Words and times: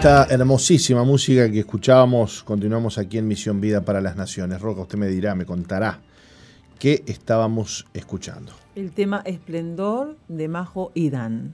Esta 0.00 0.24
hermosísima 0.30 1.04
música 1.04 1.50
que 1.50 1.58
escuchábamos, 1.58 2.42
continuamos 2.42 2.96
aquí 2.96 3.18
en 3.18 3.28
Misión 3.28 3.60
Vida 3.60 3.84
para 3.84 4.00
las 4.00 4.16
Naciones. 4.16 4.58
Roca, 4.58 4.80
usted 4.80 4.96
me 4.96 5.08
dirá, 5.08 5.34
me 5.34 5.44
contará 5.44 6.00
qué 6.78 7.04
estábamos 7.06 7.86
escuchando. 7.92 8.54
El 8.74 8.92
tema 8.92 9.20
Esplendor 9.26 10.16
de 10.26 10.48
Majo 10.48 10.90
y 10.94 11.10
Dan. 11.10 11.52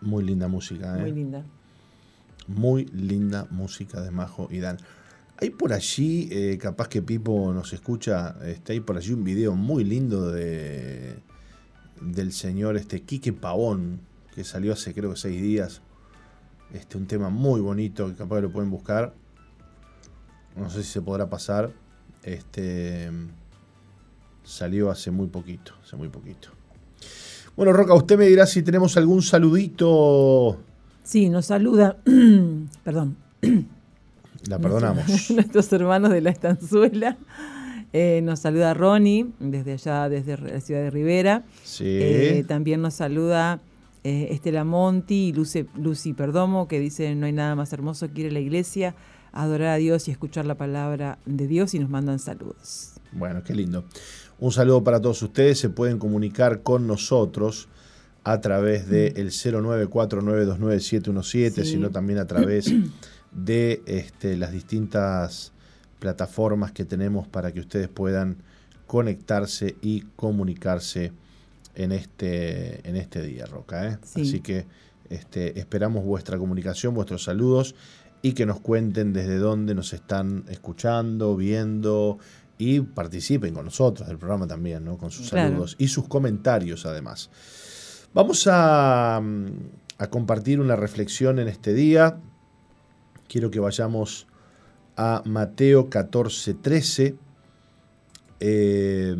Muy 0.00 0.24
linda 0.24 0.48
música, 0.48 0.98
¿eh? 0.98 1.02
Muy 1.02 1.12
linda. 1.12 1.44
Muy 2.48 2.84
linda 2.86 3.46
música 3.52 4.00
de 4.00 4.10
Majo 4.10 4.48
y 4.50 4.58
Dan. 4.58 4.78
Hay 5.40 5.50
por 5.50 5.72
allí, 5.72 6.28
eh, 6.32 6.58
capaz 6.60 6.88
que 6.88 7.00
Pipo 7.00 7.52
nos 7.52 7.72
escucha, 7.74 8.34
está 8.44 8.72
ahí 8.72 8.80
por 8.80 8.96
allí 8.96 9.12
un 9.12 9.22
video 9.22 9.54
muy 9.54 9.84
lindo 9.84 10.32
de 10.32 11.20
del 12.00 12.32
señor 12.32 12.76
este 12.76 13.02
Quique 13.02 13.32
Pavón, 13.32 14.00
que 14.34 14.42
salió 14.42 14.72
hace 14.72 14.92
creo 14.94 15.10
que 15.10 15.16
seis 15.16 15.40
días 15.40 15.80
este, 16.74 16.98
un 16.98 17.06
tema 17.06 17.30
muy 17.30 17.60
bonito 17.60 18.06
que 18.08 18.14
capaz 18.14 18.36
que 18.36 18.42
lo 18.42 18.52
pueden 18.52 18.70
buscar. 18.70 19.14
No 20.56 20.68
sé 20.68 20.82
si 20.82 20.90
se 20.90 21.02
podrá 21.02 21.30
pasar. 21.30 21.70
Este 22.22 23.10
salió 24.42 24.90
hace 24.90 25.10
muy 25.10 25.28
poquito, 25.28 25.72
hace 25.82 25.96
muy 25.96 26.08
poquito. 26.08 26.48
Bueno, 27.56 27.72
Roca, 27.72 27.94
usted 27.94 28.18
me 28.18 28.26
dirá 28.26 28.46
si 28.46 28.62
tenemos 28.62 28.96
algún 28.96 29.22
saludito. 29.22 30.58
Sí, 31.04 31.28
nos 31.28 31.46
saluda, 31.46 31.96
perdón. 32.84 33.16
La 34.48 34.58
perdonamos. 34.58 35.30
Nuestros 35.30 35.72
hermanos 35.72 36.10
de 36.10 36.20
la 36.20 36.30
estanzuela. 36.30 37.16
Eh, 37.92 38.20
nos 38.22 38.40
saluda 38.40 38.74
Ronnie, 38.74 39.28
desde 39.38 39.74
allá, 39.74 40.08
desde 40.08 40.36
la 40.36 40.60
ciudad 40.60 40.82
de 40.82 40.90
Rivera. 40.90 41.44
Sí. 41.62 41.84
Eh, 41.86 42.44
también 42.46 42.82
nos 42.82 42.94
saluda 42.94 43.60
eh, 44.04 44.28
Estela 44.30 44.64
Monti 44.64 45.28
y 45.28 45.32
Lucy, 45.32 46.12
Perdomo, 46.12 46.68
que 46.68 46.78
dice 46.78 47.14
no 47.14 47.24
hay 47.26 47.32
nada 47.32 47.56
más 47.56 47.72
hermoso 47.72 48.12
que 48.12 48.20
ir 48.20 48.26
a 48.28 48.32
la 48.32 48.40
iglesia, 48.40 48.94
adorar 49.32 49.68
a 49.68 49.76
Dios 49.76 50.08
y 50.08 50.10
escuchar 50.10 50.44
la 50.44 50.56
palabra 50.56 51.18
de 51.24 51.46
Dios 51.46 51.72
y 51.74 51.78
nos 51.78 51.88
mandan 51.88 52.18
saludos. 52.18 52.92
Bueno, 53.12 53.42
qué 53.42 53.54
lindo. 53.54 53.84
Un 54.38 54.52
saludo 54.52 54.84
para 54.84 55.00
todos 55.00 55.22
ustedes. 55.22 55.58
Se 55.58 55.70
pueden 55.70 55.98
comunicar 55.98 56.62
con 56.62 56.86
nosotros 56.86 57.68
a 58.24 58.40
través 58.40 58.88
del 58.88 59.14
de 59.14 59.24
0949297717, 59.24 61.54
sí. 61.54 61.64
sino 61.64 61.90
también 61.90 62.18
a 62.18 62.26
través 62.26 62.70
de 63.32 63.82
este, 63.86 64.36
las 64.36 64.52
distintas 64.52 65.52
plataformas 65.98 66.72
que 66.72 66.84
tenemos 66.84 67.26
para 67.26 67.52
que 67.52 67.60
ustedes 67.60 67.88
puedan 67.88 68.36
conectarse 68.86 69.76
y 69.80 70.02
comunicarse 70.16 71.12
en 71.74 71.92
este, 71.92 72.88
en 72.88 72.96
este 72.96 73.22
día, 73.22 73.46
Roca. 73.46 73.88
¿eh? 73.88 73.98
Así 74.02 74.40
que 74.40 74.66
este, 75.08 75.58
esperamos 75.58 76.04
vuestra 76.04 76.38
comunicación, 76.38 76.94
vuestros 76.94 77.24
saludos 77.24 77.74
y 78.22 78.32
que 78.32 78.46
nos 78.46 78.60
cuenten 78.60 79.12
desde 79.12 79.36
dónde 79.36 79.74
nos 79.74 79.92
están 79.92 80.44
escuchando, 80.48 81.36
viendo 81.36 82.18
y 82.56 82.80
participen 82.80 83.54
con 83.54 83.66
nosotros 83.66 84.08
del 84.08 84.18
programa 84.18 84.46
también, 84.46 84.84
¿no? 84.84 84.96
con 84.96 85.10
sus 85.10 85.28
saludos 85.28 85.76
y 85.78 85.88
sus 85.88 86.08
comentarios 86.08 86.86
además. 86.86 87.30
Vamos 88.14 88.46
a, 88.46 89.16
a, 89.16 90.06
compartir 90.08 90.60
una 90.60 90.76
reflexión 90.76 91.38
en 91.38 91.48
este 91.48 91.74
día. 91.74 92.18
Quiero 93.28 93.50
que 93.50 93.58
vayamos 93.58 94.28
a 94.96 95.22
Mateo 95.24 95.90
14, 95.90 96.54
13. 96.54 97.16
Eh, 98.40 99.16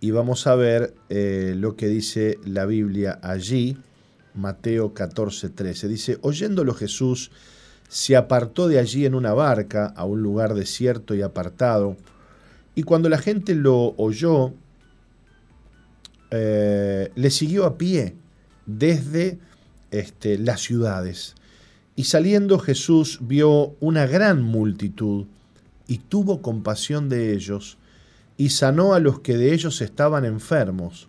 y 0.00 0.10
vamos 0.12 0.46
a 0.46 0.54
ver 0.54 0.94
eh, 1.08 1.54
lo 1.56 1.76
que 1.76 1.88
dice 1.88 2.38
la 2.44 2.66
Biblia 2.66 3.18
allí, 3.22 3.76
Mateo 4.34 4.94
14, 4.94 5.50
13. 5.50 5.88
Dice, 5.88 6.18
oyéndolo 6.22 6.74
Jesús, 6.74 7.30
se 7.88 8.16
apartó 8.16 8.68
de 8.68 8.78
allí 8.78 9.06
en 9.06 9.14
una 9.14 9.32
barca 9.32 9.86
a 9.86 10.04
un 10.04 10.22
lugar 10.22 10.54
desierto 10.54 11.14
y 11.14 11.22
apartado, 11.22 11.96
y 12.74 12.84
cuando 12.84 13.08
la 13.08 13.18
gente 13.18 13.56
lo 13.56 13.94
oyó, 13.96 14.52
eh, 16.30 17.10
le 17.16 17.30
siguió 17.30 17.64
a 17.64 17.76
pie 17.76 18.14
desde 18.66 19.38
este, 19.90 20.38
las 20.38 20.60
ciudades. 20.60 21.34
Y 21.96 22.04
saliendo 22.04 22.60
Jesús 22.60 23.18
vio 23.22 23.74
una 23.80 24.06
gran 24.06 24.42
multitud 24.42 25.26
y 25.88 25.98
tuvo 25.98 26.40
compasión 26.40 27.08
de 27.08 27.32
ellos 27.32 27.78
y 28.38 28.50
sanó 28.50 28.94
a 28.94 29.00
los 29.00 29.20
que 29.20 29.36
de 29.36 29.52
ellos 29.52 29.82
estaban 29.82 30.24
enfermos. 30.24 31.08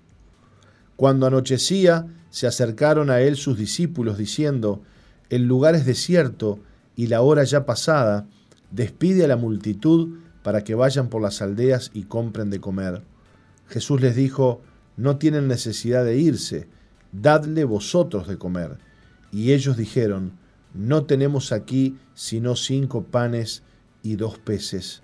Cuando 0.98 1.28
anochecía, 1.28 2.08
se 2.32 2.48
acercaron 2.48 3.10
a 3.10 3.22
él 3.22 3.38
sus 3.38 3.58
discípulos, 3.58 4.18
diciendo, 4.18 4.82
El 5.30 5.46
lugar 5.46 5.76
es 5.76 5.86
desierto 5.86 6.60
y 6.96 7.08
la 7.08 7.22
hora 7.22 7.44
ya 7.44 7.66
pasada, 7.66 8.28
despide 8.72 9.24
a 9.24 9.28
la 9.28 9.38
multitud 9.38 10.18
para 10.44 10.64
que 10.64 10.76
vayan 10.76 11.10
por 11.10 11.22
las 11.22 11.42
aldeas 11.42 11.92
y 11.94 12.04
compren 12.04 12.50
de 12.50 12.60
comer. 12.60 13.04
Jesús 13.68 14.02
les 14.02 14.16
dijo, 14.16 14.62
No 14.98 15.18
tienen 15.18 15.48
necesidad 15.48 16.04
de 16.04 16.18
irse, 16.18 16.68
dadle 17.12 17.64
vosotros 17.64 18.28
de 18.28 18.40
comer. 18.40 18.80
Y 19.32 19.54
ellos 19.54 19.78
dijeron, 19.78 20.34
No 20.74 21.06
tenemos 21.06 21.52
aquí 21.52 21.98
sino 22.16 22.56
cinco 22.56 23.04
panes 23.04 23.62
y 24.02 24.16
dos 24.16 24.40
peces. 24.40 25.04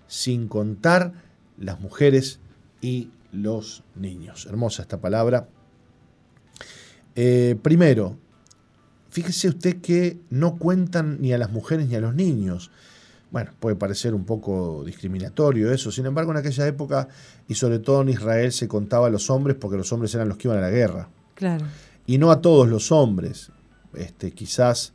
sin 0.11 0.49
contar 0.49 1.13
las 1.57 1.79
mujeres 1.79 2.41
y 2.81 3.11
los 3.31 3.85
niños. 3.95 4.45
Hermosa 4.45 4.81
esta 4.81 4.99
palabra. 4.99 5.47
Eh, 7.15 7.55
primero, 7.61 8.17
fíjese 9.09 9.47
usted 9.47 9.79
que 9.79 10.19
no 10.29 10.57
cuentan 10.57 11.21
ni 11.21 11.31
a 11.31 11.37
las 11.37 11.49
mujeres 11.49 11.87
ni 11.87 11.95
a 11.95 12.01
los 12.01 12.13
niños. 12.13 12.71
Bueno, 13.31 13.51
puede 13.57 13.77
parecer 13.77 14.13
un 14.13 14.25
poco 14.25 14.83
discriminatorio 14.83 15.71
eso, 15.71 15.93
sin 15.93 16.05
embargo 16.05 16.31
en 16.31 16.37
aquella 16.39 16.67
época 16.67 17.07
y 17.47 17.55
sobre 17.55 17.79
todo 17.79 18.01
en 18.01 18.09
Israel 18.09 18.51
se 18.51 18.67
contaba 18.67 19.07
a 19.07 19.09
los 19.09 19.29
hombres 19.29 19.55
porque 19.57 19.77
los 19.77 19.93
hombres 19.93 20.13
eran 20.13 20.27
los 20.27 20.37
que 20.37 20.49
iban 20.49 20.57
a 20.57 20.61
la 20.61 20.71
guerra. 20.71 21.07
Claro. 21.35 21.65
Y 22.05 22.17
no 22.17 22.31
a 22.31 22.41
todos 22.41 22.67
los 22.67 22.91
hombres. 22.91 23.49
Este, 23.93 24.31
quizás 24.31 24.91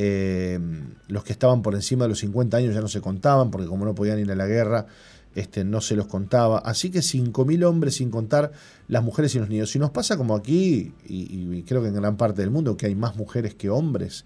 eh, 0.00 0.60
los 1.08 1.24
que 1.24 1.32
estaban 1.32 1.62
por 1.62 1.74
encima 1.74 2.04
de 2.04 2.10
los 2.10 2.20
50 2.20 2.56
años 2.56 2.72
ya 2.72 2.80
no 2.80 2.86
se 2.86 3.00
contaban 3.00 3.50
porque 3.50 3.66
como 3.66 3.84
no 3.84 3.96
podían 3.96 4.20
ir 4.20 4.30
a 4.30 4.36
la 4.36 4.46
guerra, 4.46 4.86
este, 5.34 5.64
no 5.64 5.80
se 5.80 5.96
los 5.96 6.06
contaba. 6.06 6.58
Así 6.58 6.90
que 6.90 7.00
5.000 7.00 7.64
hombres 7.64 7.96
sin 7.96 8.10
contar 8.10 8.52
las 8.86 9.02
mujeres 9.02 9.34
y 9.34 9.40
los 9.40 9.48
niños. 9.48 9.70
Si 9.70 9.80
nos 9.80 9.90
pasa 9.90 10.16
como 10.16 10.36
aquí, 10.36 10.92
y, 11.04 11.52
y 11.52 11.62
creo 11.64 11.82
que 11.82 11.88
en 11.88 11.94
gran 11.94 12.16
parte 12.16 12.42
del 12.42 12.50
mundo, 12.50 12.76
que 12.76 12.86
hay 12.86 12.94
más 12.94 13.16
mujeres 13.16 13.54
que 13.54 13.70
hombres, 13.70 14.24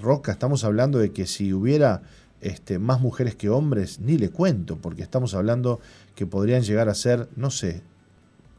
Roca, 0.00 0.30
estamos 0.30 0.62
hablando 0.62 1.00
de 1.00 1.10
que 1.12 1.26
si 1.26 1.52
hubiera 1.52 2.02
este, 2.40 2.78
más 2.78 3.00
mujeres 3.00 3.34
que 3.34 3.48
hombres, 3.48 3.98
ni 3.98 4.18
le 4.18 4.30
cuento, 4.30 4.76
porque 4.76 5.02
estamos 5.02 5.34
hablando 5.34 5.80
que 6.14 6.26
podrían 6.26 6.62
llegar 6.62 6.88
a 6.88 6.94
ser, 6.94 7.28
no 7.34 7.50
sé, 7.50 7.82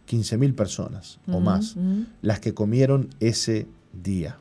15.000 0.09 0.56
personas 0.56 1.19
o 1.27 1.39
más, 1.39 1.75
las 2.21 2.39
que 2.39 2.53
comieron 2.53 3.09
ese 3.19 3.68
día. 3.94 4.39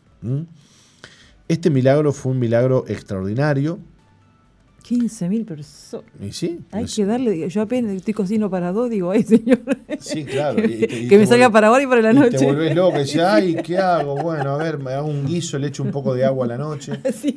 Este 1.48 1.70
milagro 1.70 2.12
fue 2.12 2.32
un 2.32 2.38
milagro 2.38 2.84
extraordinario. 2.88 3.78
15.000 4.88 5.44
personas. 5.44 6.06
Y 6.20 6.31
sí, 6.32 6.60
Hay 6.70 6.84
es- 6.84 6.94
que 6.94 7.04
darle, 7.04 7.48
yo 7.48 7.60
apenas 7.62 7.93
estoy 7.93 8.14
cocino 8.14 8.48
para 8.48 8.70
dos, 8.70 8.88
digo, 8.88 9.10
ay 9.10 9.25
señor, 9.25 9.58
sí, 9.98 10.25
claro. 10.25 10.60
y- 10.69 10.75
y 10.75 10.87
te- 10.87 11.00
y 11.02 11.08
que 11.08 11.19
me 11.19 11.26
salga 11.26 11.50
para 11.50 11.66
ahora 11.69 11.82
y 11.82 11.87
para 11.88 12.02
la 12.02 12.12
noche. 12.12 12.38
te 12.38 12.44
volvés 12.46 12.72
loco, 12.75 12.96
y 12.96 13.00
decís, 13.00 13.16
ay, 13.20 13.56
¿qué 13.64 13.78
hago? 13.78 14.14
Bueno, 14.16 14.50
a 14.50 14.58
ver, 14.58 14.78
me 14.78 14.93
hago 14.93 15.08
un 15.08 15.26
guiso, 15.26 15.58
le 15.58 15.66
echo 15.69 15.82
un 15.82 15.90
poco 15.90 16.14
de 16.14 16.25
agua 16.25 16.44
a 16.44 16.48
la 16.48 16.58
noche. 16.58 16.93
Sí. 17.12 17.34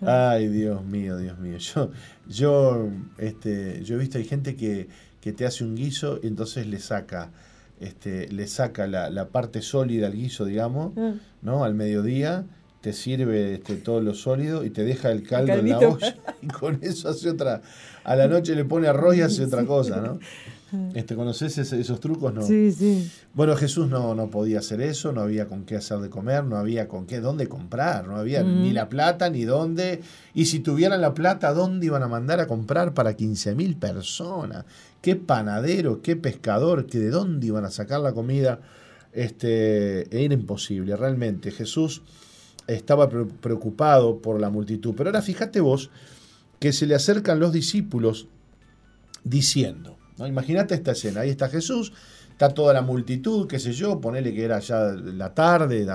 Ay, 0.00 0.48
Dios 0.48 0.84
mío, 0.84 1.16
Dios 1.18 1.38
mío. 1.38 1.58
Yo, 1.58 1.90
yo, 2.28 2.88
este, 3.18 3.82
yo 3.82 3.96
he 3.96 3.98
visto, 3.98 4.16
hay 4.18 4.24
gente 4.24 4.54
que, 4.54 4.88
que 5.20 5.32
te 5.32 5.44
hace 5.44 5.64
un 5.64 5.74
guiso 5.74 6.20
y 6.22 6.28
entonces 6.28 6.66
le 6.66 6.78
saca, 6.78 7.30
este, 7.80 8.28
le 8.28 8.46
saca 8.46 8.86
la, 8.86 9.10
la 9.10 9.28
parte 9.28 9.62
sólida 9.62 10.06
al 10.08 10.14
guiso, 10.14 10.44
digamos, 10.44 10.92
Ah. 10.96 11.14
¿no? 11.42 11.64
Al 11.64 11.74
mediodía, 11.74 12.44
te 12.80 12.92
sirve 12.92 13.54
este, 13.54 13.74
todo 13.76 14.00
lo 14.00 14.14
sólido 14.14 14.64
y 14.64 14.70
te 14.70 14.84
deja 14.84 15.10
el 15.10 15.22
caldo 15.24 15.52
en 15.54 15.68
la 15.68 15.78
olla 15.78 16.16
y 16.42 16.46
con 16.46 16.78
eso 16.82 17.08
hace 17.08 17.30
otra. 17.30 17.60
A 18.04 18.14
la 18.16 18.28
noche 18.28 18.54
le 18.54 18.64
pone 18.64 18.86
arroz 18.88 19.16
y 19.16 19.20
hace 19.22 19.44
otra 19.44 19.64
cosa, 19.64 19.96
¿no? 20.00 20.18
Este, 20.94 21.16
¿Conoces 21.16 21.56
esos 21.56 21.98
trucos? 21.98 22.34
No. 22.34 22.42
Sí, 22.42 22.72
sí. 22.72 23.10
Bueno, 23.32 23.56
Jesús 23.56 23.88
no, 23.88 24.14
no 24.14 24.28
podía 24.28 24.58
hacer 24.58 24.82
eso, 24.82 25.12
no 25.12 25.22
había 25.22 25.46
con 25.46 25.64
qué 25.64 25.76
hacer 25.76 25.96
de 26.00 26.10
comer, 26.10 26.44
no 26.44 26.58
había 26.58 26.88
con 26.88 27.06
qué, 27.06 27.20
dónde 27.20 27.48
comprar, 27.48 28.06
no 28.06 28.16
había 28.16 28.44
Mm. 28.44 28.64
ni 28.64 28.72
la 28.72 28.90
plata 28.90 29.30
ni 29.30 29.44
dónde. 29.44 30.02
Y 30.34 30.44
si 30.44 30.60
tuvieran 30.60 31.00
la 31.00 31.14
plata, 31.14 31.54
¿dónde 31.54 31.86
iban 31.86 32.02
a 32.02 32.08
mandar 32.08 32.38
a 32.40 32.46
comprar 32.46 32.92
para 32.92 33.16
15.000 33.16 33.78
personas? 33.78 34.66
¿Qué 35.00 35.16
panadero, 35.16 36.02
qué 36.02 36.16
pescador, 36.16 36.86
que 36.86 36.98
de 36.98 37.10
dónde 37.10 37.46
iban 37.46 37.64
a 37.64 37.70
sacar 37.70 38.00
la 38.00 38.12
comida? 38.12 38.60
Este, 39.12 40.24
era 40.24 40.34
imposible, 40.34 40.96
realmente. 40.96 41.50
Jesús 41.50 42.02
estaba 42.66 43.08
pre- 43.08 43.24
preocupado 43.24 44.18
por 44.20 44.40
la 44.40 44.50
multitud. 44.50 44.94
Pero 44.96 45.10
ahora 45.10 45.22
fíjate 45.22 45.60
vos 45.60 45.90
que 46.58 46.72
se 46.72 46.86
le 46.86 46.94
acercan 46.94 47.38
los 47.40 47.52
discípulos 47.52 48.28
diciendo, 49.24 49.96
¿no? 50.18 50.26
Imagínate 50.26 50.74
esta 50.74 50.92
escena, 50.92 51.20
ahí 51.20 51.30
está 51.30 51.48
Jesús, 51.48 51.92
está 52.30 52.48
toda 52.50 52.72
la 52.72 52.82
multitud, 52.82 53.46
qué 53.46 53.58
sé 53.58 53.72
yo, 53.72 54.00
ponele 54.00 54.34
que 54.34 54.44
era 54.44 54.58
ya 54.60 54.80
la 54.92 55.34
tarde, 55.34 55.86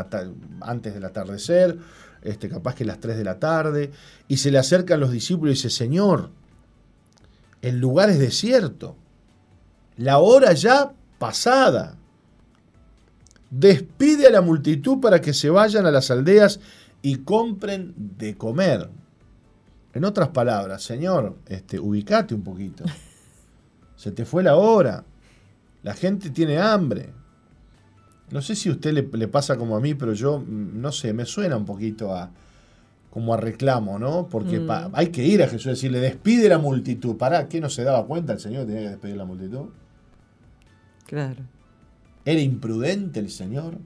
antes 0.62 0.94
del 0.94 1.06
atardecer, 1.06 1.78
este, 2.22 2.48
capaz 2.50 2.76
que 2.76 2.86
las 2.86 3.00
3 3.00 3.18
de 3.18 3.24
la 3.24 3.40
tarde, 3.40 3.92
y 4.28 4.38
se 4.38 4.52
le 4.52 4.58
acercan 4.58 5.00
los 5.00 5.12
discípulos 5.12 5.52
y 5.54 5.56
dice, 5.56 5.70
Señor, 5.70 6.30
el 7.64 7.80
lugar 7.80 8.10
es 8.10 8.20
desierto, 8.20 8.98
la 9.96 10.20
hora 10.20 10.52
ya 10.52 10.94
pasada. 11.18 11.98
Despide 13.50 14.28
a 14.28 14.32
la 14.32 14.42
multitud 14.42 15.00
para 15.00 15.22
que 15.22 15.34
se 15.34 15.50
vayan 15.50 15.86
a 15.86 15.92
las 15.92 16.12
aldeas 16.12 16.60
y 17.02 17.18
compren 17.18 17.94
de 17.96 18.36
comer. 18.36 18.90
En 19.94 20.04
otras 20.04 20.30
palabras, 20.30 20.84
Señor, 20.84 21.38
este, 21.46 21.80
ubicate 21.80 22.36
un 22.36 22.44
poquito. 22.44 22.84
Se 23.96 24.12
te 24.12 24.26
fue 24.26 24.44
la 24.44 24.56
hora. 24.58 25.06
La 25.84 25.94
gente 25.94 26.32
tiene 26.32 26.58
hambre. 26.58 27.14
No 28.32 28.42
sé 28.42 28.56
si 28.56 28.68
a 28.68 28.74
usted 28.74 28.92
le, 28.92 29.08
le 29.14 29.28
pasa 29.30 29.56
como 29.56 29.78
a 29.78 29.80
mí, 29.80 29.94
pero 29.94 30.12
yo, 30.14 30.40
mm, 30.40 30.82
no 30.82 30.92
sé, 30.92 31.14
me 31.14 31.26
suena 31.26 31.56
un 31.56 31.66
poquito 31.66 32.14
a 32.14 32.30
como 33.14 33.36
a 33.36 33.38
reclamo, 33.38 34.00
¿no? 34.00 34.28
Porque 34.28 34.60
Mm. 34.60 34.66
pa- 34.66 34.90
hay 34.92 35.10
que 35.10 35.24
ir 35.24 35.44
a 35.44 35.48
Jesús 35.48 35.68
y 35.68 35.70
decirle, 35.70 36.00
despide 36.00 36.50
la 36.50 36.58
multitud. 36.58 37.16
¿Para 37.16 37.48
qué 37.48 37.62
no 37.62 37.70
se 37.70 37.84
daba 37.84 38.08
cuenta 38.08 38.34
el 38.34 38.40
Señor 38.40 38.62
que 38.66 38.68
tenía 38.74 38.82
que 38.86 38.90
despedir 38.90 39.18
la 39.18 39.26
multitud? 39.26 39.66
Claro. 41.06 41.44
¿Era 42.26 42.42
imprudente 42.42 43.20
el 43.20 43.30
Señor? 43.30 43.78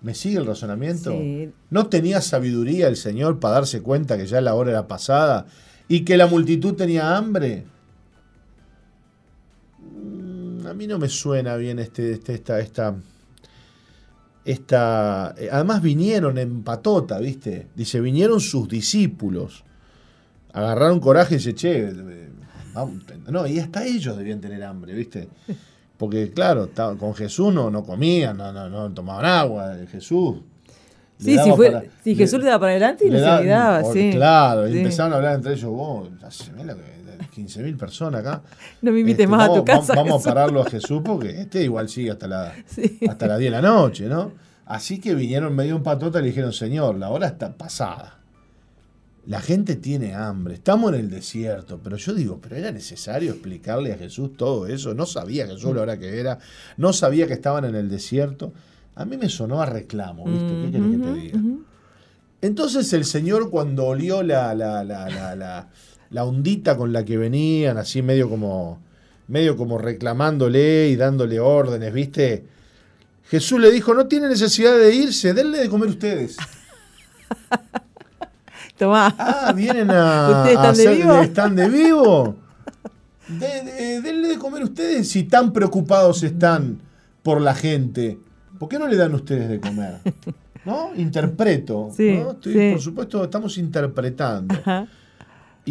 ¿Me 0.00 0.14
sigue 0.14 0.38
el 0.38 0.46
razonamiento? 0.46 1.10
Sí. 1.12 1.52
¿No 1.68 1.88
tenía 1.88 2.22
sabiduría 2.22 2.88
el 2.88 2.96
Señor 2.96 3.38
para 3.38 3.56
darse 3.56 3.82
cuenta 3.82 4.16
que 4.16 4.24
ya 4.26 4.40
la 4.40 4.54
hora 4.54 4.70
era 4.70 4.88
pasada 4.88 5.44
y 5.88 6.06
que 6.06 6.16
la 6.16 6.26
multitud 6.26 6.72
tenía 6.74 7.18
hambre? 7.18 7.64
Mm, 9.78 10.66
A 10.66 10.72
mí 10.74 10.86
no 10.86 10.98
me 10.98 11.08
suena 11.10 11.56
bien 11.56 11.78
este, 11.78 12.12
este- 12.12 12.34
esta, 12.34 12.60
esta, 12.60 12.94
esta. 14.44 15.34
eh, 15.38 15.48
Además 15.50 15.82
vinieron 15.82 16.38
en 16.38 16.62
patota, 16.62 17.18
¿viste? 17.18 17.68
Dice, 17.74 18.00
vinieron 18.00 18.40
sus 18.40 18.68
discípulos. 18.68 19.64
Agarraron 20.52 20.98
coraje 21.00 21.34
y 21.34 21.38
dice, 21.38 21.54
che, 21.54 21.88
eh, 21.90 22.28
vamos, 22.74 23.02
no, 23.28 23.46
y 23.46 23.58
hasta 23.60 23.84
ellos 23.84 24.16
debían 24.16 24.40
tener 24.40 24.62
hambre, 24.64 24.94
¿viste? 24.94 25.28
Porque 25.96 26.32
claro, 26.32 26.70
con 26.98 27.14
Jesús 27.14 27.52
no, 27.54 27.70
no 27.70 27.84
comían, 27.84 28.36
no, 28.36 28.52
no, 28.52 28.68
no 28.68 28.90
tomaban 28.92 29.24
agua, 29.26 29.78
eh, 29.78 29.86
Jesús. 29.86 30.36
le 31.18 31.24
Sí, 31.24 31.30
si, 31.32 31.36
daba 31.36 31.56
fue, 31.56 31.70
para- 31.70 31.84
si 32.02 32.10
le- 32.10 32.16
Jesús 32.16 32.40
le 32.40 32.46
daba 32.46 32.60
para 32.60 32.70
adelante 32.72 33.06
y 33.06 33.10
le 33.10 33.18
no 33.18 33.22
da- 33.22 33.34
se 33.36 33.40
olvidaba, 33.42 33.80
por- 33.82 33.92
sí. 33.92 34.10
Claro, 34.12 34.68
y 34.68 34.72
Sí. 34.72 34.78
empezaron 34.78 35.12
a 35.12 35.16
hablar 35.16 35.34
entre 35.36 35.52
ellos, 35.52 35.70
vos, 35.70 36.08
hace 36.22 36.50
mira 36.52 36.74
que 36.74 36.99
15.000 37.34 37.76
personas 37.76 38.20
acá. 38.20 38.42
No 38.82 38.92
me 38.92 39.00
invites 39.00 39.20
Este, 39.24 39.30
más 39.36 39.48
a 39.48 39.54
tu 39.54 39.64
casa. 39.64 39.94
Vamos, 39.94 40.14
Jesús. 40.14 40.26
a 40.26 40.34
pararlo 40.34 40.62
a 40.62 40.70
Jesús 40.70 41.02
porque 41.04 41.40
este 41.40 41.62
igual 41.64 41.88
sigue 41.88 42.10
hasta, 42.12 42.26
la, 42.28 42.54
Sí. 42.66 42.98
hasta 43.08 43.26
las 43.26 43.38
10 43.38 43.52
de 43.52 43.60
la 43.60 43.68
noche, 43.68 44.06
¿no? 44.08 44.32
Así 44.66 45.00
que 45.00 45.14
vinieron 45.14 45.54
medio 45.54 45.76
en 45.76 45.82
patota 45.82 46.18
y 46.20 46.22
le 46.22 46.28
dijeron, 46.28 46.52
Señor, 46.52 46.96
la 46.96 47.10
hora 47.10 47.26
está 47.26 47.52
pasada. 47.56 48.18
La 49.26 49.40
gente 49.40 49.76
tiene 49.76 50.14
hambre, 50.14 50.54
estamos 50.54 50.92
en 50.94 51.00
el 51.00 51.10
desierto, 51.10 51.78
pero 51.82 51.96
yo 51.96 52.14
digo, 52.14 52.38
pero 52.40 52.56
era 52.56 52.72
necesario 52.72 53.32
explicarle 53.32 53.92
a 53.92 53.98
Jesús 53.98 54.36
todo 54.36 54.66
eso, 54.66 54.94
no 54.94 55.04
sabía 55.06 55.46
Jesús 55.46 55.74
la 55.74 55.82
hora 55.82 55.98
que 55.98 56.18
era, 56.18 56.38
no 56.78 56.92
sabía 56.92 57.26
que 57.26 57.34
estaban 57.34 57.64
en 57.66 57.74
el 57.74 57.90
desierto. 57.90 58.52
A 58.94 59.04
mí 59.04 59.16
me 59.18 59.28
sonó 59.28 59.60
a 59.60 59.66
reclamo, 59.66 60.24
¿viste? 60.24 60.46
¿Qué 60.64 60.70
querés 60.72 60.90
que 60.90 60.98
te 60.98 61.12
diga? 61.14 61.38
Entonces 62.42 62.92
el 62.94 63.04
señor 63.04 63.50
cuando 63.50 63.86
olió 63.86 64.22
la, 64.22 64.54
la, 64.54 64.82
la, 64.84 65.08
la, 65.36 65.68
la, 66.10 66.24
ondita 66.24 66.76
con 66.76 66.92
la 66.92 67.04
que 67.04 67.16
venían, 67.16 67.78
así 67.78 68.02
medio 68.02 68.28
como, 68.28 68.80
medio 69.28 69.56
como 69.56 69.78
reclamándole 69.78 70.88
y 70.88 70.96
dándole 70.96 71.40
órdenes, 71.40 71.92
¿viste? 71.92 72.44
Jesús 73.28 73.60
le 73.60 73.70
dijo, 73.70 73.94
no 73.94 74.06
tiene 74.06 74.28
necesidad 74.28 74.76
de 74.76 74.94
irse, 74.94 75.32
denle 75.34 75.58
de 75.58 75.68
comer 75.68 75.88
ustedes. 75.90 76.36
Tomá. 78.76 79.14
Ah, 79.18 79.52
vienen 79.54 79.90
a, 79.90 80.28
¿Ustedes 80.48 80.56
están 80.56 80.66
a 80.66 80.72
de 80.72 80.82
hacer- 80.88 80.96
vivo? 80.96 81.14
¿Están 81.22 81.56
de 81.56 81.68
vivo? 81.68 82.36
De- 83.28 83.62
de- 83.62 84.00
denle 84.00 84.28
de 84.28 84.38
comer 84.38 84.64
ustedes 84.64 85.08
si 85.08 85.24
tan 85.24 85.52
preocupados 85.52 86.22
están 86.22 86.80
por 87.22 87.40
la 87.40 87.54
gente. 87.54 88.18
¿Por 88.58 88.68
qué 88.68 88.78
no 88.78 88.88
le 88.88 88.96
dan 88.96 89.14
ustedes 89.14 89.48
de 89.48 89.60
comer? 89.60 89.98
¿No? 90.64 90.90
Interpreto. 90.96 91.90
Sí, 91.96 92.16
¿no? 92.22 92.32
Estoy- 92.32 92.52
sí. 92.54 92.70
Por 92.72 92.80
supuesto, 92.80 93.24
estamos 93.24 93.56
interpretando. 93.58 94.54
Ajá. 94.54 94.86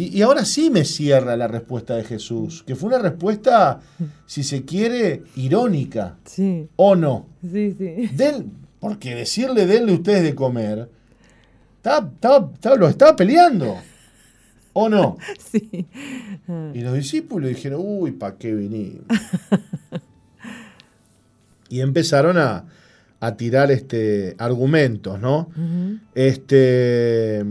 Y, 0.00 0.16
y 0.18 0.22
ahora 0.22 0.44
sí 0.46 0.70
me 0.70 0.84
cierra 0.84 1.36
la 1.36 1.46
respuesta 1.46 1.94
de 1.96 2.04
Jesús, 2.04 2.62
que 2.66 2.74
fue 2.74 2.88
una 2.88 2.98
respuesta, 3.00 3.80
si 4.24 4.42
se 4.44 4.64
quiere, 4.64 5.24
irónica, 5.36 6.16
Sí, 6.24 6.68
¿o 6.76 6.96
no? 6.96 7.26
sí, 7.42 7.74
sí. 7.76 8.08
Den- 8.16 8.52
porque 8.78 9.14
decirle 9.14 9.66
denle 9.66 9.92
ustedes 9.92 10.22
de 10.22 10.34
comer, 10.34 10.88
estaba, 11.76 12.08
estaba- 12.14 12.50
estaba- 12.54 12.76
lo 12.76 12.88
estaba 12.88 13.14
peleando, 13.14 13.76
¿o 14.72 14.88
no? 14.88 15.18
Sí. 15.50 15.86
Ah, 16.48 16.70
Y 16.72 16.80
los 16.80 16.94
discípulos 16.94 17.50
dijeron, 17.50 17.82
uy, 17.84 18.12
¿para 18.12 18.36
qué 18.38 18.54
vinimos? 18.54 19.02
y 21.68 21.80
empezaron 21.80 22.38
a, 22.38 22.64
a 23.20 23.36
tirar 23.36 23.70
este, 23.70 24.34
argumentos, 24.38 25.20
¿no? 25.20 25.50
Este, 26.14 27.44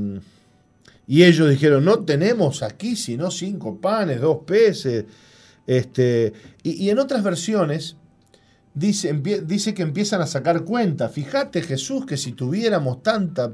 y 1.09 1.23
ellos 1.23 1.49
dijeron, 1.49 1.83
no 1.83 2.05
tenemos 2.05 2.61
aquí 2.61 2.95
sino 2.95 3.31
cinco 3.31 3.81
panes, 3.81 4.21
dos 4.21 4.41
peces. 4.45 5.05
Este, 5.65 6.31
y, 6.61 6.85
y 6.85 6.91
en 6.91 6.99
otras 6.99 7.23
versiones 7.23 7.95
dice, 8.75 9.19
dice 9.43 9.73
que 9.73 9.81
empiezan 9.81 10.21
a 10.21 10.27
sacar 10.27 10.63
cuenta. 10.63 11.09
Fíjate 11.09 11.63
Jesús 11.63 12.05
que 12.05 12.15
si 12.15 12.33
tuviéramos 12.33 13.01
tanta, 13.01 13.51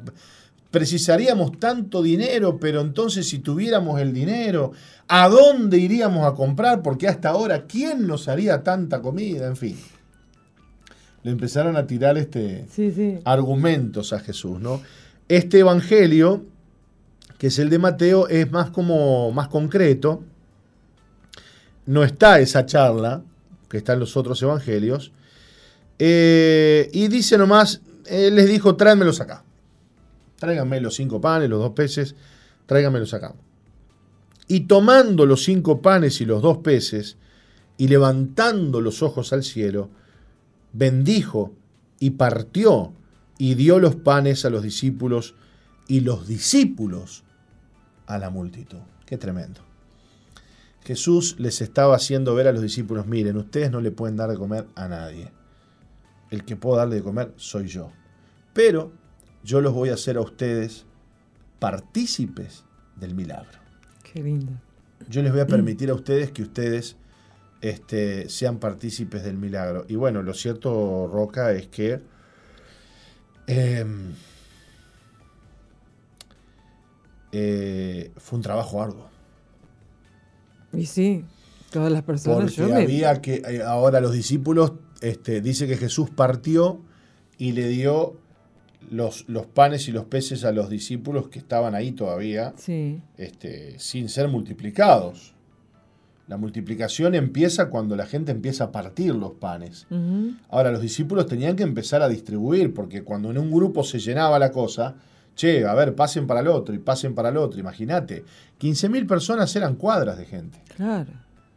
precisaríamos 0.69 1.57
tanto 1.57 2.03
dinero, 2.03 2.59
pero 2.59 2.81
entonces 2.81 3.29
si 3.29 3.39
tuviéramos 3.39 4.01
el 4.01 4.11
dinero, 4.11 4.73
¿a 5.07 5.29
dónde 5.29 5.77
iríamos 5.77 6.27
a 6.27 6.33
comprar? 6.33 6.81
Porque 6.81 7.07
hasta 7.07 7.29
ahora, 7.29 7.67
¿quién 7.67 8.05
nos 8.05 8.27
haría 8.27 8.63
tanta 8.63 9.01
comida? 9.01 9.47
En 9.47 9.55
fin. 9.55 9.77
Le 11.23 11.31
empezaron 11.31 11.77
a 11.77 11.87
tirar 11.87 12.17
este 12.17 12.65
argumentos 13.23 14.11
a 14.11 14.19
Jesús, 14.19 14.59
¿no? 14.59 14.81
Este 15.29 15.59
evangelio, 15.59 16.43
que 17.45 17.49
es 17.49 17.59
el 17.59 17.69
de 17.69 17.77
Mateo, 17.77 18.27
es 18.27 18.51
más 18.51 18.71
como 18.71 19.31
más 19.31 19.49
concreto. 19.49 20.23
No 21.85 22.03
está 22.03 22.39
esa 22.39 22.65
charla 22.65 23.21
que 23.69 23.77
está 23.77 23.93
en 23.93 23.99
los 23.99 24.17
otros 24.17 24.41
evangelios. 24.41 25.11
Eh, 25.99 26.89
y 26.91 27.07
dice 27.07 27.37
nomás, 27.37 27.81
él 28.07 28.33
les 28.33 28.47
dijo, 28.47 28.75
tráenmelos 28.75 29.21
acá. 29.21 29.43
Tráiganme 30.39 30.81
los 30.81 30.95
cinco 30.95 31.21
panes, 31.21 31.47
los 31.47 31.59
dos 31.59 31.73
peces, 31.73 32.15
tráiganmelos 32.65 33.13
acá. 33.13 33.35
Y 34.47 34.61
tomando 34.61 35.27
los 35.27 35.43
cinco 35.43 35.83
panes 35.83 36.21
y 36.21 36.25
los 36.25 36.41
dos 36.41 36.57
peces, 36.63 37.15
y 37.77 37.89
levantando 37.89 38.81
los 38.81 39.03
ojos 39.03 39.33
al 39.33 39.43
cielo, 39.43 39.91
bendijo 40.73 41.53
y 41.99 42.09
partió 42.09 42.93
y 43.37 43.53
dio 43.53 43.77
los 43.77 43.97
panes 43.97 44.45
a 44.45 44.49
los 44.49 44.63
discípulos 44.63 45.35
y 45.87 45.99
los 45.99 46.27
discípulos 46.27 47.21
a 48.07 48.17
la 48.17 48.29
multitud. 48.29 48.79
Qué 49.05 49.17
tremendo. 49.17 49.61
Jesús 50.83 51.35
les 51.39 51.61
estaba 51.61 51.95
haciendo 51.95 52.35
ver 52.35 52.47
a 52.47 52.51
los 52.51 52.61
discípulos, 52.61 53.07
miren, 53.07 53.37
ustedes 53.37 53.71
no 53.71 53.81
le 53.81 53.91
pueden 53.91 54.17
dar 54.17 54.29
de 54.29 54.37
comer 54.37 54.67
a 54.75 54.87
nadie. 54.87 55.31
El 56.29 56.45
que 56.45 56.55
puedo 56.55 56.77
darle 56.77 56.97
de 56.97 57.03
comer 57.03 57.33
soy 57.37 57.67
yo. 57.67 57.91
Pero 58.53 58.91
yo 59.43 59.61
los 59.61 59.73
voy 59.73 59.89
a 59.89 59.95
hacer 59.95 60.17
a 60.17 60.21
ustedes 60.21 60.85
partícipes 61.59 62.65
del 62.95 63.15
milagro. 63.15 63.59
Qué 64.03 64.21
lindo. 64.21 64.51
Yo 65.09 65.21
les 65.23 65.31
voy 65.31 65.41
a 65.41 65.47
permitir 65.47 65.89
a 65.89 65.93
ustedes 65.93 66.31
que 66.31 66.43
ustedes 66.43 66.95
este, 67.61 68.29
sean 68.29 68.59
partícipes 68.59 69.23
del 69.23 69.37
milagro. 69.37 69.85
Y 69.87 69.95
bueno, 69.95 70.21
lo 70.21 70.33
cierto, 70.33 71.07
Roca, 71.11 71.51
es 71.51 71.67
que 71.67 72.01
em, 73.47 74.13
eh, 77.37 78.11
fue 78.17 78.37
un 78.37 78.43
trabajo 78.43 78.81
arduo. 78.81 79.07
Y 80.73 80.85
sí, 80.85 81.25
todas 81.71 81.91
las 81.91 82.03
personas. 82.03 82.53
Porque 82.55 82.73
había 82.73 83.21
que, 83.21 83.41
eh, 83.47 83.61
ahora 83.61 83.99
los 83.99 84.13
discípulos, 84.13 84.73
este, 85.01 85.41
dice 85.41 85.67
que 85.67 85.77
Jesús 85.77 86.09
partió 86.09 86.79
y 87.37 87.51
le 87.51 87.67
dio 87.67 88.15
los, 88.89 89.27
los, 89.27 89.45
panes 89.47 89.87
y 89.87 89.91
los 89.91 90.05
peces 90.05 90.45
a 90.45 90.51
los 90.51 90.69
discípulos 90.69 91.27
que 91.27 91.39
estaban 91.39 91.75
ahí 91.75 91.91
todavía, 91.91 92.53
este, 93.17 93.79
sin 93.79 94.07
ser 94.09 94.29
multiplicados. 94.29 95.33
La 96.27 96.37
multiplicación 96.37 97.13
empieza 97.13 97.69
cuando 97.69 97.95
la 97.95 98.05
gente 98.05 98.31
empieza 98.31 98.65
a 98.65 98.71
partir 98.71 99.13
los 99.13 99.33
panes. 99.33 99.85
Ahora, 100.49 100.71
los 100.71 100.81
discípulos 100.81 101.27
tenían 101.27 101.55
que 101.55 101.63
empezar 101.63 102.01
a 102.01 102.07
distribuir, 102.07 102.73
porque 102.73 103.03
cuando 103.03 103.29
en 103.29 103.37
un 103.37 103.51
grupo 103.51 103.83
se 103.83 103.99
llenaba 103.99 104.39
la 104.39 104.51
cosa, 104.51 104.95
che, 105.35 105.65
a 105.65 105.73
ver, 105.73 105.95
pasen 105.95 106.27
para 106.27 106.39
el 106.39 106.47
otro 106.47 106.73
y 106.73 106.79
pasen 106.79 107.13
para 107.13 107.29
el 107.29 107.37
otro, 107.37 107.59
imagínate. 107.59 108.23
15.000 108.59 109.07
personas 109.07 109.55
eran 109.55 109.75
cuadras 109.75 110.17
de 110.17 110.25
gente. 110.25 110.59
Claro, 110.75 111.11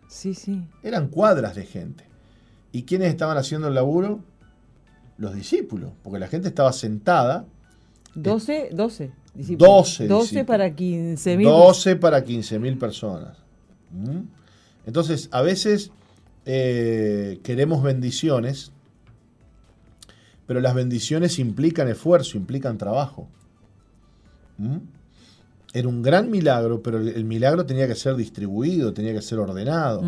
sí, 0.08 0.34
sí. 0.34 0.64
Eran 0.82 1.08
cuadras 1.08 1.54
de 1.54 1.64
gente. 1.64 2.04
¿Y 2.72 2.82
quiénes 2.82 3.08
estaban 3.08 3.38
haciendo 3.38 3.68
el 3.68 3.74
laburo? 3.74 4.20
Los 5.16 5.34
discípulos, 5.34 5.92
porque 6.02 6.18
la 6.18 6.28
gente 6.28 6.48
estaba 6.48 6.72
sentada. 6.72 7.46
12, 8.14 8.70
12 8.72 9.12
discípulos. 9.34 9.98
12, 9.98 10.08
12 10.08 10.44
para 10.44 10.74
15.000. 10.74 11.42
12 11.44 11.96
para 11.96 12.24
15.000 12.24 12.78
personas. 12.78 13.38
¿Mm? 13.90 14.20
Entonces, 14.86 15.28
a 15.32 15.42
veces 15.42 15.92
eh, 16.44 17.40
queremos 17.42 17.82
bendiciones, 17.82 18.72
pero 20.46 20.60
las 20.60 20.74
bendiciones 20.74 21.38
implican 21.38 21.88
esfuerzo, 21.88 22.36
implican 22.36 22.78
trabajo. 22.78 23.28
¿Mm? 24.58 24.76
Era 25.72 25.88
un 25.88 26.02
gran 26.02 26.30
milagro, 26.30 26.82
pero 26.82 26.98
el 26.98 27.24
milagro 27.24 27.66
tenía 27.66 27.86
que 27.86 27.94
ser 27.94 28.16
distribuido, 28.16 28.92
tenía 28.92 29.12
que 29.12 29.22
ser 29.22 29.38
ordenado. 29.38 30.02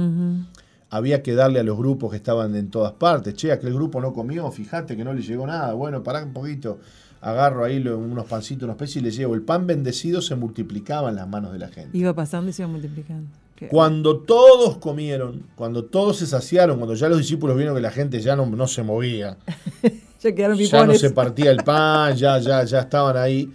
Había 0.89 1.23
que 1.23 1.35
darle 1.35 1.61
a 1.61 1.63
los 1.63 1.77
grupos 1.77 2.11
que 2.11 2.17
estaban 2.17 2.57
en 2.57 2.71
todas 2.71 2.93
partes. 2.93 3.35
Che, 3.35 3.53
aquel 3.53 3.75
grupo 3.75 4.01
no 4.01 4.13
comió, 4.13 4.51
fíjate 4.51 4.97
que 4.97 5.05
no 5.05 5.13
le 5.13 5.23
llegó 5.23 5.47
nada. 5.47 5.73
Bueno, 5.75 6.03
pará 6.03 6.25
un 6.25 6.33
poquito. 6.33 6.79
Agarro 7.21 7.65
ahí 7.65 7.77
unos 7.87 8.25
pancitos, 8.25 8.65
unos 8.65 8.77
peces 8.77 8.97
y 8.97 9.01
le 9.01 9.11
llevo. 9.11 9.35
El 9.35 9.43
pan 9.43 9.67
bendecido 9.67 10.23
se 10.23 10.35
multiplicaba 10.35 11.11
en 11.11 11.17
las 11.17 11.29
manos 11.29 11.53
de 11.53 11.59
la 11.59 11.69
gente. 11.69 11.97
Iba 11.97 12.15
pasando 12.15 12.51
y 12.51 12.53
se 12.55 12.63
iba 12.63 12.73
multiplicando. 12.73 13.29
Cuando 13.69 14.21
todos 14.21 14.79
comieron, 14.79 15.43
cuando 15.55 15.85
todos 15.85 16.17
se 16.17 16.27
saciaron, 16.27 16.79
cuando 16.79 16.95
ya 16.95 17.11
los 17.11 17.19
discípulos 17.19 17.57
vieron 17.57 17.75
que 17.75 17.83
la 17.83 17.91
gente 17.91 18.19
ya 18.21 18.35
no, 18.35 18.47
no 18.47 18.67
se 18.67 18.83
movía, 18.83 19.37
ya, 20.21 20.35
quedaron 20.35 20.57
ya 20.57 20.87
no 20.87 20.95
se 20.95 21.11
partía 21.11 21.51
el 21.51 21.63
pan, 21.63 22.17
ya, 22.17 22.39
ya, 22.39 22.65
ya 22.65 22.81
estaban 22.81 23.19
ahí 23.19 23.53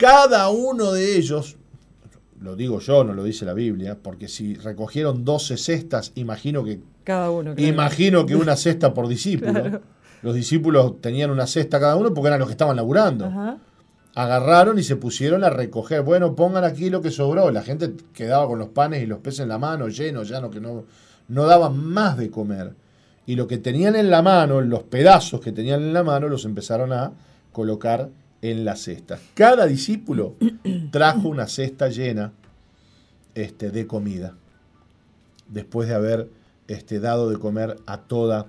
cada 0.00 0.48
uno 0.48 0.92
de 0.92 1.18
ellos, 1.18 1.58
lo 2.40 2.56
digo 2.56 2.80
yo, 2.80 3.04
no 3.04 3.12
lo 3.12 3.22
dice 3.22 3.44
la 3.44 3.52
Biblia, 3.52 3.98
porque 4.02 4.28
si 4.28 4.54
recogieron 4.54 5.26
12 5.26 5.58
cestas, 5.58 6.12
imagino 6.14 6.64
que. 6.64 6.80
Cada 7.04 7.30
uno. 7.30 7.52
Imagino 7.58 8.24
que 8.24 8.34
una 8.34 8.56
cesta 8.56 8.94
por 8.94 9.08
discípulo. 9.08 9.82
Los 10.22 10.34
discípulos 10.34 11.02
tenían 11.02 11.30
una 11.30 11.46
cesta 11.46 11.78
cada 11.78 11.96
uno 11.96 12.14
porque 12.14 12.28
eran 12.28 12.40
los 12.40 12.48
que 12.48 12.52
estaban 12.52 12.76
laburando. 12.76 13.58
Agarraron 14.14 14.78
y 14.78 14.82
se 14.82 14.96
pusieron 14.96 15.44
a 15.44 15.50
recoger. 15.50 16.00
Bueno, 16.00 16.34
pongan 16.34 16.64
aquí 16.64 16.88
lo 16.88 17.02
que 17.02 17.10
sobró. 17.10 17.50
La 17.50 17.62
gente 17.62 17.92
quedaba 18.14 18.46
con 18.46 18.58
los 18.58 18.68
panes 18.68 19.02
y 19.02 19.06
los 19.06 19.18
peces 19.18 19.40
en 19.40 19.50
la 19.50 19.58
mano, 19.58 19.88
llenos, 19.88 20.28
ya 20.28 20.40
no, 20.40 20.50
que 20.50 20.60
no, 20.60 20.84
no 21.28 21.44
daban 21.44 21.76
más 21.76 22.16
de 22.16 22.30
comer. 22.30 22.72
Y 23.26 23.36
lo 23.36 23.46
que 23.46 23.58
tenían 23.58 23.96
en 23.96 24.10
la 24.10 24.22
mano, 24.22 24.62
los 24.62 24.82
pedazos 24.84 25.42
que 25.42 25.52
tenían 25.52 25.82
en 25.82 25.92
la 25.92 26.02
mano, 26.02 26.28
los 26.28 26.46
empezaron 26.46 26.92
a 26.92 27.12
colocar 27.52 28.08
en 28.42 28.64
la 28.64 28.76
cesta. 28.76 29.18
Cada 29.34 29.66
discípulo 29.66 30.36
trajo 30.90 31.28
una 31.28 31.46
cesta 31.46 31.88
llena 31.88 32.32
este, 33.34 33.70
de 33.70 33.86
comida, 33.86 34.36
después 35.48 35.88
de 35.88 35.94
haber 35.94 36.28
este, 36.68 37.00
dado 37.00 37.30
de 37.30 37.38
comer 37.38 37.76
a 37.86 37.98
toda 37.98 38.46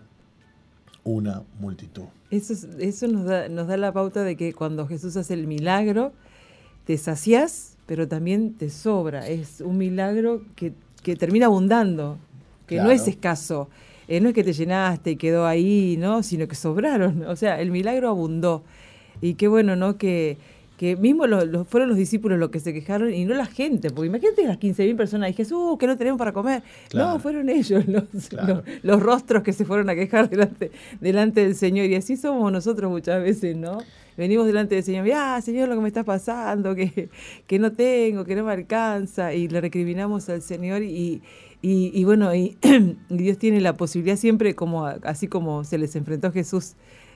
una 1.03 1.43
multitud. 1.59 2.05
Eso, 2.29 2.53
eso 2.79 3.07
nos, 3.07 3.25
da, 3.25 3.49
nos 3.49 3.67
da 3.67 3.77
la 3.77 3.91
pauta 3.91 4.23
de 4.23 4.37
que 4.37 4.53
cuando 4.53 4.87
Jesús 4.87 5.17
hace 5.17 5.33
el 5.33 5.47
milagro, 5.47 6.13
te 6.85 6.97
sacias, 6.97 7.77
pero 7.85 8.07
también 8.07 8.53
te 8.53 8.69
sobra. 8.69 9.27
Es 9.27 9.61
un 9.61 9.77
milagro 9.77 10.43
que, 10.55 10.73
termina 11.15 11.47
abundando, 11.47 12.17
que 12.67 12.77
no 12.77 12.91
es 12.91 13.07
escaso. 13.07 13.69
Eh, 14.07 14.19
no 14.19 14.29
es 14.29 14.35
que 14.35 14.43
te 14.43 14.53
llenaste 14.53 15.11
y 15.11 15.15
quedó 15.15 15.45
ahí, 15.45 15.95
¿no? 15.97 16.23
Sino 16.23 16.47
que 16.47 16.55
sobraron. 16.55 17.23
O 17.23 17.35
sea, 17.35 17.59
el 17.59 17.71
milagro 17.71 18.09
abundó. 18.09 18.63
Y 19.21 19.35
qué 19.35 19.47
bueno, 19.47 19.75
¿no? 19.75 19.97
Que, 19.97 20.37
que 20.77 20.95
mismo 20.95 21.27
los, 21.27 21.67
fueron 21.67 21.89
los 21.89 21.97
discípulos 21.97 22.39
los 22.39 22.49
que 22.49 22.59
se 22.59 22.73
quejaron 22.73 23.13
y 23.13 23.23
no 23.25 23.35
la 23.35 23.45
gente, 23.45 23.91
porque 23.91 24.07
imagínate 24.07 24.47
las 24.47 24.59
15.000 24.59 24.97
personas 24.97 25.29
y 25.29 25.33
Jesús, 25.33 25.77
que 25.77 25.85
no 25.85 25.95
tenemos 25.95 26.17
para 26.17 26.31
comer. 26.33 26.63
No, 26.93 27.19
fueron 27.19 27.49
ellos 27.49 27.85
los, 27.87 28.03
los, 28.81 28.99
rostros 28.99 29.43
que 29.43 29.53
se 29.53 29.63
fueron 29.63 29.89
a 29.91 29.95
quejar 29.95 30.29
delante, 30.29 30.71
delante 30.99 31.41
del 31.41 31.55
Señor. 31.55 31.85
Y 31.85 31.95
así 31.95 32.17
somos 32.17 32.51
nosotros 32.51 32.89
muchas 32.89 33.21
veces, 33.21 33.55
¿no? 33.55 33.77
Venimos 34.17 34.45
delante 34.45 34.75
del 34.75 34.83
Señor, 34.83 35.07
ah, 35.15 35.39
Señor, 35.41 35.69
lo 35.69 35.75
que 35.75 35.81
me 35.81 35.87
está 35.87 36.03
pasando, 36.03 36.75
que, 36.75 37.09
que 37.47 37.59
no 37.59 37.71
tengo, 37.71 38.25
que 38.25 38.35
no 38.35 38.43
me 38.43 38.51
alcanza, 38.51 39.33
y 39.33 39.47
le 39.47 39.61
recriminamos 39.61 40.29
al 40.29 40.41
Señor 40.41 40.81
y, 40.83 41.21
y, 41.61 42.03
bueno, 42.03 42.33
y, 42.35 42.57
Dios 43.09 43.37
tiene 43.37 43.61
la 43.61 43.77
posibilidad 43.77 44.17
siempre, 44.17 44.55
como 44.55 44.85
así 44.85 45.27
como 45.27 45.63
se 45.63 45.77
les 45.77 45.95
enfrentó 45.95 46.31
Jesús 46.31 46.73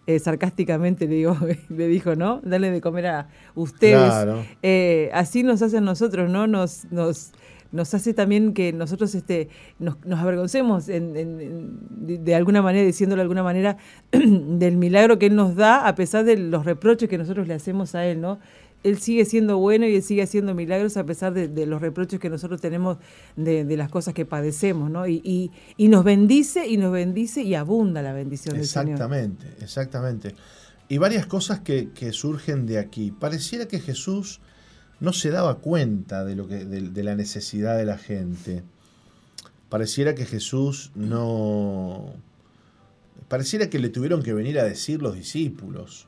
eh, 0.07 0.19
sarcásticamente 0.19 1.07
le, 1.07 1.15
digo, 1.15 1.37
le 1.69 1.87
dijo, 1.87 2.15
¿no? 2.15 2.41
Dale 2.43 2.71
de 2.71 2.81
comer 2.81 3.07
a 3.07 3.27
ustedes. 3.55 4.13
Eh, 4.61 5.09
así 5.13 5.43
nos 5.43 5.61
hace 5.61 5.77
a 5.77 5.81
nosotros, 5.81 6.29
¿no? 6.29 6.47
Nos, 6.47 6.85
nos, 6.91 7.31
nos 7.71 7.93
hace 7.93 8.13
también 8.13 8.53
que 8.53 8.71
nosotros 8.71 9.15
este, 9.15 9.49
nos, 9.79 9.97
avergoncemos 10.19 10.85
de, 10.85 12.35
alguna 12.35 12.61
manera, 12.61 12.85
diciéndolo 12.85 13.19
de 13.19 13.23
alguna 13.23 13.43
manera, 13.43 13.77
del 14.11 14.77
milagro 14.77 15.19
que 15.19 15.25
Él 15.25 15.35
nos 15.35 15.55
da, 15.55 15.87
a 15.87 15.95
pesar 15.95 16.23
de 16.23 16.37
los 16.37 16.65
reproches 16.65 17.09
que 17.09 17.17
nosotros 17.17 17.47
le 17.47 17.55
hacemos 17.55 17.95
a 17.95 18.05
Él, 18.05 18.21
¿no? 18.21 18.39
Él 18.85 18.99
sigue 18.99 19.25
siendo 19.25 19.57
bueno 19.57 19.87
y 19.87 19.95
Él 19.95 20.03
sigue 20.03 20.21
haciendo 20.21 20.53
milagros 20.53 20.95
a 20.95 21.03
pesar 21.03 21.33
de, 21.33 21.65
los 21.65 21.81
reproches 21.81 22.19
que 22.19 22.29
nosotros 22.29 22.61
tenemos 22.61 22.99
de, 23.35 23.65
las 23.75 23.89
cosas 23.89 24.13
que 24.13 24.27
padecemos, 24.27 24.91
¿no? 24.91 25.07
Y, 25.07 25.51
nos 25.79 26.03
bendice 26.03 26.67
y 26.67 26.77
nos 26.77 26.91
bendice 26.91 27.41
y 27.41 27.55
abunda 27.55 28.03
la 28.03 28.13
bendición 28.13 28.55
del 28.55 28.67
Señor. 28.67 28.91
Exactamente, 28.91 29.47
exactamente. 29.59 30.35
Y 30.87 30.99
varias 30.99 31.25
cosas 31.25 31.61
que, 31.61 31.89
surgen 32.11 32.67
de 32.67 32.77
aquí. 32.77 33.09
Pareciera 33.09 33.67
que 33.67 33.79
Jesús 33.79 34.39
no 34.99 35.13
se 35.13 35.31
daba 35.31 35.55
cuenta 35.55 36.23
de, 36.23 36.35
lo 36.35 36.45
de, 36.45 37.03
la 37.03 37.15
necesidad 37.15 37.77
de 37.77 37.85
la 37.85 37.97
gente. 37.97 38.61
Pareciera 39.67 40.13
que 40.13 40.25
Jesús 40.25 40.91
no 40.93 42.13
pareciera 43.27 43.67
que 43.67 43.79
le 43.79 43.89
tuvieron 43.89 44.21
que 44.21 44.33
venir 44.33 44.59
a 44.59 44.63
decir 44.63 45.01
los 45.01 45.15
discípulos 45.15 46.07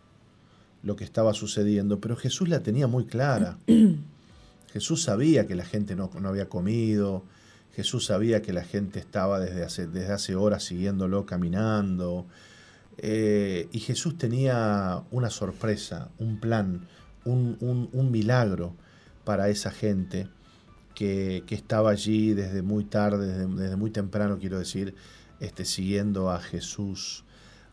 lo 0.87 0.95
que 0.95 1.03
estaba 1.03 1.33
sucediendo, 1.33 1.99
pero 1.99 2.15
Jesús 2.15 2.47
la 2.47 2.63
tenía 2.63 2.87
muy 2.87 3.05
clara. 3.05 3.59
Jesús 4.73 5.03
sabía 5.03 5.45
que 5.45 5.53
la 5.53 5.65
gente 5.65 5.95
no, 5.95 6.09
no 6.19 6.29
había 6.29 6.47
comido, 6.47 7.23
Jesús 7.75 8.05
sabía 8.05 8.41
que 8.41 8.53
la 8.53 8.63
gente 8.63 8.97
estaba 8.97 9.39
desde 9.39 9.63
hace, 9.63 9.85
desde 9.85 10.13
hace 10.13 10.35
horas 10.35 10.63
siguiéndolo 10.63 11.25
caminando, 11.25 12.25
eh, 12.97 13.67
y 13.71 13.79
Jesús 13.79 14.17
tenía 14.17 15.03
una 15.11 15.29
sorpresa, 15.29 16.09
un 16.19 16.39
plan, 16.39 16.87
un, 17.25 17.57
un, 17.91 18.11
milagro 18.11 18.73
para 19.25 19.49
esa 19.49 19.69
gente 19.71 20.29
que, 20.95 21.43
que, 21.45 21.53
estaba 21.53 21.91
allí 21.91 22.33
desde 22.33 22.61
muy 22.61 22.85
tarde, 22.85 23.27
desde, 23.27 23.47
desde, 23.61 23.75
muy 23.75 23.91
temprano, 23.91 24.39
quiero 24.39 24.57
decir, 24.57 24.95
este, 25.41 25.65
siguiendo 25.65 26.31
a 26.31 26.39
Jesús. 26.39 27.25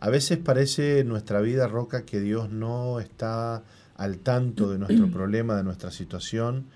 A 0.04 0.10
veces 0.10 0.36
parece 0.36 0.98
en 0.98 1.08
nuestra 1.08 1.40
vida, 1.40 1.66
Roca, 1.66 2.04
que 2.04 2.20
Dios 2.20 2.50
no 2.50 3.00
está 3.00 3.62
al 3.96 4.18
tanto 4.18 4.70
de 4.70 4.78
nuestro 4.78 5.10
problema, 5.10 5.56
de 5.56 5.62
nuestra 5.62 5.90
situación, 5.90 6.66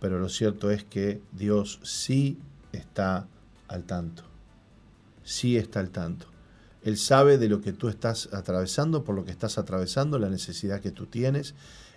pero 0.00 0.18
lo 0.18 0.30
cierto 0.30 0.70
es 0.70 0.84
que 0.84 1.20
Dios 1.32 1.80
sí 1.82 2.38
está 2.72 3.28
al 3.68 3.84
tanto. 3.84 4.22
Sí 5.22 5.58
está 5.58 5.80
al 5.80 5.90
tanto. 5.90 6.28
Él 6.80 6.96
sabe 6.96 7.36
de 7.36 7.50
lo 7.50 7.60
que 7.60 7.74
tú 7.74 7.90
estás 7.90 8.30
atravesando, 8.32 9.04
por 9.04 9.14
lo 9.14 9.26
que 9.26 9.32
estás 9.32 9.58
atravesando, 9.58 10.18
la 10.18 10.30
necesidad 10.30 10.80
que 10.80 10.90
tú 10.90 11.04
tienes. 11.04 11.54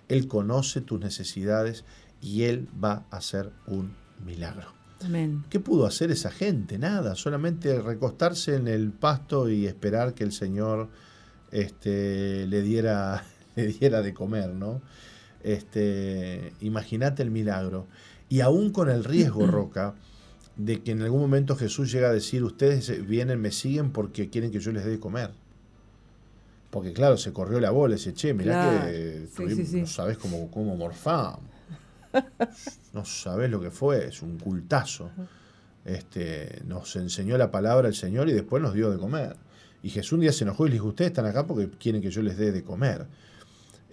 Él 0.09 0.27
conoce 0.27 0.81
tus 0.81 0.99
necesidades 0.99 1.85
y 2.19 2.43
Él 2.43 2.67
va 2.83 3.05
a 3.11 3.15
hacer 3.15 3.53
un 3.65 3.95
milagro. 4.25 4.80
Amén. 5.03 5.43
¿Qué 5.49 5.59
pudo 5.59 5.85
hacer 5.85 6.11
esa 6.11 6.31
gente? 6.31 6.77
Nada, 6.77 7.15
solamente 7.15 7.81
recostarse 7.81 8.55
en 8.55 8.67
el 8.67 8.91
pasto 8.91 9.49
y 9.49 9.65
esperar 9.65 10.13
que 10.13 10.23
el 10.23 10.31
Señor 10.31 10.89
este, 11.51 12.45
le, 12.47 12.61
diera, 12.61 13.23
le 13.55 13.67
diera 13.67 14.01
de 14.01 14.13
comer, 14.13 14.49
¿no? 14.49 14.81
Este, 15.43 16.53
Imagínate 16.61 17.23
el 17.23 17.31
milagro. 17.31 17.87
Y 18.29 18.41
aún 18.41 18.71
con 18.71 18.89
el 18.89 19.03
riesgo, 19.03 19.45
Roca, 19.47 19.95
de 20.55 20.81
que 20.81 20.91
en 20.91 21.01
algún 21.01 21.21
momento 21.21 21.55
Jesús 21.55 21.91
llega 21.91 22.09
a 22.09 22.13
decir, 22.13 22.43
ustedes 22.43 23.07
vienen, 23.07 23.41
me 23.41 23.51
siguen 23.51 23.91
porque 23.91 24.29
quieren 24.29 24.51
que 24.51 24.59
yo 24.59 24.71
les 24.71 24.85
dé 24.85 24.91
de 24.91 24.99
comer. 24.99 25.31
Porque 26.69 26.93
claro, 26.93 27.17
se 27.17 27.33
corrió 27.33 27.59
la 27.59 27.71
bola, 27.71 27.95
ese 27.95 28.13
che, 28.13 28.33
mirá 28.33 28.85
que 28.85 29.27
no 29.79 29.87
sabes 29.87 30.17
cómo, 30.17 30.49
cómo 30.49 30.77
morfamos. 30.77 31.50
no 32.93 33.05
sabes 33.05 33.49
lo 33.49 33.61
que 33.61 33.71
fue, 33.71 34.07
es 34.07 34.21
un 34.21 34.37
cultazo. 34.37 35.09
Este, 35.85 36.61
nos 36.65 36.95
enseñó 36.95 37.37
la 37.37 37.49
palabra 37.49 37.87
el 37.87 37.95
Señor 37.95 38.29
y 38.29 38.33
después 38.33 38.61
nos 38.61 38.73
dio 38.73 38.91
de 38.91 38.97
comer. 38.97 39.35
Y 39.83 39.89
Jesús 39.89 40.13
un 40.13 40.19
día 40.21 40.31
se 40.31 40.43
enojó 40.43 40.65
y 40.67 40.69
le 40.69 40.73
dijo, 40.73 40.87
ustedes 40.87 41.11
están 41.11 41.25
acá 41.25 41.47
porque 41.47 41.69
quieren 41.77 42.01
que 42.01 42.11
yo 42.11 42.21
les 42.21 42.37
dé 42.37 42.51
de 42.51 42.63
comer. 42.63 43.07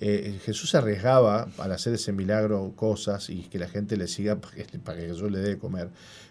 Eh, 0.00 0.38
Jesús 0.44 0.74
arriesgaba 0.74 1.48
al 1.58 1.72
hacer 1.72 1.94
ese 1.94 2.12
milagro 2.12 2.72
cosas 2.76 3.30
y 3.30 3.42
que 3.44 3.58
la 3.58 3.68
gente 3.68 3.96
le 3.96 4.06
siga 4.06 4.36
para 4.40 4.54
que, 4.54 4.78
para 4.78 4.98
que 4.98 5.06
Jesús 5.06 5.30
le 5.30 5.38
dé 5.38 5.50
de 5.50 5.58
comer. 5.58 5.90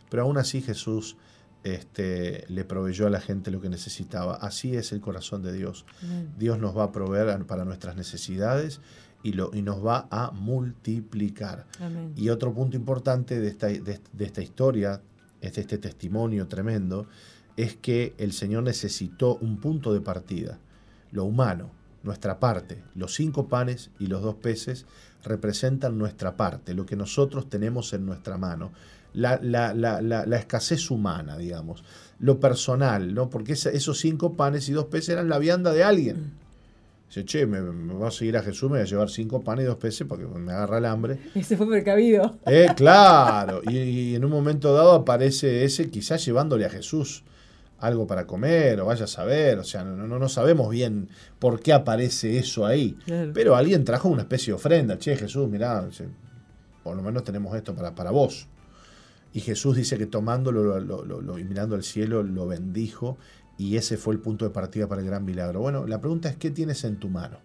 Pero 0.10 0.24
aún 0.24 0.38
así 0.38 0.62
Jesús 0.62 1.18
este, 1.64 2.46
le 2.48 2.64
proveyó 2.64 3.08
a 3.08 3.10
la 3.10 3.20
gente 3.20 3.52
lo 3.52 3.60
que 3.60 3.70
necesitaba. 3.70 4.36
Así 4.36 4.76
es 4.76 4.92
el 4.92 5.02
corazón 5.02 5.42
de 5.42 5.52
Dios. 5.52 5.86
Dios 6.38 6.60
nos 6.60 6.78
va 6.78 6.86
a 6.86 6.92
proveer 6.92 7.46
para 7.46 7.66
nuestras 7.66 7.96
necesidades 7.96 8.80
y, 9.24 9.34
lo, 9.34 9.52
y 9.54 9.62
nos 9.62 9.86
va 9.86 10.08
a 10.12 10.32
multiplicar. 10.32 11.66
Y 12.16 12.30
otro 12.30 12.54
punto 12.54 12.78
importante 12.78 13.40
de 13.40 13.48
esta, 13.48 13.68
de, 13.68 14.00
esta 14.20 14.42
historia, 14.42 15.02
de 15.42 15.48
este 15.48 15.78
testimonio 15.78 16.48
tremendo, 16.48 17.08
es 17.56 17.76
que 17.76 18.14
el 18.18 18.34
Señor 18.34 18.64
necesitó 18.64 19.36
un 19.38 19.58
punto 19.58 19.94
de 19.94 20.02
partida, 20.02 20.60
lo 21.12 21.24
humano, 21.26 21.72
nuestra 22.04 22.40
parte. 22.40 22.84
Los 22.96 23.16
cinco 23.16 23.48
panes 23.48 23.90
y 24.00 24.08
los 24.08 24.22
dos 24.22 24.36
peces 24.36 24.86
representan 25.24 25.98
nuestra 25.98 26.38
parte, 26.38 26.74
lo 26.74 26.86
que 26.86 26.96
nosotros 26.96 27.50
tenemos 27.50 27.94
en 27.94 28.06
nuestra 28.06 28.38
mano 28.38 28.72
la, 29.14 29.40
la, 29.42 29.74
la, 29.74 30.02
la, 30.02 30.38
escasez 30.38 30.92
humana, 30.92 31.38
digamos, 31.38 31.84
lo 32.20 32.40
personal, 32.40 33.16
¿no? 33.16 33.30
Porque 33.30 33.54
esos 33.54 33.98
cinco 33.98 34.36
panes 34.36 34.70
y 34.70 34.74
dos 34.74 34.86
peces 34.86 35.10
eran 35.10 35.28
la 35.28 35.40
vianda 35.40 35.74
de 35.74 35.84
alguien. 35.84 36.34
Dice, 37.08 37.24
che, 37.24 37.46
me, 37.46 37.62
va 37.62 38.10
a 38.10 38.12
seguir 38.12 38.36
a 38.38 38.44
Jesús, 38.44 38.64
me 38.64 38.78
voy 38.78 38.82
a 38.82 38.86
llevar 38.86 39.10
cinco 39.10 39.42
panes 39.42 39.64
y 39.64 39.68
dos 39.68 39.78
peces 39.78 40.06
porque 40.08 40.26
me 40.26 40.52
agarra 40.52 40.80
el 40.80 40.86
hambre. 40.86 41.20
Ese 41.36 41.56
fue 41.56 41.68
precavido. 41.68 42.38
Eh, 42.46 42.68
claro. 42.76 43.62
Y, 43.70 44.16
en 44.16 44.26
un 44.26 44.32
momento 44.32 44.74
dado 44.74 44.94
aparece 44.94 45.64
ese 45.64 45.90
quizás 45.90 46.26
llevándole 46.26 46.66
a 46.66 46.70
Jesús 46.70 47.24
algo 47.80 48.08
para 48.08 48.26
comer, 48.26 48.82
o 48.82 48.86
vaya 48.88 49.06
a 49.06 49.08
saber, 49.08 49.60
o 49.60 49.64
sea, 49.64 49.84
no, 49.84 50.08
no, 50.08 50.18
no 50.18 50.30
sabemos 50.30 50.70
bien 50.72 51.10
por 51.38 51.60
qué 51.62 51.74
aparece 51.74 52.40
eso 52.40 52.66
ahí. 52.66 52.98
Pero 53.34 53.56
alguien 53.56 53.86
trajo 53.86 54.10
una 54.10 54.24
especie 54.24 54.52
de 54.52 54.56
ofrenda, 54.56 54.98
che, 54.98 55.16
Jesús, 55.16 55.48
mirá, 55.48 55.88
por 56.84 56.96
lo 56.96 57.04
menos 57.04 57.24
tenemos 57.24 57.56
esto 57.56 57.76
para, 57.76 57.94
para 57.94 58.12
vos. 58.12 58.48
Y 59.34 59.42
Jesús 59.42 59.76
dice 59.76 59.98
que 59.98 60.08
tomándolo 60.08 60.80
lo, 60.80 61.38
y 61.38 61.44
mirando 61.44 61.76
al 61.76 61.84
cielo 61.84 62.24
lo 62.24 62.48
bendijo 62.48 63.18
y 63.58 63.76
ese 63.76 63.98
fue 63.98 64.14
el 64.14 64.20
punto 64.20 64.46
de 64.46 64.52
partida 64.52 64.88
para 64.88 65.02
el 65.02 65.08
gran 65.08 65.26
milagro. 65.26 65.62
Bueno, 65.62 65.88
la 65.88 66.00
pregunta 66.00 66.30
es, 66.30 66.38
¿qué 66.38 66.52
tienes 66.52 66.84
en 66.84 66.98
tu 66.98 67.10
mano? 67.10 67.40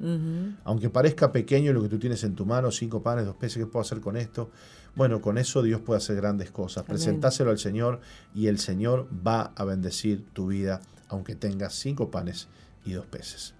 Aunque 0.64 0.90
parezca 0.90 1.32
pequeño 1.32 1.72
lo 1.72 1.82
que 1.82 1.88
tú 1.88 1.98
tienes 1.98 2.22
en 2.24 2.34
tu 2.34 2.44
mano, 2.44 2.70
cinco 2.70 3.02
panes, 3.02 3.24
dos 3.24 3.36
peces, 3.36 3.58
¿qué 3.58 3.66
puedo 3.66 3.82
hacer 3.82 4.00
con 4.00 4.16
esto? 4.16 4.50
Bueno, 4.94 5.22
con 5.22 5.38
eso 5.38 5.62
Dios 5.62 5.80
puede 5.80 5.98
hacer 5.98 6.16
grandes 6.16 6.50
cosas. 6.50 6.84
Presentáselo 6.84 7.50
al 7.50 7.58
Señor 7.58 8.00
y 8.34 8.48
el 8.48 8.58
Señor 8.58 9.08
va 9.26 9.52
a 9.56 9.64
bendecir 9.64 10.26
tu 10.34 10.48
vida, 10.48 10.82
aunque 11.08 11.34
tengas 11.34 11.74
cinco 11.74 12.10
panes 12.10 12.48
y 12.84 12.92
dos 12.92 13.06
peces. 13.06 13.54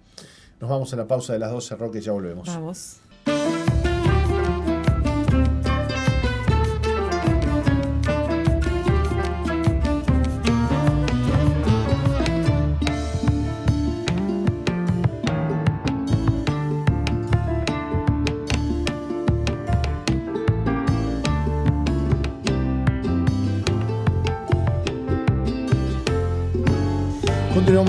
Nos 0.61 0.69
vamos 0.69 0.93
a 0.93 0.95
la 0.95 1.07
pausa 1.07 1.33
de 1.33 1.39
las 1.39 1.51
12, 1.51 1.75
Roque, 1.75 2.01
ya 2.01 2.11
volvemos. 2.11 2.47
Vamos. 2.47 2.97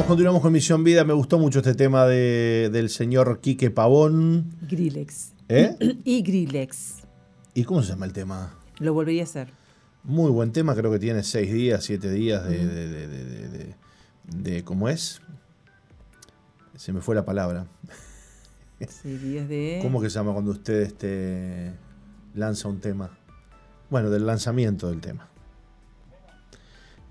Continuamos, 0.06 0.42
continuamos 0.42 0.42
con 0.42 0.52
Misión 0.52 0.84
Vida. 0.84 1.04
Me 1.04 1.14
gustó 1.14 1.38
mucho 1.38 1.60
este 1.60 1.74
tema 1.74 2.04
de, 2.04 2.68
del 2.70 2.90
señor 2.90 3.40
Quique 3.40 3.70
Pavón. 3.70 4.54
Grillex. 4.68 5.32
¿Eh? 5.48 5.76
y 6.04 6.22
Grillex. 6.22 6.96
¿Y 7.54 7.64
cómo 7.64 7.82
se 7.82 7.88
llama 7.88 8.04
el 8.04 8.12
tema? 8.12 8.54
Lo 8.80 8.92
volvería 8.92 9.22
a 9.22 9.24
hacer. 9.24 9.48
Muy 10.02 10.30
buen 10.30 10.52
tema, 10.52 10.74
creo 10.74 10.92
que 10.92 10.98
tiene 10.98 11.22
seis 11.22 11.50
días, 11.50 11.84
siete 11.84 12.10
días 12.10 12.46
de, 12.46 12.66
de, 12.66 13.08
de, 13.08 13.74
de, 14.26 14.64
¿Cómo 14.64 14.90
es? 14.90 15.22
Se 16.76 16.92
me 16.92 17.00
fue 17.00 17.14
la 17.14 17.24
palabra. 17.24 17.66
Seis 18.86 19.22
días 19.22 19.48
de. 19.48 19.78
¿Cómo 19.80 20.02
que 20.02 20.10
se 20.10 20.16
llama 20.16 20.32
cuando 20.34 20.50
usted 20.50 20.82
este, 20.82 21.72
lanza 22.34 22.68
un 22.68 22.80
tema? 22.80 23.16
Bueno, 23.88 24.10
del 24.10 24.26
lanzamiento 24.26 24.90
del 24.90 25.00
tema. 25.00 25.30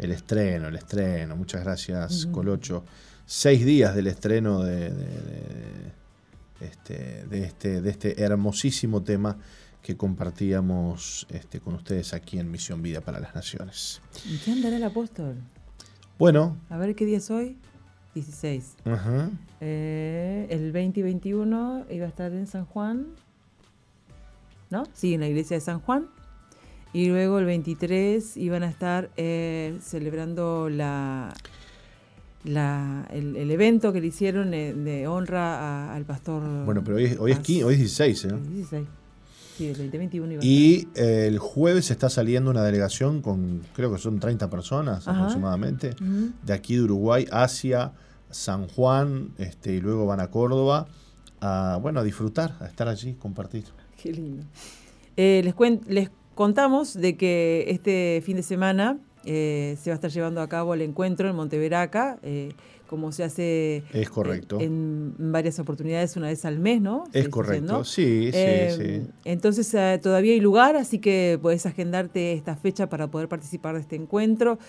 El 0.04 0.12
estreno, 0.12 0.68
el 0.68 0.76
estreno. 0.76 1.38
Muchas 1.38 1.64
gracias, 1.64 2.26
Colocho. 2.26 2.84
Seis 3.26 3.66
días 3.66 3.96
del 3.96 4.08
estreno 4.08 4.62
de, 4.62 4.92
este, 6.60 7.26
de, 7.26 7.44
este, 7.46 7.82
de 7.82 7.90
este 7.90 8.22
hermosísimo 8.22 9.02
tema 9.02 9.38
que 9.82 9.96
compartíamos 9.96 11.26
este, 11.30 11.62
con 11.62 11.76
ustedes 11.76 12.14
aquí 12.14 12.38
en 12.38 12.52
Misión 12.52 12.82
Vida 12.82 13.00
para 13.00 13.22
las 13.22 13.34
Naciones. 13.34 14.02
¿Y 14.26 14.38
qué 14.40 14.52
andará 14.52 14.76
el 14.76 14.84
apóstol? 14.84 15.36
Bueno. 16.20 16.58
A 16.70 16.78
ver 16.78 16.96
qué 16.96 17.06
día 17.06 17.18
es 17.18 17.32
hoy. 17.32 17.58
16. 18.14 18.76
Eh, 19.62 20.48
el 20.50 20.74
20 20.74 21.00
y 21.00 21.04
21 21.04 21.86
iba 21.90 22.06
a 22.06 22.10
estar 22.10 22.34
en 22.34 22.46
San 22.48 22.66
Juan. 22.66 23.08
¿No? 24.70 24.84
Sí, 24.94 25.14
en 25.14 25.22
la 25.22 25.28
iglesia 25.28 25.56
de 25.56 25.62
San 25.62 25.80
Juan. 25.80 26.10
Y 26.94 27.08
luego 27.08 27.40
el 27.40 27.46
23 27.46 28.38
iban 28.38 28.62
a 28.64 28.70
estar 28.70 29.10
eh, 29.18 29.76
celebrando 29.82 30.70
la, 30.70 31.34
la, 32.44 33.08
el, 33.12 33.50
evento 33.50 33.92
que 33.92 34.00
le 34.00 34.08
hicieron 34.08 34.52
de, 34.52 35.08
honra 35.08 35.94
al 35.94 36.06
pastor. 36.06 36.44
Bueno, 36.66 36.84
pero 36.84 36.98
hoy, 36.98 37.06
es, 37.06 37.20
hoy 37.20 37.32
es 37.32 37.44
16, 37.80 38.26
¿eh? 38.26 38.28
16. 38.54 38.88
Sí, 39.58 39.68
el 39.68 39.76
2021 39.78 40.34
iba 40.34 40.44
Y 40.44 40.88
eh, 40.96 41.28
el 41.28 41.38
jueves 41.38 41.92
está 41.92 42.10
saliendo 42.10 42.50
una 42.52 42.64
delegación 42.64 43.22
con, 43.22 43.62
creo 43.76 43.92
que 43.92 44.00
son 44.00 44.20
30 44.20 44.50
personas 44.50 45.08
aproximadamente, 45.08 45.96
de 46.44 46.54
aquí 46.54 46.76
de 46.76 46.82
Uruguay 46.82 47.28
hacia 47.32 47.92
San 48.32 48.68
Juan, 48.68 49.30
este, 49.38 49.74
y 49.74 49.82
luego 49.82 50.06
van 50.06 50.20
a 50.20 50.32
Córdoba 50.32 50.88
a, 51.40 51.78
bueno, 51.82 52.00
a 52.00 52.04
disfrutar, 52.04 52.56
a 52.62 52.66
estar 52.66 52.88
allí, 52.88 53.14
compartir. 53.14 53.66
Qué 54.02 54.12
lindo. 54.12 54.44
Eh, 55.16 55.42
les, 55.44 55.56
les 55.88 56.10
contamos 56.36 56.94
de 56.94 57.16
que 57.18 57.66
este 57.70 58.22
fin 58.26 58.38
de 58.38 58.44
semana 58.44 58.98
eh, 59.26 59.78
se 59.82 59.90
va 59.90 59.94
a 59.94 59.96
estar 59.96 60.12
llevando 60.12 60.42
a 60.42 60.50
cabo 60.50 60.74
el 60.74 60.82
encuentro 60.82 61.30
en 61.30 61.36
Monteveraca, 61.36 62.18
eh, 62.24 62.54
como 62.88 63.12
se 63.12 63.24
hace 63.24 63.84
Es 63.94 64.10
correcto. 64.10 64.60
en 64.60 65.16
varias 65.32 65.58
oportunidades, 65.60 66.16
una 66.18 66.28
vez 66.28 66.46
al 66.46 66.60
mes, 66.60 66.82
¿no? 66.82 67.06
Es 67.14 67.30
correcto, 67.30 67.66
¿no? 67.80 67.84
sí, 67.86 68.30
sí, 68.32 68.38
Eh, 68.38 68.76
sí. 69.06 69.12
Entonces 69.26 69.74
eh, 69.74 70.00
todavía 70.02 70.34
hay 70.34 70.42
lugar, 70.42 70.76
así 70.76 71.00
que 71.00 71.40
puedes 71.42 71.66
agendarte 71.66 72.34
esta 72.34 72.56
fecha 72.56 72.90
para 72.90 73.08
poder 73.08 73.30
participar 73.30 73.76
de 73.76 73.82
este 73.82 73.96
encuentro, 73.96 74.60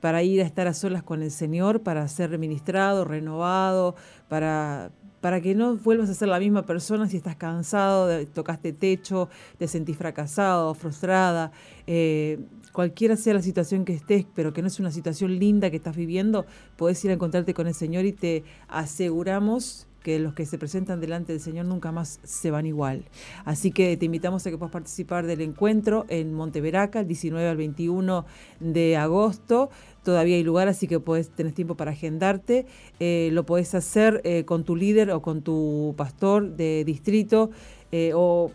para 0.00 0.22
ir 0.22 0.40
a 0.42 0.44
estar 0.44 0.66
a 0.66 0.74
solas 0.74 1.02
con 1.02 1.22
el 1.22 1.30
Señor, 1.30 1.82
para 1.82 2.06
ser 2.08 2.36
ministrado, 2.38 3.04
renovado, 3.04 3.94
para, 4.28 4.90
para 5.20 5.40
que 5.40 5.54
no 5.54 5.76
vuelvas 5.76 6.08
a 6.10 6.14
ser 6.14 6.28
la 6.28 6.38
misma 6.38 6.62
persona 6.64 7.08
si 7.08 7.16
estás 7.16 7.36
cansado, 7.36 8.06
de- 8.06 8.26
tocaste 8.26 8.72
techo, 8.72 9.28
te 9.58 9.66
sentís 9.68 9.96
fracasado, 9.96 10.74
frustrada. 10.74 11.50
eh, 11.86 12.38
cualquiera 12.72 13.16
sea 13.16 13.34
la 13.34 13.42
situación 13.42 13.84
que 13.84 13.94
estés, 13.94 14.24
pero 14.36 14.52
que 14.52 14.60
no 14.62 14.68
es 14.68 14.78
una 14.78 14.92
situación 14.92 15.36
linda 15.38 15.68
que 15.70 15.78
estás 15.78 15.96
viviendo, 15.96 16.46
puedes 16.76 17.02
ir 17.04 17.10
a 17.10 17.14
encontrarte 17.14 17.52
con 17.52 17.66
el 17.66 17.74
Señor 17.74 18.04
y 18.04 18.12
te 18.12 18.44
aseguramos 18.68 19.87
que 20.08 20.18
los 20.18 20.32
que 20.32 20.46
se 20.46 20.56
presentan 20.56 21.02
delante 21.02 21.32
del 21.34 21.40
Señor 21.42 21.66
nunca 21.66 21.92
más 21.92 22.18
se 22.24 22.50
van 22.50 22.64
igual. 22.64 23.04
Así 23.44 23.72
que 23.72 23.94
te 23.98 24.06
invitamos 24.06 24.46
a 24.46 24.50
que 24.50 24.56
puedas 24.56 24.72
participar 24.72 25.26
del 25.26 25.42
encuentro 25.42 26.06
en 26.08 26.32
Monteveraca, 26.32 27.00
el 27.00 27.06
19 27.06 27.46
al 27.46 27.58
21 27.58 28.24
de 28.58 28.96
agosto. 28.96 29.68
Todavía 30.04 30.36
hay 30.36 30.44
lugar, 30.44 30.66
así 30.66 30.88
que 30.88 30.98
puedes, 30.98 31.28
tenés 31.28 31.52
tiempo 31.52 31.74
para 31.74 31.90
agendarte. 31.90 32.64
Eh, 33.00 33.28
lo 33.34 33.44
podés 33.44 33.74
hacer 33.74 34.22
eh, 34.24 34.46
con 34.46 34.64
tu 34.64 34.76
líder 34.76 35.10
o 35.10 35.20
con 35.20 35.42
tu 35.42 35.92
pastor 35.98 36.56
de 36.56 36.84
distrito. 36.86 37.50
eh, 37.92 38.12
o 38.14 38.50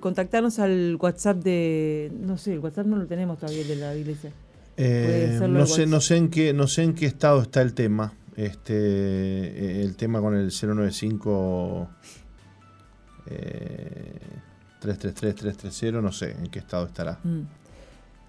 contactarnos 0.00 0.58
al 0.58 0.96
WhatsApp 1.00 1.36
de, 1.36 2.10
no 2.20 2.36
sé, 2.36 2.52
el 2.54 2.58
WhatsApp 2.58 2.86
no 2.86 2.96
lo 2.96 3.06
tenemos 3.06 3.38
todavía 3.38 3.62
de 3.64 3.76
la 3.76 3.94
iglesia. 3.94 4.32
No 5.48 5.66
sé, 5.66 5.86
no 5.86 6.00
sé 6.00 6.16
en 6.16 6.30
qué, 6.30 6.52
no 6.52 6.66
sé 6.66 6.82
en 6.82 6.94
qué 6.94 7.06
estado 7.06 7.42
está 7.42 7.62
el 7.62 7.74
tema. 7.74 8.12
Este, 8.36 8.74
eh, 8.74 9.82
el 9.82 9.96
tema 9.96 10.20
con 10.20 10.34
el 10.36 10.50
095 10.50 11.88
eh, 13.28 14.20
333-330, 14.80 16.02
no 16.02 16.12
sé 16.12 16.32
en 16.32 16.46
qué 16.48 16.58
estado 16.58 16.86
estará. 16.86 17.18
Mm. 17.24 17.42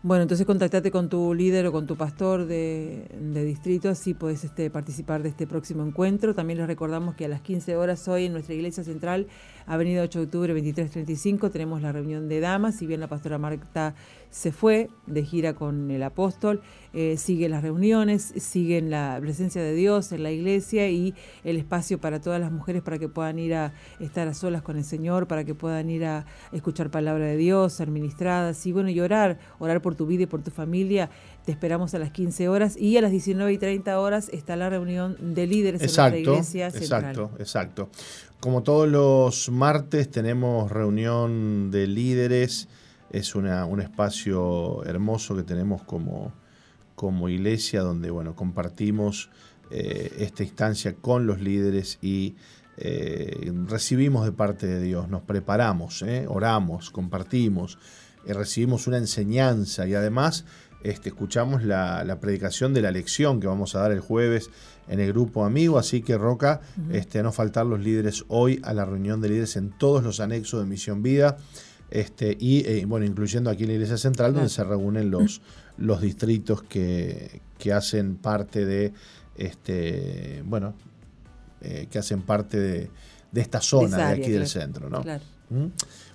Bueno, 0.04 0.22
entonces 0.22 0.46
contactate 0.46 0.92
con 0.92 1.10
tu 1.10 1.34
líder 1.34 1.66
o 1.66 1.72
con 1.72 1.88
tu 1.88 1.98
pastor 1.98 2.46
de, 2.46 3.08
distrito, 3.46 3.90
así 3.90 4.14
puedes 4.14 4.44
este, 4.44 4.70
participar 4.70 5.24
de 5.24 5.30
este 5.30 5.48
próximo 5.48 5.84
encuentro. 5.84 6.34
También 6.34 6.60
les 6.60 6.68
recordamos 6.68 7.16
que 7.16 7.26
a 7.26 7.28
las 7.28 7.42
15 7.42 7.76
horas 7.76 8.08
hoy 8.08 8.26
en 8.26 8.34
nuestra 8.34 8.54
iglesia 8.54 8.84
central, 8.84 9.28
Avenida 9.68 10.02
8 10.02 10.20
de 10.20 10.26
Octubre 10.26 10.54
2335, 10.54 11.52
tenemos 11.52 11.82
la 11.82 11.92
reunión 11.92 12.30
de 12.30 12.40
damas. 12.40 12.76
Si 12.76 12.88
bien 12.88 13.02
la 13.02 13.08
pastora 13.08 13.38
Marta 13.38 13.96
se 14.30 14.54
fue 14.54 14.90
de 15.08 15.24
gira 15.24 15.56
con 15.56 15.92
el 15.92 16.04
apóstol, 16.04 16.62
eh, 16.94 17.18
sigue 17.18 17.50
las 17.50 17.64
reuniones, 17.64 18.34
siguen 18.38 18.90
la 18.90 19.18
presencia 19.20 19.62
de 19.62 19.74
Dios 19.74 20.14
en 20.14 20.24
la 20.24 20.32
iglesia 20.32 20.90
y 20.90 21.14
el 21.44 21.58
espacio 21.58 22.00
para 22.00 22.22
todas 22.22 22.40
las 22.40 22.50
mujeres 22.52 22.82
para 22.82 22.98
que 22.98 23.10
puedan 23.10 23.40
ir 23.40 23.56
a 23.56 23.74
estar 24.00 24.26
a 24.30 24.34
solas 24.34 24.62
con 24.62 24.78
el 24.78 24.86
Señor, 24.86 25.28
para 25.28 25.44
que 25.44 25.54
puedan 25.54 25.90
ir 25.90 26.06
a 26.06 26.26
escuchar 26.54 26.90
palabra 26.90 27.26
de 27.26 27.36
Dios, 27.36 27.74
ser 27.74 27.90
ministradas 27.92 28.66
y 28.66 28.72
bueno, 28.72 28.90
y 28.90 29.02
orar, 29.02 29.38
orar 29.60 29.82
por 29.82 29.96
tu 29.96 30.06
vida 30.06 30.24
y 30.24 30.28
por 30.28 30.42
tu 30.44 30.52
familia. 30.52 31.10
Te 31.46 31.52
esperamos 31.52 31.94
a 31.94 32.00
las 32.00 32.12
15 32.12 32.48
horas 32.50 32.78
y 32.78 32.98
a 32.98 33.02
las 33.02 33.12
19 33.12 33.52
y 33.52 33.58
30 33.58 34.00
horas 34.00 34.30
está 34.34 34.56
la 34.56 34.70
reunión 34.70 35.18
de 35.34 35.48
líderes 35.48 35.82
en 35.82 35.86
nuestra 35.86 36.08
Exacto, 36.08 36.32
iglesia 36.32 36.72
central. 36.72 37.04
exacto, 37.12 37.32
exacto. 37.40 37.90
Como 38.40 38.62
todos 38.62 38.88
los 38.88 39.50
martes 39.50 40.12
tenemos 40.12 40.72
reunión 40.72 41.72
de 41.72 41.88
líderes, 41.88 42.68
es 43.10 43.34
un 43.34 43.82
espacio 43.82 44.84
hermoso 44.86 45.36
que 45.36 45.42
tenemos 45.42 45.82
como, 45.82 46.34
como 46.94 47.30
iglesia 47.30 47.82
donde 47.82 48.12
bueno, 48.12 48.36
compartimos 48.36 49.32
eh, 49.72 50.14
esta 50.20 50.44
instancia 50.44 50.94
con 50.94 51.26
los 51.26 51.42
líderes 51.42 51.98
y 52.00 52.36
eh, 52.78 53.52
recibimos 53.66 54.24
de 54.24 54.34
parte 54.34 54.68
de 54.68 54.82
Dios, 54.82 55.10
nos 55.10 55.24
preparamos, 55.24 56.04
eh, 56.04 56.28
oramos, 56.30 56.92
compartimos, 56.92 57.80
recibimos 58.24 58.86
una 58.86 58.98
enseñanza 58.98 59.88
y 59.88 59.96
además 59.96 60.46
este, 60.84 61.10
escuchamos 61.10 61.64
la, 61.64 62.04
la 62.04 62.20
predicación 62.20 62.74
de 62.74 62.82
la 62.82 62.92
lección 62.92 63.40
que 63.40 63.48
vamos 63.48 63.76
a 63.76 63.80
dar 63.80 63.92
el 63.92 64.00
jueves 64.00 64.50
en 64.88 65.00
el 65.00 65.12
grupo 65.12 65.44
amigo, 65.46 65.78
así 65.78 66.02
que 66.02 66.18
Roca, 66.18 66.62
este, 66.92 67.20
a 67.20 67.24
no 67.24 67.32
faltar 67.32 67.66
los 67.66 67.80
líderes 67.80 68.24
hoy 68.28 68.62
a 68.64 68.74
la 68.74 68.86
reunión 68.86 69.22
de 69.22 69.30
líderes 69.30 69.56
en 69.58 69.70
todos 69.70 70.04
los 70.04 70.20
anexos 70.20 70.62
de 70.62 70.66
Misión 70.66 71.04
Vida, 71.04 71.38
este, 71.90 72.36
y 72.40 72.68
eh, 72.68 72.86
bueno, 72.86 73.06
incluyendo 73.06 73.50
aquí 73.50 73.64
en 73.64 73.70
la 73.70 73.74
Iglesia 73.76 73.98
Central, 73.98 74.34
donde 74.34 74.50
se 74.50 74.64
reúnen 74.64 75.12
los, 75.12 75.42
los 75.78 76.02
distritos 76.02 76.64
que, 76.64 77.42
que 77.58 77.74
hacen 77.74 78.16
parte 78.16 78.66
de 78.66 78.94
este, 79.36 80.42
bueno, 80.46 80.74
eh, 81.62 81.88
que 81.90 82.00
hacen 82.00 82.22
parte 82.22 82.60
de, 82.60 82.90
de 83.32 83.42
esta 83.42 83.62
zona 83.62 83.98
de, 83.98 84.04
aquí 84.04 84.32
del 84.32 84.44
claro. 84.44 84.48
centro, 84.48 84.90
¿no? 84.90 85.02
Claro. 85.02 85.24
¿Mm? 85.50 85.68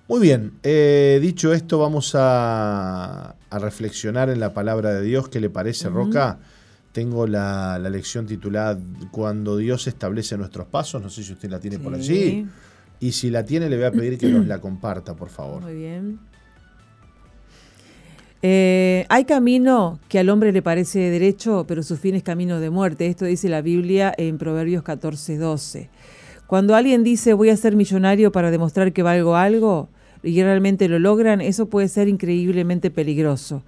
Muy 0.08 0.20
bien, 0.20 0.52
eh, 0.62 1.18
dicho 1.22 1.52
esto, 1.52 1.78
vamos 1.78 2.14
a, 2.14 3.34
a 3.48 3.58
reflexionar 3.58 4.28
en 4.30 4.40
la 4.40 4.52
palabra 4.52 4.92
de 4.92 5.02
Dios. 5.02 5.28
¿Qué 5.28 5.40
le 5.40 5.48
parece. 5.48 5.88
Roca? 5.88 6.38
Tengo 6.92 7.26
la, 7.26 7.78
la 7.78 7.88
lección 7.88 8.26
titulada 8.26 8.78
Cuando 9.10 9.56
Dios 9.56 9.86
establece 9.86 10.36
nuestros 10.36 10.66
pasos. 10.66 11.00
No 11.02 11.08
sé 11.08 11.22
si 11.22 11.32
usted 11.32 11.50
la 11.50 11.58
tiene 11.58 11.78
por 11.78 11.94
allí. 11.94 12.46
Y 13.00 13.12
si 13.12 13.30
la 13.30 13.44
tiene, 13.44 13.68
le 13.68 13.76
voy 13.76 13.86
a 13.86 13.92
pedir 13.92 14.18
que 14.18 14.28
nos 14.28 14.46
la 14.46 14.60
comparta, 14.60 15.14
por 15.14 15.28
favor. 15.28 15.62
Muy 15.62 15.74
bien. 15.74 16.20
Eh, 18.42 19.06
hay 19.08 19.24
camino 19.24 20.00
que 20.08 20.18
al 20.18 20.28
hombre 20.28 20.52
le 20.52 20.62
parece 20.62 20.98
derecho, 20.98 21.64
pero 21.66 21.82
su 21.82 21.96
fin 21.96 22.16
es 22.16 22.22
camino 22.22 22.60
de 22.60 22.70
muerte. 22.70 23.06
Esto 23.06 23.24
dice 23.24 23.48
la 23.48 23.62
Biblia 23.62 24.12
en 24.18 24.36
Proverbios 24.36 24.82
14, 24.82 25.36
12. 25.38 25.90
Cuando 26.52 26.74
alguien 26.74 27.02
dice 27.02 27.32
voy 27.32 27.48
a 27.48 27.56
ser 27.56 27.76
millonario 27.76 28.30
para 28.30 28.50
demostrar 28.50 28.92
que 28.92 29.02
valgo 29.02 29.36
algo 29.36 29.88
y 30.22 30.42
realmente 30.42 30.86
lo 30.86 30.98
logran, 30.98 31.40
eso 31.40 31.64
puede 31.64 31.88
ser 31.88 32.08
increíblemente 32.08 32.90
peligroso. 32.90 33.62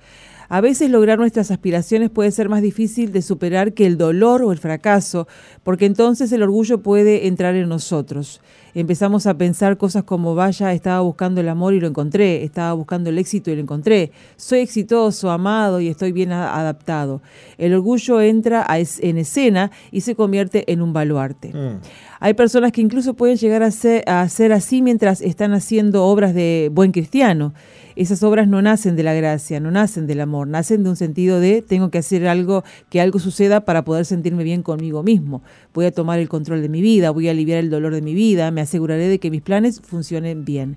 A 0.50 0.60
veces 0.60 0.90
lograr 0.90 1.18
nuestras 1.18 1.50
aspiraciones 1.50 2.10
puede 2.10 2.30
ser 2.30 2.50
más 2.50 2.60
difícil 2.60 3.10
de 3.10 3.22
superar 3.22 3.72
que 3.72 3.86
el 3.86 3.96
dolor 3.96 4.42
o 4.42 4.52
el 4.52 4.58
fracaso, 4.58 5.26
porque 5.62 5.86
entonces 5.86 6.30
el 6.32 6.42
orgullo 6.42 6.82
puede 6.82 7.26
entrar 7.26 7.54
en 7.54 7.70
nosotros. 7.70 8.42
Empezamos 8.74 9.26
a 9.26 9.38
pensar 9.38 9.76
cosas 9.76 10.02
como, 10.02 10.34
vaya, 10.34 10.72
estaba 10.72 11.00
buscando 11.00 11.40
el 11.40 11.48
amor 11.48 11.74
y 11.74 11.80
lo 11.80 11.86
encontré, 11.86 12.42
estaba 12.42 12.72
buscando 12.72 13.08
el 13.10 13.18
éxito 13.18 13.50
y 13.50 13.54
lo 13.54 13.60
encontré, 13.62 14.10
soy 14.36 14.60
exitoso, 14.60 15.30
amado 15.30 15.80
y 15.80 15.88
estoy 15.88 16.10
bien 16.12 16.32
adaptado. 16.32 17.22
El 17.56 17.72
orgullo 17.74 18.20
entra 18.20 18.64
a 18.68 18.78
es- 18.80 18.98
en 19.00 19.18
escena 19.18 19.70
y 19.92 20.00
se 20.00 20.14
convierte 20.16 20.70
en 20.72 20.82
un 20.82 20.92
baluarte. 20.92 21.52
Mm, 21.54 21.80
Hay 22.20 22.32
personas 22.34 22.72
que 22.72 22.80
incluso 22.80 23.12
pueden 23.14 23.36
llegar 23.36 23.62
a 23.62 23.70
ser, 23.70 24.02
a 24.08 24.26
ser 24.30 24.52
así 24.54 24.80
mientras 24.80 25.20
están 25.20 25.52
haciendo 25.52 26.04
obras 26.06 26.32
de 26.34 26.70
buen 26.72 26.90
cristiano. 26.90 27.52
Esas 27.96 28.22
obras 28.24 28.48
no 28.48 28.60
nacen 28.62 28.96
de 28.96 29.02
la 29.04 29.12
gracia, 29.14 29.60
no 29.60 29.70
nacen 29.70 30.06
del 30.08 30.20
amor, 30.20 30.48
nacen 30.48 30.82
de 30.82 30.90
un 30.90 30.96
sentido 30.96 31.38
de 31.38 31.62
tengo 31.62 31.90
que 31.90 31.98
hacer 31.98 32.26
algo, 32.26 32.64
que 32.88 33.00
algo 33.00 33.18
suceda 33.20 33.64
para 33.64 33.84
poder 33.84 34.04
sentirme 34.06 34.42
bien 34.42 34.62
conmigo 34.62 35.02
mismo. 35.04 35.42
Voy 35.74 35.84
a 35.84 35.92
tomar 35.92 36.18
el 36.18 36.28
control 36.28 36.60
de 36.62 36.68
mi 36.68 36.80
vida, 36.80 37.10
voy 37.10 37.28
a 37.28 37.32
aliviar 37.32 37.58
el 37.58 37.68
dolor 37.70 37.94
de 37.94 38.02
mi 38.02 38.14
vida, 38.14 38.50
me 38.50 38.62
aseguraré 38.64 39.08
de 39.08 39.18
que 39.18 39.30
mis 39.30 39.42
planes 39.42 39.80
funcionen 39.80 40.44
bien. 40.44 40.76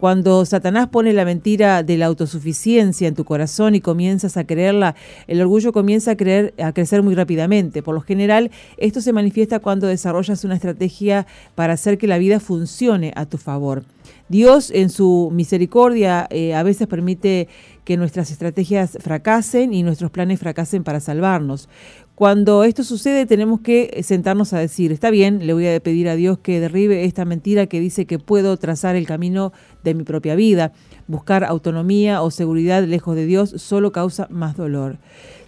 Cuando 0.00 0.46
Satanás 0.46 0.88
pone 0.88 1.12
la 1.12 1.26
mentira 1.26 1.82
de 1.82 1.98
la 1.98 2.06
autosuficiencia 2.06 3.06
en 3.06 3.14
tu 3.14 3.26
corazón 3.26 3.74
y 3.74 3.82
comienzas 3.82 4.38
a 4.38 4.44
creerla, 4.44 4.94
el 5.26 5.42
orgullo 5.42 5.74
comienza 5.74 6.12
a, 6.12 6.16
creer, 6.16 6.54
a 6.58 6.72
crecer 6.72 7.02
muy 7.02 7.14
rápidamente. 7.14 7.82
Por 7.82 7.94
lo 7.94 8.00
general, 8.00 8.50
esto 8.78 9.02
se 9.02 9.12
manifiesta 9.12 9.58
cuando 9.58 9.86
desarrollas 9.86 10.42
una 10.42 10.54
estrategia 10.54 11.26
para 11.54 11.74
hacer 11.74 11.98
que 11.98 12.06
la 12.06 12.16
vida 12.16 12.40
funcione 12.40 13.12
a 13.14 13.26
tu 13.26 13.36
favor. 13.36 13.84
Dios, 14.30 14.70
en 14.70 14.90
su 14.90 15.28
misericordia, 15.32 16.28
eh, 16.30 16.54
a 16.54 16.62
veces 16.62 16.86
permite 16.86 17.48
que 17.84 17.96
nuestras 17.96 18.30
estrategias 18.30 18.96
fracasen 19.00 19.74
y 19.74 19.82
nuestros 19.82 20.12
planes 20.12 20.38
fracasen 20.38 20.84
para 20.84 21.00
salvarnos. 21.00 21.68
Cuando 22.14 22.62
esto 22.62 22.84
sucede 22.84 23.26
tenemos 23.26 23.60
que 23.60 24.02
sentarnos 24.04 24.52
a 24.52 24.60
decir, 24.60 24.92
está 24.92 25.10
bien, 25.10 25.48
le 25.48 25.52
voy 25.52 25.66
a 25.66 25.80
pedir 25.80 26.08
a 26.08 26.14
Dios 26.14 26.38
que 26.38 26.60
derribe 26.60 27.04
esta 27.06 27.24
mentira 27.24 27.66
que 27.66 27.80
dice 27.80 28.06
que 28.06 28.20
puedo 28.20 28.56
trazar 28.56 28.94
el 28.94 29.04
camino 29.04 29.52
de 29.82 29.94
mi 29.94 30.04
propia 30.04 30.36
vida. 30.36 30.72
Buscar 31.10 31.42
autonomía 31.42 32.22
o 32.22 32.30
seguridad 32.30 32.84
lejos 32.84 33.16
de 33.16 33.26
Dios 33.26 33.50
solo 33.56 33.90
causa 33.90 34.28
más 34.30 34.56
dolor. 34.56 34.98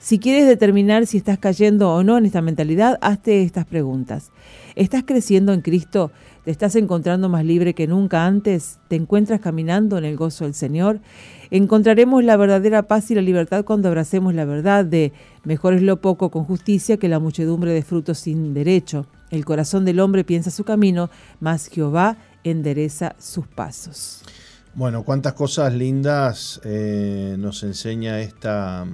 Si 0.01 0.19
quieres 0.19 0.49
determinar 0.49 1.07
si 1.07 1.19
estás 1.19 1.39
cayendo 1.39 1.95
o 1.95 2.03
no 2.03 2.19
en 2.19 2.27
esta 2.27 2.43
mentalidad, 2.43 2.99
hazte 3.01 3.45
estas 3.45 3.65
preguntas. 3.65 4.33
¿Estás 4.75 5.05
creciendo 5.07 5.53
en 5.53 5.61
Cristo? 5.61 6.11
¿Te 6.45 6.51
estás 6.51 6.75
encontrando 6.75 7.29
más 7.29 7.45
libre 7.45 7.75
que 7.75 7.87
nunca 7.87 8.27
antes? 8.27 8.81
¿Te 8.89 8.97
encuentras 8.97 9.39
caminando 9.39 9.99
en 9.99 10.05
el 10.05 10.17
gozo 10.17 10.47
del 10.47 10.55
Señor? 10.55 10.99
Encontraremos 11.53 12.25
la 12.25 12.37
verdadera 12.37 12.89
paz 12.89 13.13
y 13.13 13.15
la 13.15 13.23
libertad 13.23 13.65
cuando 13.65 13.87
abracemos 13.87 14.35
la 14.35 14.45
verdad 14.45 14.85
de 14.85 15.13
mejor 15.45 15.75
es 15.75 15.83
lo 15.83 16.01
poco 16.01 16.33
con 16.33 16.43
justicia 16.43 16.97
que 16.97 17.09
la 17.09 17.21
muchedumbre 17.21 17.73
de 17.73 17.83
frutos 17.83 18.19
sin 18.19 18.53
derecho. 18.53 19.07
El 19.31 19.45
corazón 19.45 19.85
del 19.85 20.01
hombre 20.01 20.25
piensa 20.25 20.51
su 20.51 20.65
camino, 20.65 21.09
mas 21.39 21.69
Jehová 21.69 22.17
endereza 22.43 23.15
sus 23.17 23.47
pasos. 23.47 24.22
Bueno, 24.75 25.03
cuántas 25.05 25.35
cosas 25.35 25.75
lindas 25.75 26.61
eh, 26.65 27.37
nos 27.39 27.63
enseña 27.63 28.21
esta, 28.21 28.87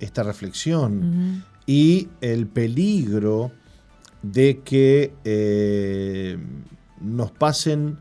esta 0.00 0.22
reflexión. 0.22 1.44
Y 1.66 2.08
el 2.22 2.46
peligro 2.46 3.52
de 4.22 4.60
que 4.64 5.12
eh, 5.24 6.38
nos 7.00 7.30
pasen 7.30 7.98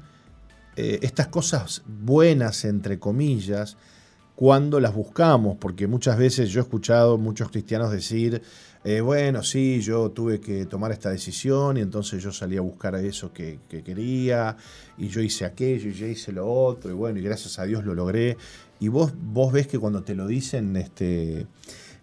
eh, 0.77 0.99
estas 1.01 1.27
cosas 1.27 1.81
buenas, 1.85 2.63
entre 2.63 2.97
comillas, 2.97 3.75
cuando 4.35 4.79
las 4.79 4.93
buscamos, 4.93 5.57
porque 5.57 5.85
muchas 5.87 6.17
veces 6.17 6.49
yo 6.49 6.61
he 6.61 6.63
escuchado 6.63 7.17
muchos 7.17 7.49
cristianos 7.49 7.91
decir, 7.91 8.41
eh, 8.89 9.01
bueno, 9.01 9.43
sí, 9.43 9.81
yo 9.81 10.11
tuve 10.11 10.39
que 10.39 10.65
tomar 10.65 10.91
esta 10.91 11.09
decisión 11.09 11.77
y 11.77 11.81
entonces 11.81 12.23
yo 12.23 12.31
salí 12.31 12.55
a 12.55 12.61
buscar 12.61 12.95
eso 12.95 13.33
que, 13.33 13.59
quería 13.67 14.55
y 14.97 15.09
yo 15.09 15.21
hice 15.21 15.43
aquello 15.43 15.89
y 15.89 15.93
yo 15.93 16.07
hice 16.07 16.31
lo 16.31 16.47
otro 16.47 16.91
y 16.91 16.93
bueno, 16.93 17.19
y 17.19 17.21
gracias 17.21 17.59
a 17.59 17.65
Dios 17.65 17.83
lo 17.83 17.93
logré. 17.93 18.37
Y 18.79 18.87
vos, 18.87 19.11
vos 19.15 19.51
ves 19.51 19.67
que 19.67 19.77
cuando 19.79 20.03
te 20.03 20.15
lo 20.15 20.27
dicen, 20.27 20.75
este, 20.75 21.47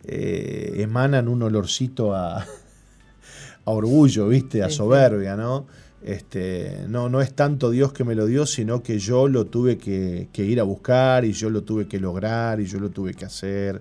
emanan 0.04 1.28
un 1.28 1.42
olorcito 1.42 2.14
a, 2.14 2.38
a 3.64 3.70
orgullo, 3.70 4.28
¿viste? 4.28 4.62
A 4.62 4.68
soberbia, 4.68 5.36
¿no? 5.36 5.66
Este, 6.04 6.84
no, 6.86 7.08
no 7.08 7.22
es 7.22 7.32
tanto 7.32 7.70
Dios 7.70 7.94
que 7.94 8.04
me 8.04 8.14
lo 8.14 8.26
dio, 8.26 8.44
sino 8.44 8.82
que 8.82 8.98
yo 8.98 9.26
lo 9.26 9.46
tuve 9.46 9.78
que, 9.78 10.28
ir 10.36 10.60
a 10.60 10.62
buscar 10.62 11.24
y 11.24 11.32
yo 11.32 11.48
lo 11.48 11.62
tuve 11.62 11.88
que 11.88 11.98
lograr 11.98 12.60
y 12.60 12.66
yo 12.66 12.78
lo 12.78 12.90
tuve 12.90 13.14
que 13.14 13.24
hacer. 13.24 13.80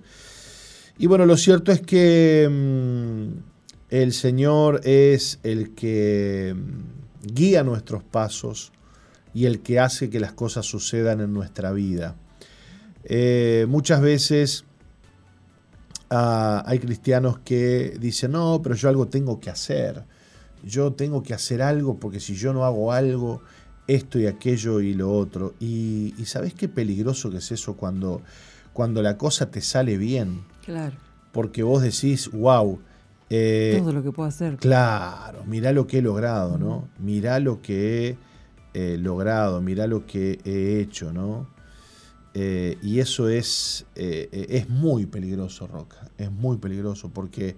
Y 0.97 1.07
bueno, 1.07 1.25
lo 1.25 1.37
cierto 1.37 1.71
es 1.71 1.81
que 1.81 2.47
mm, 2.49 3.39
el 3.89 4.13
Señor 4.13 4.81
es 4.83 5.39
el 5.43 5.73
que 5.73 6.55
mm, 6.55 7.33
guía 7.33 7.63
nuestros 7.63 8.03
pasos 8.03 8.71
y 9.33 9.45
el 9.45 9.61
que 9.61 9.79
hace 9.79 10.09
que 10.09 10.19
las 10.19 10.33
cosas 10.33 10.65
sucedan 10.65 11.21
en 11.21 11.33
nuestra 11.33 11.71
vida. 11.71 12.15
Eh, 13.05 13.65
muchas 13.67 14.01
veces 14.01 14.65
hay 16.15 16.77
cristianos 16.77 17.39
que 17.39 17.97
dicen, 17.99 18.33
no, 18.33 18.61
pero 18.61 18.75
yo 18.75 18.87
algo 18.89 19.07
tengo 19.07 19.39
que 19.39 19.49
hacer. 19.49 20.03
Yo 20.63 20.93
tengo 20.93 21.23
que 21.23 21.33
hacer 21.33 21.61
algo 21.61 21.99
porque 21.99 22.19
si 22.19 22.35
yo 22.35 22.53
no 22.53 22.65
hago 22.65 22.91
algo, 22.91 23.41
esto 23.87 24.19
y 24.19 24.27
aquello 24.27 24.79
y 24.79 24.93
lo 24.93 25.11
otro. 25.11 25.55
Y, 25.59 26.13
¿sabes 26.25 26.53
qué 26.53 26.69
peligroso 26.69 27.31
que 27.31 27.37
es 27.37 27.51
eso 27.51 27.75
cuando, 27.75 28.21
cuando 28.73 29.01
la 29.01 29.17
cosa 29.17 29.51
te 29.51 29.61
sale 29.61 29.97
bien? 29.97 30.43
Claro. 30.65 30.97
Porque 31.31 31.63
vos 31.63 31.81
decís, 31.81 32.29
wow. 32.31 32.79
Eh, 33.29 33.77
Todo 33.79 33.93
lo 33.93 34.03
que 34.03 34.11
puedo 34.11 34.27
hacer. 34.27 34.57
Claro, 34.57 35.43
mirá 35.45 35.71
lo 35.71 35.87
que 35.87 35.99
he 35.99 36.01
logrado, 36.01 36.57
¿no? 36.57 36.89
Mirá 36.99 37.39
lo 37.39 37.61
que 37.61 38.09
he 38.09 38.17
eh, 38.73 38.97
logrado, 38.97 39.61
mirá 39.61 39.87
lo 39.87 40.05
que 40.05 40.39
he 40.43 40.79
hecho, 40.79 41.13
¿no? 41.13 41.47
Eh, 42.35 42.77
y 42.81 42.99
eso 42.99 43.29
es, 43.29 43.85
es 43.95 44.69
muy 44.69 45.05
peligroso, 45.05 45.67
Roca. 45.67 46.09
Es 46.17 46.31
muy 46.31 46.57
peligroso 46.57 47.09
porque 47.09 47.55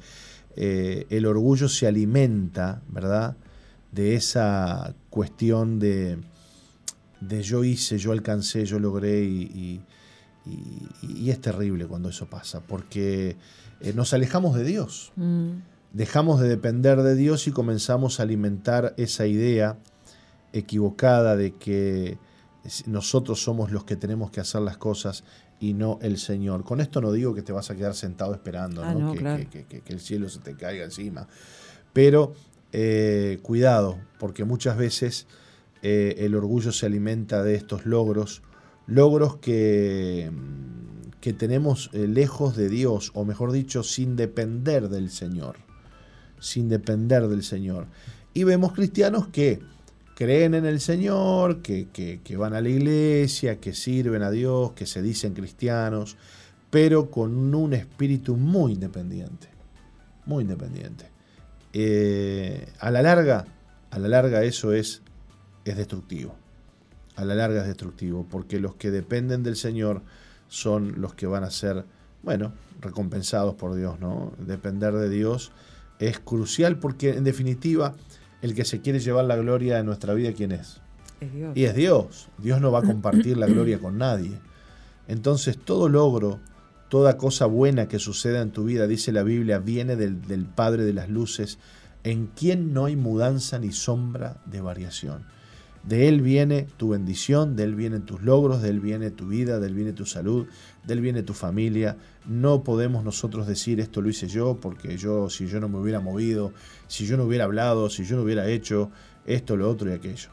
el 0.55 1.25
orgullo 1.25 1.69
se 1.69 1.87
alimenta, 1.87 2.81
¿verdad? 2.89 3.37
De 3.91 4.15
esa 4.15 4.93
cuestión 5.09 5.79
de, 5.79 6.17
de 7.21 7.41
yo 7.41 7.63
hice, 7.63 7.97
yo 7.97 8.11
alcancé, 8.11 8.65
yo 8.65 8.79
logré 8.79 9.23
y, 9.23 9.81
es 11.29 11.41
terrible 11.41 11.87
cuando 11.87 12.09
eso 12.09 12.27
pasa 12.27 12.61
porque 12.61 13.35
nos 13.93 14.13
alejamos 14.13 14.55
de 14.55 14.63
Dios. 14.63 15.11
Mm. 15.15 15.51
Dejamos 15.93 16.41
de 16.41 16.49
depender 16.49 17.01
de 17.01 17.15
Dios 17.15 17.47
y 17.47 17.51
comenzamos 17.51 18.19
a 18.19 18.23
alimentar 18.23 18.93
esa 18.97 19.25
idea 19.27 19.77
equivocada 20.51 21.35
de 21.35 21.55
que 21.55 22.17
nosotros 22.85 23.41
somos 23.41 23.71
los 23.71 23.83
que 23.83 23.95
tenemos 23.95 24.31
que 24.31 24.41
hacer 24.41 24.61
las 24.61 24.77
cosas 24.77 25.23
y 25.59 25.73
no 25.73 25.99
el 26.01 26.17
Señor. 26.17 26.63
Con 26.63 26.81
esto 26.81 27.01
no 27.01 27.11
digo 27.11 27.33
que 27.33 27.41
te 27.41 27.51
vas 27.51 27.69
a 27.69 27.75
quedar 27.75 27.93
sentado 27.93 28.33
esperando 28.33 28.83
ah, 28.83 28.93
que, 29.49 29.83
el 29.85 29.99
cielo 29.99 30.29
se 30.29 30.39
te 30.39 30.55
caiga 30.55 30.83
encima. 30.83 31.27
Pero 31.93 32.33
eh, 32.71 33.39
cuidado, 33.41 33.97
porque 34.19 34.43
muchas 34.43 34.77
veces 34.77 35.27
eh, 35.81 36.15
el 36.19 36.35
orgullo 36.35 36.71
se 36.71 36.85
alimenta 36.85 37.43
de 37.43 37.55
estos 37.55 37.85
logros, 37.85 38.41
logros 38.87 39.37
que, 39.37 40.31
tenemos 41.37 41.89
eh, 41.93 42.07
lejos 42.07 42.55
de 42.55 42.69
Dios, 42.69 43.11
o 43.15 43.25
mejor 43.25 43.51
dicho, 43.51 43.81
sin 43.81 44.15
depender 44.15 44.89
del 44.89 45.09
Señor. 45.09 45.57
Sin 46.39 46.69
depender 46.69 47.27
del 47.27 47.43
Señor. 47.43 47.87
Y 48.33 48.43
vemos 48.43 48.73
cristianos 48.73 49.27
que 49.29 49.59
creen 50.15 50.53
en 50.53 50.65
el 50.65 50.79
Señor, 50.79 51.61
que, 51.61 52.21
van 52.37 52.53
a 52.53 52.61
la 52.61 52.69
iglesia, 52.69 53.59
que 53.59 53.73
sirven 53.73 54.21
a 54.21 54.29
Dios, 54.29 54.73
que 54.73 54.85
se 54.85 55.01
dicen 55.01 55.33
cristianos, 55.33 56.15
pero 56.69 57.09
con 57.09 57.55
un 57.55 57.73
espíritu 57.73 58.37
muy 58.37 58.73
independiente, 58.73 59.47
muy 60.25 60.43
independiente. 60.43 61.09
Eh, 61.73 62.67
a 62.79 62.91
la 62.91 63.01
larga, 63.01 63.45
a 63.89 63.99
la 63.99 64.07
larga 64.07 64.43
eso 64.43 64.73
es, 64.73 65.01
es 65.65 65.75
destructivo. 65.75 66.35
A 67.15 67.25
la 67.25 67.35
larga 67.35 67.61
es 67.61 67.67
destructivo, 67.67 68.25
porque 68.29 68.59
los 68.59 68.75
que 68.75 68.91
dependen 68.91 69.43
del 69.43 69.55
Señor 69.55 70.01
son 70.47 71.01
los 71.01 71.13
que 71.13 71.27
van 71.27 71.43
a 71.43 71.51
ser, 71.51 71.85
bueno, 72.23 72.53
recompensados 72.81 73.55
por 73.55 73.75
Dios, 73.75 73.99
¿no? 73.99 74.33
Depender 74.39 74.93
de 74.93 75.09
Dios 75.09 75.51
es 75.99 76.19
crucial 76.19 76.77
porque 76.77 77.11
en 77.11 77.23
definitiva 77.23 77.95
el 78.41 78.53
que 78.53 78.65
se 78.65 78.81
quiere 78.81 78.99
llevar 78.99 79.25
la 79.25 79.35
gloria 79.35 79.77
de 79.77 79.83
nuestra 79.83 80.13
vida, 80.13 80.33
¿quién 80.33 80.51
es? 80.51 80.81
Es 81.21 81.33
Dios. 81.33 81.51
Y 81.55 81.63
es 81.63 81.75
Dios. 81.75 82.27
Dios 82.37 82.61
no 82.61 82.71
va 82.71 82.79
a 82.79 82.83
compartir 82.83 83.37
la 83.37 83.47
gloria 83.47 83.79
con 83.79 83.97
nadie. 83.97 84.39
Entonces 85.07 85.57
todo 85.57 85.89
logro, 85.89 86.39
toda 86.89 87.17
cosa 87.17 87.45
buena 87.45 87.87
que 87.87 87.99
suceda 87.99 88.41
en 88.41 88.51
tu 88.51 88.65
vida, 88.65 88.87
dice 88.87 89.11
la 89.11 89.23
Biblia, 89.23 89.59
viene 89.59 89.95
del, 89.95 90.21
del 90.21 90.45
Padre 90.45 90.83
de 90.83 90.93
las 90.93 91.09
Luces, 91.09 91.57
en 92.03 92.27
quien 92.27 92.73
no 92.73 92.85
hay 92.85 92.95
mudanza 92.95 93.57
ni 93.57 93.71
sombra 93.71 94.41
de 94.45 94.61
variación. 94.61 95.25
De 95.87 96.07
Él 96.07 96.21
viene 96.21 96.65
tu 96.77 96.89
bendición, 96.89 97.55
de 97.55 97.63
Él 97.63 97.75
vienen 97.75 98.03
tus 98.03 98.23
logros, 98.23 98.61
de 98.61 98.69
Él 98.69 98.79
viene 98.79 99.11
tu 99.11 99.27
vida, 99.27 99.59
de 99.59 99.67
Él 99.67 99.75
viene 99.75 99.93
tu 99.93 100.05
salud, 100.05 100.47
de 100.83 100.93
Él 100.93 101.01
viene 101.01 101.21
tu 101.21 101.33
familia. 101.33 101.95
No 102.25 102.63
podemos 102.63 103.03
nosotros 103.03 103.45
decir 103.45 103.79
esto 103.79 104.01
lo 104.01 104.09
hice 104.09 104.27
yo, 104.27 104.59
porque 104.59 104.97
yo, 104.97 105.29
si 105.29 105.45
yo 105.47 105.59
no 105.59 105.69
me 105.69 105.77
hubiera 105.77 105.99
movido, 105.99 106.53
si 106.87 107.05
yo 107.05 107.17
no 107.17 107.25
hubiera 107.25 107.43
hablado, 107.43 107.89
si 107.89 108.03
yo 108.03 108.15
no 108.15 108.23
hubiera 108.23 108.47
hecho 108.47 108.89
esto, 109.27 109.55
lo 109.55 109.69
otro 109.69 109.89
y 109.89 109.93
aquello. 109.93 110.29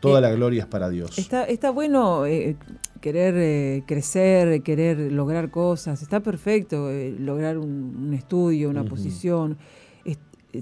Toda 0.00 0.18
eh, 0.18 0.22
la 0.22 0.32
gloria 0.32 0.62
es 0.62 0.68
para 0.68 0.88
Dios. 0.88 1.18
Está, 1.18 1.44
está 1.44 1.70
bueno 1.70 2.26
eh, 2.26 2.56
querer 3.00 3.34
eh, 3.36 3.84
crecer, 3.86 4.62
querer 4.62 5.12
lograr 5.12 5.50
cosas, 5.50 6.02
está 6.02 6.20
perfecto 6.20 6.90
lograr 7.18 7.58
un, 7.58 8.12
estudio, 8.12 8.70
una 8.70 8.84
posición 8.84 9.56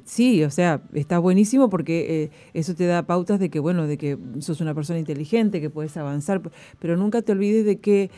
sí, 0.05 0.43
o 0.45 0.51
sea, 0.51 0.83
está 0.93 1.19
buenísimo 1.19 1.71
porque 1.71 2.31
eso 2.53 2.75
te 2.75 2.87
da 2.87 3.05
pautas 3.05 3.39
de 3.41 3.51
que, 3.51 3.61
bueno, 3.61 3.87
de 3.87 3.99
que 3.99 4.19
sos 4.41 4.61
una 4.61 4.75
persona 4.75 4.99
inteligente, 4.99 5.61
que 5.61 5.71
puedes 5.71 5.97
avanzar, 5.97 6.43
pero 6.79 6.97
nunca 6.97 7.23
te 7.23 7.33
olvides 7.33 7.65
de 7.65 7.79
que 7.79 8.11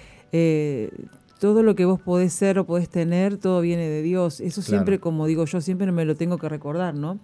todo 1.39 1.63
lo 1.63 1.75
que 1.75 1.85
vos 1.85 2.01
podés 2.01 2.33
ser 2.33 2.59
o 2.59 2.65
podés 2.65 2.89
tener, 2.89 3.37
todo 3.37 3.61
viene 3.61 3.89
de 3.89 4.03
Dios. 4.03 4.41
Eso 4.41 4.63
siempre, 4.63 4.99
como 4.99 5.27
digo 5.27 5.45
yo, 5.45 5.61
siempre 5.61 5.91
me 5.93 6.05
lo 6.05 6.15
tengo 6.15 6.39
que 6.39 6.49
recordar, 6.49 6.95
¿no? 6.95 7.19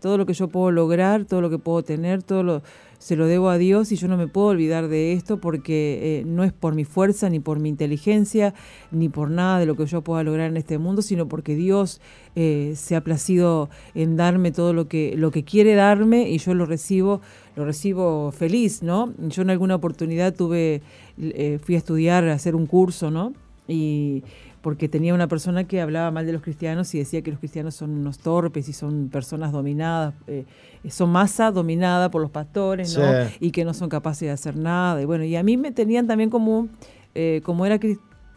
Todo 0.00 0.18
lo 0.18 0.26
que 0.26 0.34
yo 0.34 0.48
puedo 0.48 0.70
lograr, 0.70 1.24
todo 1.24 1.40
lo 1.40 1.48
que 1.48 1.58
puedo 1.58 1.82
tener, 1.82 2.22
todo 2.22 2.42
lo, 2.42 2.62
se 3.04 3.16
lo 3.16 3.26
debo 3.26 3.50
a 3.50 3.58
Dios 3.58 3.92
y 3.92 3.96
yo 3.96 4.08
no 4.08 4.16
me 4.16 4.28
puedo 4.28 4.46
olvidar 4.46 4.88
de 4.88 5.12
esto 5.12 5.38
porque 5.38 6.20
eh, 6.20 6.24
no 6.24 6.42
es 6.42 6.54
por 6.54 6.74
mi 6.74 6.86
fuerza, 6.86 7.28
ni 7.28 7.38
por 7.38 7.60
mi 7.60 7.68
inteligencia, 7.68 8.54
ni 8.90 9.10
por 9.10 9.30
nada 9.30 9.58
de 9.58 9.66
lo 9.66 9.76
que 9.76 9.84
yo 9.84 10.00
pueda 10.00 10.22
lograr 10.22 10.48
en 10.48 10.56
este 10.56 10.78
mundo, 10.78 11.02
sino 11.02 11.28
porque 11.28 11.54
Dios 11.54 12.00
eh, 12.34 12.72
se 12.76 12.96
ha 12.96 13.04
placido 13.04 13.68
en 13.94 14.16
darme 14.16 14.52
todo 14.52 14.72
lo 14.72 14.88
que, 14.88 15.16
lo 15.18 15.32
que 15.32 15.44
quiere 15.44 15.74
darme 15.74 16.30
y 16.30 16.38
yo 16.38 16.54
lo 16.54 16.64
recibo, 16.64 17.20
lo 17.56 17.66
recibo 17.66 18.32
feliz, 18.32 18.82
¿no? 18.82 19.12
Yo 19.18 19.42
en 19.42 19.50
alguna 19.50 19.74
oportunidad 19.74 20.34
tuve, 20.34 20.80
eh, 21.18 21.58
fui 21.62 21.74
a 21.74 21.78
estudiar, 21.78 22.24
a 22.24 22.32
hacer 22.32 22.56
un 22.56 22.64
curso, 22.64 23.10
¿no? 23.10 23.34
y 23.66 24.22
porque 24.64 24.88
tenía 24.88 25.12
una 25.12 25.28
persona 25.28 25.64
que 25.64 25.82
hablaba 25.82 26.10
mal 26.10 26.24
de 26.24 26.32
los 26.32 26.40
cristianos 26.40 26.94
y 26.94 26.98
decía 26.98 27.20
que 27.20 27.30
los 27.30 27.38
cristianos 27.38 27.74
son 27.74 27.90
unos 27.90 28.18
torpes 28.18 28.66
y 28.66 28.72
son 28.72 29.10
personas 29.10 29.52
dominadas, 29.52 30.14
eh, 30.26 30.46
son 30.88 31.10
masa 31.10 31.50
dominada 31.50 32.10
por 32.10 32.22
los 32.22 32.30
pastores, 32.30 32.96
¿no? 32.96 33.04
Y 33.40 33.50
que 33.50 33.62
no 33.62 33.74
son 33.74 33.90
capaces 33.90 34.22
de 34.22 34.30
hacer 34.30 34.56
nada. 34.56 35.02
Y 35.02 35.04
bueno, 35.04 35.22
y 35.24 35.36
a 35.36 35.42
mí 35.42 35.58
me 35.58 35.70
tenían 35.70 36.06
también 36.06 36.30
como, 36.30 36.68
eh, 37.14 37.42
como 37.44 37.66
era 37.66 37.78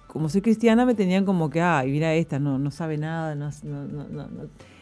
como 0.07 0.27
soy 0.27 0.41
cristiana, 0.41 0.85
me 0.85 0.95
tenían 0.95 1.23
como 1.23 1.49
que, 1.49 1.61
ay, 1.61 1.91
mira 1.91 2.13
esta, 2.13 2.39
no, 2.39 2.59
no 2.59 2.71
sabe 2.71 2.97
nada, 2.97 3.33
no, 3.33 3.49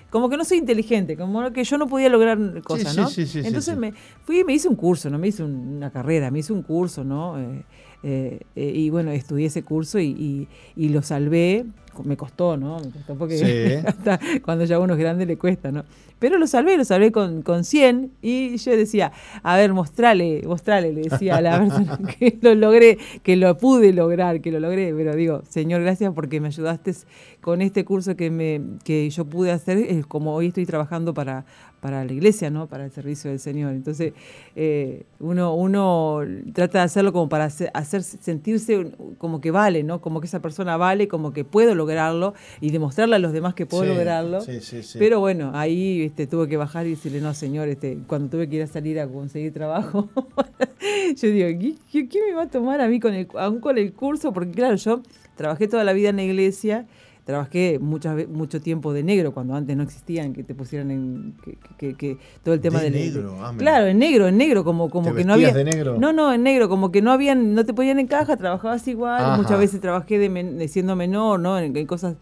como 0.10 0.30
que 0.30 0.38
no 0.38 0.46
soy 0.46 0.58
inteligente, 0.58 1.16
como 1.16 1.52
que 1.52 1.64
yo 1.64 1.78
no 1.78 1.86
podía 1.86 2.10
lograr 2.10 2.40
cosas, 2.64 2.98
¿no? 2.98 3.08
Entonces 3.46 3.78
me 3.78 3.94
fui 4.24 4.40
y 4.40 4.44
me 4.44 4.54
hice 4.54 4.68
un 4.68 4.76
curso, 4.76 5.12
no 5.12 5.20
me 5.20 5.28
hice 5.28 5.44
una 5.44 5.92
carrera, 5.92 6.32
me 6.32 6.40
hice 6.40 6.54
un 6.54 6.64
curso, 6.64 7.04
¿no? 7.04 7.40
Eh, 7.40 7.64
eh, 8.04 8.42
eh, 8.56 8.72
y 8.76 8.90
bueno, 8.90 9.12
estudié 9.12 9.48
ese 9.48 9.64
curso 9.64 10.00
y, 10.00 10.48
lo 10.76 11.02
salvé. 11.02 11.66
Me 12.04 12.18
costó, 12.18 12.58
¿no? 12.58 12.80
Me 12.80 12.92
costó 12.92 13.16
porque 13.16 13.82
hasta 13.88 14.20
cuando 14.44 14.66
ya 14.66 14.80
uno 14.80 14.94
es 14.94 15.00
grande 15.00 15.26
le 15.26 15.38
cuesta, 15.38 15.72
¿no? 15.72 15.84
Pero 16.20 16.38
lo 16.38 16.48
salvé, 16.48 16.78
lo 16.78 16.86
salvé 16.86 17.12
con, 17.12 17.42
con 17.42 17.64
100 17.64 18.12
y 18.22 18.56
yo 18.58 18.72
decía, 18.78 19.12
a 19.44 19.58
ver, 19.58 19.74
mostrale, 19.74 20.42
mostrale, 20.46 20.94
le 20.94 21.02
decía 21.02 21.38
a 21.38 21.42
la 21.42 21.60
persona 21.60 22.00
que 22.18 22.38
lo 22.42 22.56
logré, 22.56 22.98
que 23.22 23.36
lo 23.36 23.58
pude 23.58 23.92
lograr, 23.92 24.40
que 24.42 24.52
lo 24.52 24.60
logré, 24.60 24.94
pero 24.96 25.16
digo, 25.16 25.42
Señor, 25.48 25.82
gracias 25.82 26.14
porque 26.14 26.40
me 26.40 26.48
ayudaste 26.48 26.94
con 27.42 27.62
este 27.62 27.86
curso 27.86 28.16
que, 28.16 28.32
me, 28.32 28.62
que 28.84 29.10
yo 29.10 29.26
pude 29.26 29.52
hacer, 29.52 29.78
es 29.78 30.06
como 30.06 30.34
hoy 30.34 30.48
estoy 30.48 30.66
trabajando 30.66 31.14
para, 31.14 31.46
para 31.86 32.04
la 32.04 32.12
iglesia, 32.12 32.50
¿no? 32.50 32.68
Para 32.68 32.86
el 32.86 32.92
servicio 32.92 33.30
del 33.30 33.40
Señor. 33.40 33.74
Entonces, 33.74 34.14
eh, 34.56 35.04
uno, 35.20 35.54
uno 35.54 36.22
trata 36.52 36.80
de 36.80 36.86
hacerlo 36.86 37.14
como 37.14 37.30
para 37.30 37.46
hacer, 37.46 38.02
sentirse 38.02 38.92
como 39.20 39.40
que 39.40 39.52
vale, 39.52 39.84
¿no? 39.84 40.02
Como 40.02 40.20
que 40.20 40.26
esa 40.26 40.42
persona 40.42 40.78
vale, 40.78 41.08
como 41.08 41.32
que 41.32 41.44
puedo 41.44 41.76
lograrlo 41.86 42.34
y 42.62 42.72
demostrarle 42.72 43.16
a 43.16 43.20
los 43.20 43.32
demás 43.32 43.54
que 43.54 43.66
puedo 43.66 43.86
lograrlo. 43.86 44.42
Sí, 44.42 44.60
sí, 44.62 44.98
Pero 44.98 45.20
bueno, 45.20 45.52
ahí 45.54 46.02
este, 46.04 46.28
tuve 46.28 46.48
que 46.48 46.58
bajar 46.58 46.88
y 46.88 46.92
decirle, 46.92 47.22
no, 47.22 47.34
señor, 47.34 47.68
este, 47.68 47.98
cuando 48.08 48.30
tuve 48.30 48.50
que 48.50 48.58
ir 48.58 48.64
a 48.64 48.68
salir 48.68 49.00
a 49.00 49.08
conseguir 49.08 49.54
trabajo, 49.54 50.10
yo 51.16 51.30
digo, 51.30 51.76
¿qué, 51.92 52.08
me 52.28 52.36
va 52.36 52.44
a 52.44 52.50
tomar 52.50 52.82
a 52.82 52.88
mí 52.88 53.00
con 53.00 53.14
el, 53.14 53.28
aún 53.36 53.60
con 53.60 53.78
el 53.78 53.94
curso? 53.94 54.34
Porque 54.34 54.52
claro, 54.52 54.76
yo 54.76 55.02
trabajé 55.36 55.68
toda 55.68 55.84
la 55.84 55.94
vida 55.94 56.10
en 56.10 56.16
la 56.16 56.24
iglesia 56.24 56.86
trabajé 57.26 57.80
muchas, 57.80 58.28
mucho 58.30 58.62
tiempo 58.62 58.94
de 58.94 59.04
negro 59.04 59.34
cuando 59.34 59.56
antes 59.56 59.76
no 59.76 59.82
existían 59.82 60.32
que 60.32 60.44
te 60.44 60.54
pusieran 60.54 60.92
en 60.92 61.34
que, 61.78 62.18
todo 62.44 62.54
el 62.54 62.62
tema 62.62 62.80
de 62.80 62.92
del 62.92 63.14
negro 63.14 63.38
ah, 63.42 63.54
claro 63.58 63.88
en 63.88 63.98
negro 63.98 64.28
en 64.28 64.38
negro 64.38 64.64
como 64.64 64.92
como 64.92 65.14
que 65.14 65.26
no 65.26 65.34
había 65.34 65.52
de 65.52 65.64
negro? 65.64 65.98
no 66.00 66.14
no 66.14 66.32
en 66.32 66.44
negro 66.44 66.70
como 66.70 66.92
que 66.92 67.02
no 67.02 67.12
habían 67.12 67.56
no 67.56 67.66
te 67.66 67.74
ponían 67.74 68.00
en 68.00 68.06
caja 68.06 68.38
trabajabas 68.38 68.88
igual 68.88 69.38
muchas 69.38 69.58
veces 69.58 69.82
trabajé 69.82 70.20
de, 70.20 70.68
siendo 70.68 70.96
menor 70.96 71.40
no 71.40 71.58
en, 71.58 71.88
cosas 71.88 72.16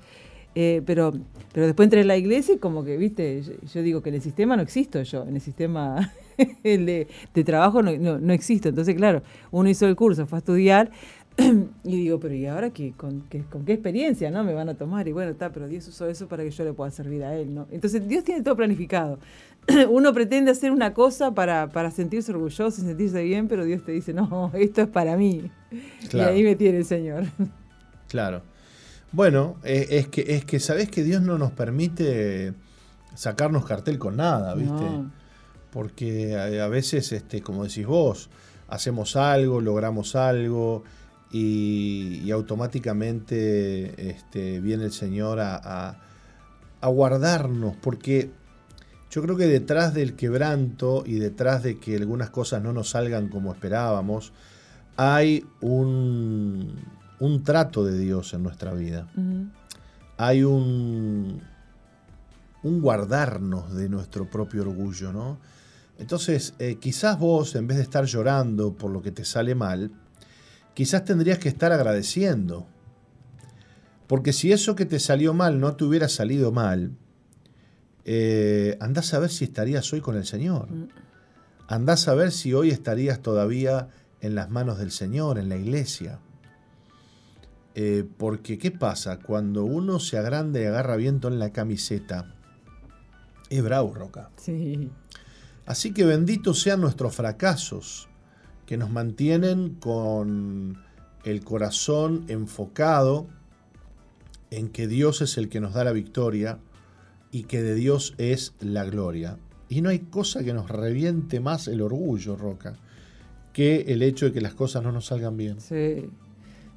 eh, 0.55 0.81
pero 0.85 1.13
pero 1.51 1.65
después 1.65 1.87
entré 1.87 2.01
en 2.01 2.07
la 2.07 2.15
iglesia 2.15 2.55
y 2.55 2.57
como 2.57 2.85
que 2.85 2.95
viste 2.95 3.43
yo, 3.73 3.81
digo 3.81 4.01
que 4.01 4.09
en 4.09 4.15
el 4.15 4.21
sistema 4.21 4.55
no 4.55 4.63
existo 4.63 5.01
yo 5.03 5.23
en 5.23 5.35
el 5.35 5.41
sistema 5.41 6.13
de, 6.63 7.07
de, 7.33 7.43
trabajo 7.43 7.83
no, 7.83 7.91
no, 7.91 8.17
no 8.17 8.33
existo. 8.33 8.69
Entonces 8.69 8.95
claro 8.95 9.21
uno 9.51 9.69
hizo 9.69 9.85
el 9.85 9.95
curso 9.95 10.25
fue 10.25 10.37
a 10.37 10.39
estudiar 10.39 10.91
y 11.83 11.95
digo, 11.95 12.19
pero 12.19 12.35
¿y 12.35 12.45
ahora 12.45 12.69
qué, 12.69 12.93
con, 12.95 13.21
qué, 13.21 13.43
con 13.43 13.65
qué 13.65 13.73
experiencia 13.73 14.29
no 14.29 14.43
me 14.43 14.53
van 14.53 14.69
a 14.69 14.75
tomar? 14.75 15.07
Y 15.07 15.11
bueno, 15.11 15.31
está, 15.31 15.51
pero 15.51 15.67
Dios 15.67 15.87
usó 15.87 16.07
eso 16.07 16.27
para 16.27 16.43
que 16.43 16.51
yo 16.51 16.63
le 16.63 16.73
pueda 16.73 16.91
servir 16.91 17.23
a 17.23 17.35
Él, 17.35 17.53
¿no? 17.53 17.67
Entonces 17.71 18.07
Dios 18.07 18.23
tiene 18.23 18.43
todo 18.43 18.55
planificado. 18.55 19.17
Uno 19.89 20.13
pretende 20.13 20.51
hacer 20.51 20.71
una 20.71 20.93
cosa 20.93 21.33
para, 21.33 21.69
para 21.69 21.89
sentirse 21.89 22.31
orgulloso 22.31 22.81
y 22.81 22.85
sentirse 22.85 23.23
bien, 23.23 23.47
pero 23.47 23.65
Dios 23.65 23.83
te 23.83 23.91
dice, 23.91 24.13
no, 24.13 24.51
esto 24.53 24.81
es 24.81 24.87
para 24.87 25.17
mí. 25.17 25.49
Y 26.11 26.19
ahí 26.19 26.43
me 26.43 26.55
tiene 26.55 26.79
el 26.79 26.85
Señor. 26.85 27.25
Claro. 28.09 28.43
Bueno, 29.11 29.55
eh, 29.63 29.87
es, 29.89 30.07
que, 30.07 30.35
es 30.35 30.45
que 30.45 30.59
sabes 30.59 30.87
que 30.87 31.01
Dios 31.01 31.23
no 31.23 31.39
nos 31.39 31.51
permite 31.51 32.53
sacarnos 33.15 33.65
cartel 33.65 33.97
con 33.97 34.17
nada, 34.17 34.53
¿viste? 34.53 34.85
Porque 35.71 36.35
a, 36.35 36.63
a, 36.63 36.67
veces, 36.67 37.11
este, 37.11 37.41
como 37.41 37.63
decís 37.63 37.87
vos, 37.87 38.29
hacemos 38.67 39.15
algo, 39.15 39.61
logramos 39.61 40.15
algo, 40.15 40.83
y, 41.33 42.29
automáticamente 42.31 44.09
este, 44.09 44.59
viene 44.59 44.85
el 44.85 44.91
Señor 44.91 45.39
a, 45.41 45.99
guardarnos, 46.81 47.75
porque 47.77 48.29
yo 49.09 49.21
creo 49.21 49.37
que 49.37 49.47
detrás 49.47 49.93
del 49.93 50.15
quebranto 50.15 51.03
y 51.05 51.15
detrás 51.15 51.63
de 51.63 51.79
que 51.79 51.95
algunas 51.95 52.29
cosas 52.29 52.61
no 52.61 52.73
nos 52.73 52.89
salgan 52.89 53.29
como 53.29 53.53
esperábamos, 53.53 54.33
hay 54.95 55.45
un, 55.61 56.75
trato 57.43 57.85
de 57.85 57.97
Dios 57.97 58.33
en 58.33 58.43
nuestra 58.43 58.73
vida. 58.73 59.07
Hay 60.17 60.43
un, 60.43 61.41
un 62.63 62.81
guardarnos 62.81 63.73
de 63.73 63.87
nuestro 63.89 64.29
propio 64.29 64.61
orgullo, 64.63 65.13
¿no? 65.13 65.39
Entonces, 65.97 66.53
eh, 66.59 66.75
quizás 66.81 67.17
vos, 67.17 67.55
en 67.55 67.65
vez 67.65 67.77
de 67.77 67.83
estar 67.83 68.05
llorando 68.05 68.73
por 68.73 68.91
lo 68.91 69.01
que 69.01 69.11
te 69.11 69.23
sale 69.23 69.55
mal, 69.55 69.91
quizás 70.73 71.05
tendrías 71.05 71.39
que 71.39 71.49
estar 71.49 71.71
agradeciendo. 71.71 72.67
Porque 74.07 74.33
si 74.33 74.51
eso 74.51 74.75
que 74.75 74.85
te 74.85 74.99
salió 74.99 75.33
mal 75.33 75.59
no 75.59 75.75
te 75.75 75.85
hubiera 75.85 76.09
salido 76.09 76.51
mal, 76.51 76.91
eh, 78.05 78.77
andás 78.79 79.13
a 79.13 79.19
ver 79.19 79.29
si 79.29 79.45
estarías 79.45 79.91
hoy 79.93 80.01
con 80.01 80.15
el 80.15 80.25
Señor. 80.25 80.69
Mm. 80.69 80.87
Andás 81.67 82.07
a 82.07 82.13
ver 82.13 82.31
si 82.31 82.53
hoy 82.53 82.69
estarías 82.69 83.21
todavía 83.21 83.89
en 84.21 84.35
las 84.35 84.49
manos 84.49 84.77
del 84.77 84.91
Señor, 84.91 85.37
en 85.37 85.49
la 85.49 85.57
iglesia. 85.57 86.19
Eh, 87.75 88.07
porque, 88.17 88.57
¿qué 88.57 88.71
pasa? 88.71 89.19
Cuando 89.19 89.63
uno 89.63 89.99
se 89.99 90.17
agranda 90.17 90.59
y 90.61 90.65
agarra 90.65 90.95
viento 90.95 91.27
en 91.27 91.39
la 91.39 91.51
camiseta, 91.51 92.35
es 93.49 93.63
bravo, 93.63 93.93
Roca. 93.93 94.29
Sí. 94.37 94.91
Así 95.65 95.93
que 95.93 96.05
benditos 96.05 96.61
sean 96.61 96.81
nuestros 96.81 97.15
fracasos, 97.15 98.09
que 98.73 98.77
nos 98.79 98.89
mantienen 98.89 99.75
con 99.75 100.79
el 101.23 101.43
corazón 101.43 102.25
enfocado 102.27 103.27
en 104.49 104.69
que 104.69 104.87
Dios 104.87 105.21
es 105.21 105.37
el 105.37 105.47
que 105.47 105.59
nos 105.59 105.75
da 105.75 105.83
la 105.83 105.91
victoria 105.91 106.57
y 107.29 107.43
que 107.43 107.61
de 107.61 107.75
Dios 107.75 108.15
es 108.17 108.55
la 108.61 108.83
gloria. 108.83 109.37
Y 109.69 109.81
no 109.81 109.89
hay 109.89 109.99
cosa 109.99 110.43
que 110.43 110.55
nos 110.55 110.71
reviente 110.71 111.39
más 111.39 111.67
el 111.67 111.81
orgullo, 111.81 112.35
Roca, 112.35 112.79
que 113.53 113.81
el 113.89 114.01
hecho 114.01 114.25
de 114.25 114.33
que 114.33 114.41
las 114.41 114.55
cosas 114.55 114.81
no 114.81 114.91
nos 114.91 115.05
salgan 115.05 115.37
bien. 115.37 115.61
Sí. 115.61 116.09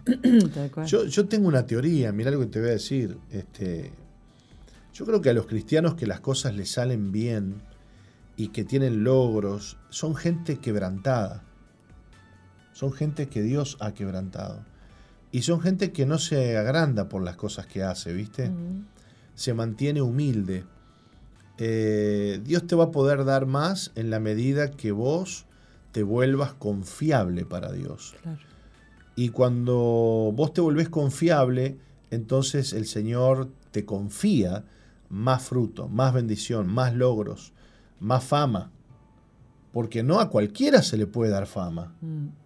yo, 0.87 1.07
yo, 1.07 1.29
tengo 1.29 1.49
una 1.49 1.65
teoría, 1.65 2.13
mira 2.13 2.31
lo 2.31 2.41
que 2.41 2.47
te 2.49 2.61
voy 2.61 2.69
a 2.69 2.73
decir. 2.73 3.17
Este, 3.31 3.91
yo 4.93 5.07
creo 5.07 5.23
que 5.23 5.31
a 5.31 5.33
los 5.33 5.47
cristianos 5.47 5.95
que 5.95 6.07
las 6.07 6.21
cosas 6.21 6.55
les 6.55 6.71
salen 6.71 7.11
bien 7.11 7.63
y 8.37 8.49
que 8.49 8.65
tienen 8.65 9.03
logros, 9.03 9.79
son 9.89 10.15
gente 10.15 10.59
quebrantada. 10.59 11.47
Son 12.77 12.93
gente 12.93 13.31
que 13.31 13.41
Dios 13.41 13.79
ha 13.81 13.95
quebrantado. 13.95 14.63
Y 15.33 15.43
son 15.43 15.63
gente 15.63 15.93
que 15.93 16.05
no 16.05 16.19
se 16.19 16.59
agranda 16.59 17.09
por 17.09 17.23
las 17.23 17.35
cosas 17.35 17.67
que 17.67 17.83
hace, 17.83 18.13
¿viste? 18.13 18.51
Se 19.35 19.55
mantiene 19.55 20.03
humilde. 20.03 20.67
Eh, 21.57 22.39
Dios 22.45 22.67
te 22.67 22.77
va 22.77 22.85
a 22.85 22.91
poder 22.91 23.25
dar 23.25 23.47
más 23.47 23.93
en 23.95 24.11
la 24.11 24.21
medida 24.21 24.73
que 24.73 24.93
vos 24.93 25.47
te 25.93 26.03
vuelvas 26.03 26.53
confiable 26.53 27.47
para 27.47 27.73
Dios. 27.73 28.15
Y 29.15 29.31
cuando 29.31 30.31
vos 30.35 30.53
te 30.53 30.61
volvés 30.61 30.91
confiable, 30.91 31.79
entonces 32.11 32.75
el 32.75 32.85
Señor 32.85 33.49
te 33.71 33.87
confía 33.87 34.65
más 35.09 35.43
fruto, 35.45 35.89
más 35.89 36.13
bendición, 36.13 36.67
más 36.67 36.95
logros, 36.95 37.55
más 38.01 38.23
fama. 38.23 38.71
Porque 39.73 40.03
no 40.03 40.21
a 40.21 40.29
cualquiera 40.29 40.83
se 40.83 40.99
le 40.99 41.07
puede 41.07 41.31
dar 41.31 41.47
fama. 41.47 41.95
Mm. 42.03 42.45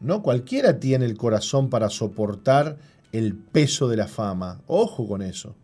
No 0.00 0.22
cualquiera 0.22 0.80
tiene 0.80 1.04
el 1.04 1.16
corazón 1.16 1.68
para 1.68 1.90
soportar 1.90 2.78
el 3.12 3.34
peso 3.34 3.88
de 3.88 3.96
la 3.96 4.08
fama. 4.08 4.62
Ojo 4.66 5.06
con 5.06 5.22
eso. 5.22 5.54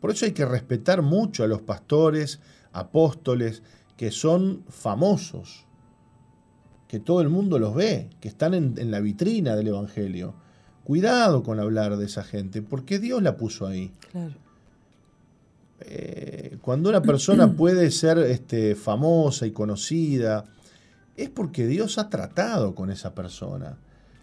Por 0.00 0.10
eso 0.10 0.24
hay 0.24 0.32
que 0.32 0.44
respetar 0.44 1.02
mucho 1.02 1.44
a 1.44 1.46
los 1.46 1.62
pastores, 1.62 2.40
apóstoles, 2.72 3.62
que 3.96 4.10
son 4.10 4.64
famosos, 4.68 5.66
que 6.88 6.98
todo 6.98 7.20
el 7.20 7.28
mundo 7.28 7.58
los 7.58 7.74
ve, 7.74 8.10
que 8.20 8.28
están 8.28 8.54
en, 8.54 8.90
la 8.90 9.00
vitrina 9.00 9.54
del 9.54 9.68
Evangelio. 9.68 10.34
Cuidado 10.84 11.42
con 11.42 11.60
hablar 11.60 11.96
de 11.96 12.06
esa 12.06 12.24
gente, 12.24 12.62
porque 12.62 12.98
Dios 12.98 13.22
la 13.22 13.36
puso 13.36 13.66
ahí. 13.66 13.92
Claro. 14.10 14.34
Eh, 15.80 16.58
cuando 16.60 16.90
una 16.90 17.02
persona 17.02 17.52
puede 17.52 17.90
ser 17.90 18.18
este, 18.18 18.74
famosa 18.74 19.46
y 19.46 19.52
conocida, 19.52 20.44
es 21.16 21.28
porque 21.30 21.66
Dios 21.66 21.98
ha 21.98 22.08
tratado 22.08 22.74
con 22.74 22.90
esa 22.90 23.14
persona, 23.14 23.78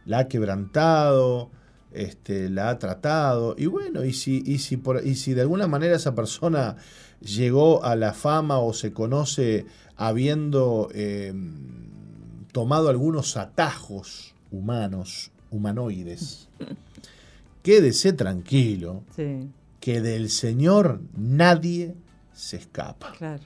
la 0.05 0.19
ha 0.19 0.27
quebrantado, 0.27 1.51
este, 1.91 2.49
la 2.49 2.69
ha 2.69 2.79
tratado, 2.79 3.55
y 3.57 3.65
bueno, 3.65 4.03
y 4.05 4.13
si, 4.13 4.43
y 4.45 4.59
si, 4.59 4.77
por, 4.77 5.05
y 5.05 5.15
si 5.15 5.33
de 5.33 5.41
alguna 5.41 5.67
manera 5.67 5.95
esa 5.95 6.15
persona 6.15 6.77
llegó 7.21 7.83
a 7.83 7.95
la 7.95 8.13
fama 8.13 8.59
o 8.59 8.73
se 8.73 8.93
conoce 8.93 9.65
habiendo 9.95 10.89
em, 10.93 11.89
tomado 12.51 12.89
algunos 12.89 13.37
atajos 13.37 14.33
humanos, 14.51 15.31
humanoides, 15.51 16.49
quédese 17.63 18.13
tranquilo, 18.13 19.03
que 19.79 20.01
del 20.01 20.29
Señor 20.29 21.01
nadie 21.15 21.95
se 22.33 22.57
escapa. 22.57 23.13
Claro. 23.17 23.43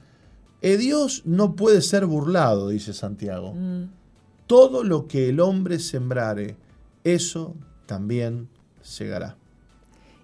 Eh, 0.63 0.77
Dios 0.77 1.23
no 1.25 1.57
puede 1.57 1.81
ser 1.81 2.05
burlado, 2.05 2.69
dice 2.69 2.93
Santiago. 2.93 3.53
Mm. 3.53 3.89
Todo 4.47 4.85
lo 4.85 5.09
que 5.09 5.27
el 5.27 5.41
hombre 5.41 5.77
sembrare, 5.77 6.55
eso 7.03 7.53
también 7.85 8.47
segará. 8.81 9.35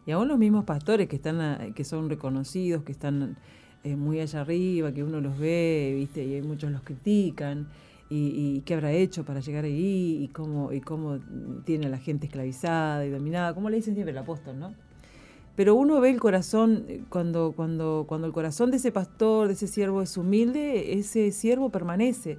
Y 0.06 0.12
aún 0.12 0.30
los 0.30 0.38
mismos 0.38 0.64
pastores 0.64 1.10
que 1.10 1.18
están 1.18 1.74
que 1.74 1.84
son 1.84 2.10
reconocidos, 2.10 2.84
que 2.84 2.94
están 2.94 3.36
eh, 3.84 3.98
muy 3.98 4.22
allá 4.22 4.40
arriba, 4.40 4.94
que 4.94 5.04
uno 5.04 5.20
los 5.20 5.38
ve, 5.38 5.92
viste, 5.94 6.24
y 6.24 6.42
muchos 6.42 6.72
los 6.72 6.84
critican. 6.84 7.68
y, 8.10 8.62
qué 8.62 8.76
habrá 8.76 8.94
hecho 8.94 9.26
para 9.26 9.42
llegar 9.42 9.66
ahí 9.66 10.24
y 10.24 10.30
cómo, 10.30 10.72
y 10.72 10.80
cómo 10.80 11.20
tiene 11.66 11.88
a 11.88 11.90
la 11.90 12.00
gente 12.00 12.28
esclavizada 12.28 13.06
y 13.06 13.10
dominada, 13.10 13.54
como 13.54 13.70
le 13.70 13.76
dicen 13.76 13.94
siempre 13.94 14.14
el 14.14 14.18
apóstol, 14.18 14.58
¿no? 14.58 14.74
Pero 15.60 15.76
uno 15.76 16.00
ve 16.00 16.10
el 16.10 16.22
corazón, 16.22 16.86
eh, 16.88 17.02
cuando, 17.10 17.52
cuando, 17.54 18.06
cuando 18.08 18.28
el 18.28 18.32
corazón 18.32 18.72
de 18.72 18.78
ese 18.78 18.94
pastor, 18.94 19.48
de 19.50 19.56
ese 19.56 19.68
siervo 19.68 20.02
es 20.02 20.16
humilde, 20.16 20.94
ese 20.98 21.34
siervo 21.34 21.70
permanece. 21.70 22.38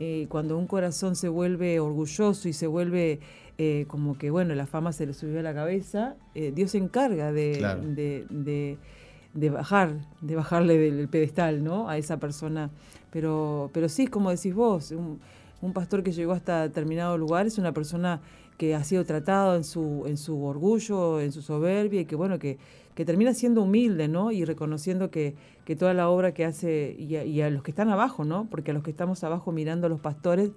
Eh, 0.00 0.26
cuando 0.28 0.58
un 0.58 0.66
corazón 0.66 1.14
se 1.14 1.28
vuelve 1.28 1.78
orgulloso 1.78 2.48
y 2.48 2.52
se 2.52 2.66
vuelve 2.66 3.20
eh, 3.58 3.84
como 3.86 4.18
que, 4.18 4.30
bueno, 4.30 4.56
la 4.56 4.66
fama 4.66 4.90
se 4.92 5.06
le 5.06 5.14
subió 5.14 5.38
a 5.38 5.42
la 5.44 5.54
cabeza, 5.54 6.16
Dios 6.34 6.72
se 6.72 6.78
encarga 6.78 7.30
de, 7.30 8.26
de, 8.28 9.50
bajar, 9.50 9.94
de 10.20 10.34
bajarle 10.34 10.78
del 10.78 11.06
pedestal, 11.06 11.62
¿no? 11.62 11.88
A 11.88 11.96
esa 11.96 12.16
persona 12.16 12.72
pero, 13.12 13.70
pero 13.72 13.88
sí, 13.88 14.08
como 14.08 14.30
decís 14.30 14.52
vos, 14.52 14.90
un, 14.90 15.20
un 15.60 15.72
pastor 15.72 16.02
que 16.02 16.10
llegó 16.10 16.32
hasta 16.32 16.62
determinado 16.62 17.18
lugar 17.18 17.46
es 17.46 17.56
una 17.58 17.70
persona 17.70 18.20
que 18.58 18.74
ha 18.74 18.84
sido 18.84 19.04
tratado 19.04 19.56
en 19.56 19.64
su, 19.64 20.04
en 20.06 20.18
su 20.18 20.44
orgullo, 20.44 21.20
en 21.20 21.32
su 21.32 21.40
soberbia, 21.40 22.02
y 22.02 22.04
que 22.04 22.16
bueno, 22.16 22.38
que, 22.38 22.58
que 22.94 23.04
termina 23.06 23.32
siendo 23.32 23.62
humilde, 23.62 24.08
¿no? 24.08 24.30
Y 24.30 24.44
reconociendo 24.44 25.10
que, 25.10 25.34
que 25.64 25.76
toda 25.76 25.94
la 25.94 26.10
obra 26.10 26.34
que 26.34 26.44
hace, 26.44 26.94
y 26.98 27.16
a, 27.16 27.24
y 27.24 27.40
a, 27.40 27.48
los 27.48 27.62
que 27.62 27.70
están 27.70 27.88
abajo, 27.88 28.24
¿no? 28.24 28.46
Porque 28.50 28.72
a 28.72 28.74
los 28.74 28.82
que 28.82 28.90
estamos 28.90 29.24
abajo 29.24 29.50
mirando 29.52 29.86
a 29.86 29.90
los 29.90 30.00
pastores, 30.00 30.50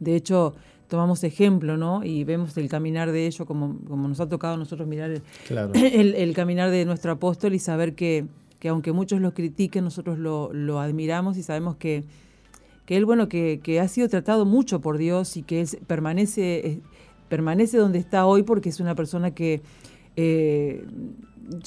de 0.00 0.16
hecho, 0.16 0.54
tomamos 0.88 1.24
ejemplo, 1.24 1.78
¿no? 1.78 2.04
Y 2.04 2.24
vemos 2.24 2.54
el 2.58 2.68
caminar 2.68 3.12
de 3.12 3.26
ellos, 3.26 3.46
como, 3.46 3.78
como 3.88 4.08
nos 4.08 4.20
ha 4.20 4.28
tocado 4.28 4.54
a 4.54 4.56
nosotros 4.58 4.86
mirar 4.86 5.10
el, 5.10 5.22
el, 5.74 6.14
el 6.14 6.34
caminar 6.34 6.70
de 6.70 6.84
nuestro 6.84 7.12
apóstol 7.12 7.54
y 7.54 7.58
saber 7.58 7.94
que, 7.94 8.26
que 8.62 8.68
aunque 8.68 8.92
muchos 8.92 9.20
lo 9.20 9.34
critiquen, 9.34 9.82
nosotros 9.82 10.20
lo, 10.20 10.78
admiramos 10.78 11.36
y 11.36 11.42
sabemos 11.42 11.74
que, 11.74 12.04
que 12.86 12.96
él, 12.96 13.04
bueno, 13.04 13.28
que, 13.28 13.80
ha 13.80 13.88
sido 13.88 14.08
tratado 14.08 14.44
mucho 14.44 14.80
por 14.80 14.98
Dios 14.98 15.36
y 15.36 15.42
que 15.42 15.60
él 15.60 15.68
permanece, 15.86 16.80
permanece 17.28 17.78
donde 17.78 17.98
está 17.98 18.26
hoy 18.26 18.42
porque 18.42 18.68
es 18.68 18.80
una 18.80 18.94
persona 18.94 19.32
que, 19.32 19.62
eh, 20.16 20.84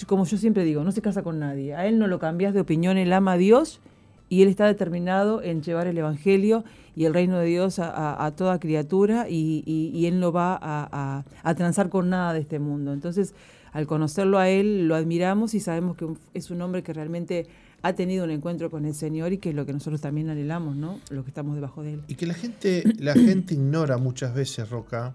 como 0.08 0.26
yo 0.26 0.38
siempre 0.38 0.64
digo, 0.64 0.84
no 0.84 0.92
se 0.92 1.02
casa 1.02 1.24
con 1.24 1.40
nadie. 1.40 1.76
A 1.76 1.88
él 1.88 2.00
no 2.00 2.08
lo 2.08 2.20
cambias 2.20 2.54
de 2.54 2.60
opinión, 2.60 2.98
él 2.98 3.14
ama 3.14 3.34
a 3.34 3.38
Dios 3.38 3.80
y 4.28 4.42
él 4.42 4.50
está 4.50 4.66
determinado 4.66 5.42
en 5.42 5.62
llevar 5.62 5.88
el 5.88 5.98
Evangelio 5.98 6.64
y 6.96 7.06
el 7.06 7.14
reino 7.14 7.38
de 7.40 7.46
Dios 7.46 7.80
a, 7.80 8.34
toda 8.36 8.60
criatura 8.60 9.28
y, 9.30 10.06
él 10.08 10.20
no 10.20 10.32
va 10.32 10.58
a, 10.62 11.24
a, 11.44 11.56
transar 11.56 11.90
con 11.90 12.10
nada 12.10 12.34
de 12.34 12.40
este 12.40 12.60
mundo. 12.60 12.94
Entonces, 12.94 13.36
al 13.72 13.88
conocerlo 13.88 14.40
a 14.40 14.50
él, 14.50 14.88
lo 14.88 14.96
admiramos 14.96 15.54
y 15.54 15.60
sabemos 15.60 15.98
que 15.98 16.08
es 16.34 16.52
un 16.52 16.62
hombre 16.62 16.84
que 16.84 16.94
realmente 16.94 17.48
ha 17.82 17.94
tenido 17.94 18.26
un 18.26 18.32
encuentro 18.32 18.70
con 18.70 18.86
el 18.86 18.96
Señor 18.96 19.34
y 19.34 19.38
que 19.38 19.50
es 19.50 19.56
lo 19.56 19.66
que 19.66 19.74
nosotros 19.74 20.02
también 20.02 20.30
anhelamos, 20.30 20.76
¿no? 20.76 21.00
Los 21.10 21.24
que 21.24 21.30
estamos 21.30 21.56
debajo 21.56 21.84
de 21.84 21.94
él. 21.94 22.02
Y 22.08 22.16
que 22.16 22.26
la 22.26 22.34
gente, 22.34 22.84
la 23.00 23.14
gente 23.14 23.54
ignora 23.54 23.98
muchas 23.98 24.34
veces, 24.34 24.70
Roca, 24.70 25.14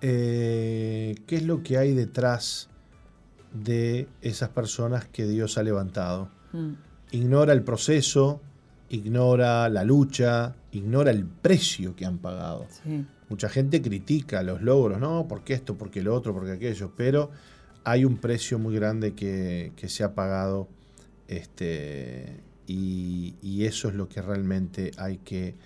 eh, 0.00 1.16
qué 1.26 1.36
es 1.36 1.42
lo 1.42 1.62
que 1.62 1.78
hay 1.78 1.92
detrás 1.92 2.68
de 3.52 4.08
esas 4.22 4.50
personas 4.50 5.06
que 5.06 5.26
Dios 5.26 5.58
ha 5.58 5.62
levantado. 5.62 6.30
Mm. 6.52 6.72
Ignora 7.10 7.52
el 7.52 7.62
proceso, 7.62 8.40
ignora 8.90 9.68
la 9.68 9.84
lucha, 9.84 10.54
ignora 10.72 11.10
el 11.10 11.24
precio 11.24 11.96
que 11.96 12.04
han 12.04 12.18
pagado. 12.18 12.66
Mucha 13.28 13.48
gente 13.48 13.82
critica 13.82 14.42
los 14.42 14.62
logros, 14.62 15.00
¿no? 15.00 15.26
Porque 15.28 15.54
esto, 15.54 15.76
porque 15.76 16.02
lo 16.02 16.14
otro, 16.14 16.32
porque 16.32 16.52
aquello, 16.52 16.92
pero 16.96 17.30
hay 17.84 18.04
un 18.04 18.16
precio 18.16 18.58
muy 18.58 18.74
grande 18.74 19.14
que, 19.14 19.72
se 19.86 20.04
ha 20.04 20.14
pagado 20.14 20.68
este, 21.28 22.42
y, 22.66 23.36
y, 23.40 23.64
eso 23.64 23.88
es 23.88 23.94
lo 23.94 24.08
que 24.08 24.20
realmente 24.20 24.90
hay 24.96 25.18
que 25.18 25.56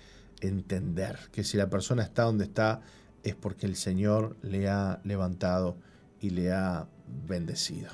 entender, 0.41 1.17
que 1.31 1.43
si 1.43 1.57
la 1.57 1.69
persona 1.69 2.03
está 2.03 2.23
donde 2.23 2.43
está 2.43 2.81
es 3.23 3.35
porque 3.35 3.65
el 3.65 3.75
Señor 3.75 4.35
le 4.41 4.69
ha 4.69 4.99
levantado 5.03 5.77
y 6.19 6.29
le 6.29 6.51
ha 6.51 6.87
bendecido. 7.27 7.89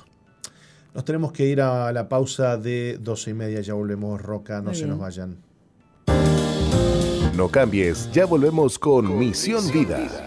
Nos 0.94 1.04
tenemos 1.04 1.32
que 1.32 1.46
ir 1.46 1.60
a 1.60 1.92
la 1.92 2.08
pausa 2.08 2.56
de 2.56 2.98
doce 3.00 3.30
y 3.30 3.34
media, 3.34 3.60
ya 3.60 3.74
volvemos, 3.74 4.20
Roca, 4.20 4.60
no 4.60 4.74
se 4.74 4.86
nos 4.86 4.98
vayan. 4.98 5.38
No 7.36 7.48
cambies, 7.48 8.10
ya 8.10 8.26
volvemos 8.26 8.78
con 8.78 9.16
Misión 9.16 9.70
Vida. 9.70 10.26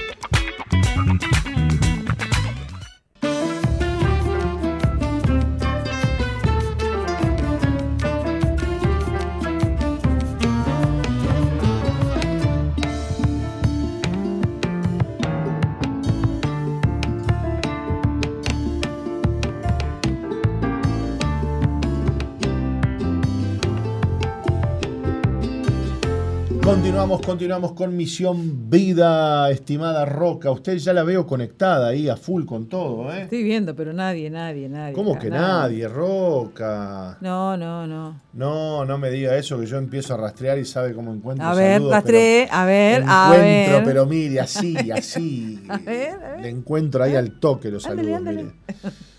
Continuamos, 26.71 27.21
continuamos 27.21 27.73
con 27.73 27.97
Misión 27.97 28.69
Vida, 28.69 29.51
estimada 29.51 30.05
Roca. 30.05 30.51
Usted 30.51 30.77
ya 30.77 30.93
la 30.93 31.03
veo 31.03 31.27
conectada 31.27 31.89
ahí 31.89 32.07
a 32.07 32.15
full 32.15 32.45
con 32.45 32.69
todo, 32.69 33.13
¿eh? 33.13 33.23
Estoy 33.23 33.43
viendo, 33.43 33.75
pero 33.75 33.91
nadie, 33.91 34.29
nadie, 34.29 34.69
nadie. 34.69 34.93
¿Cómo 34.93 35.19
que 35.19 35.29
nadie, 35.29 35.85
Roca? 35.89 37.17
No, 37.19 37.57
no, 37.57 37.85
no. 37.85 38.21
No, 38.31 38.85
no 38.85 38.97
me 38.97 39.11
diga 39.11 39.35
eso, 39.35 39.59
que 39.59 39.65
yo 39.65 39.77
empiezo 39.77 40.13
a 40.13 40.17
rastrear 40.17 40.59
y 40.59 40.65
sabe 40.65 40.93
cómo 40.93 41.13
encuentro 41.13 41.45
A 41.45 41.53
ver, 41.53 41.81
rastreé, 41.81 42.47
a 42.49 42.63
ver, 42.63 43.03
a 43.05 43.31
ver. 43.31 43.41
Encuentro, 43.41 43.85
pero 43.85 44.05
mire, 44.05 44.39
así, 44.39 44.91
así. 44.91 45.61
a 45.69 45.77
ver, 45.77 46.13
a 46.13 46.29
ver. 46.29 46.39
Le 46.39 46.49
encuentro 46.49 47.03
ahí 47.03 47.15
al 47.15 47.37
toque 47.37 47.69
los 47.69 47.83
saludos, 47.83 48.21
mire. 48.21 48.45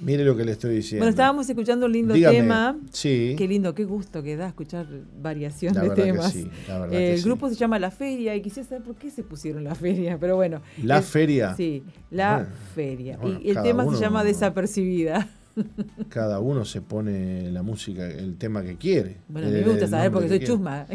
Mire 0.00 0.24
lo 0.24 0.36
que 0.36 0.44
le 0.44 0.52
estoy 0.52 0.76
diciendo. 0.76 1.02
Bueno, 1.04 1.10
estábamos 1.10 1.48
escuchando 1.48 1.86
un 1.86 1.92
lindo 1.92 2.14
tema. 2.14 2.78
Sí. 2.92 3.34
Qué 3.36 3.46
lindo, 3.46 3.74
qué 3.74 3.84
gusto 3.84 4.22
que 4.22 4.36
da 4.36 4.48
escuchar 4.48 4.86
variación 5.20 5.74
de 5.74 5.90
temas. 5.90 6.32
sí, 6.32 6.50
la 6.66 6.78
verdad 6.78 7.00
el 7.00 7.22
grupo 7.22 7.48
se 7.48 7.54
llama 7.54 7.78
La 7.78 7.90
Feria 7.90 8.34
y 8.34 8.42
quisiera 8.42 8.68
saber 8.68 8.84
por 8.84 8.96
qué 8.96 9.10
se 9.10 9.22
pusieron 9.22 9.64
La 9.64 9.74
Feria, 9.74 10.18
pero 10.18 10.36
bueno. 10.36 10.62
¿La 10.82 11.02
Feria? 11.02 11.54
Sí, 11.54 11.82
La 12.10 12.46
Feria. 12.74 13.18
y 13.42 13.50
el 13.50 13.62
tema 13.62 13.84
se 13.92 14.00
llama 14.00 14.24
Desapercibida. 14.24 15.28
Cada 16.08 16.40
uno 16.40 16.64
se 16.64 16.80
pone 16.80 17.50
la 17.50 17.62
música, 17.62 18.06
el 18.06 18.36
tema 18.36 18.62
que 18.62 18.76
quiere. 18.76 19.18
Bueno, 19.28 19.50
me 19.50 19.62
gusta 19.62 19.86
saber 19.86 20.10
porque 20.10 20.28
soy 20.28 20.40
chusma. 20.40 20.86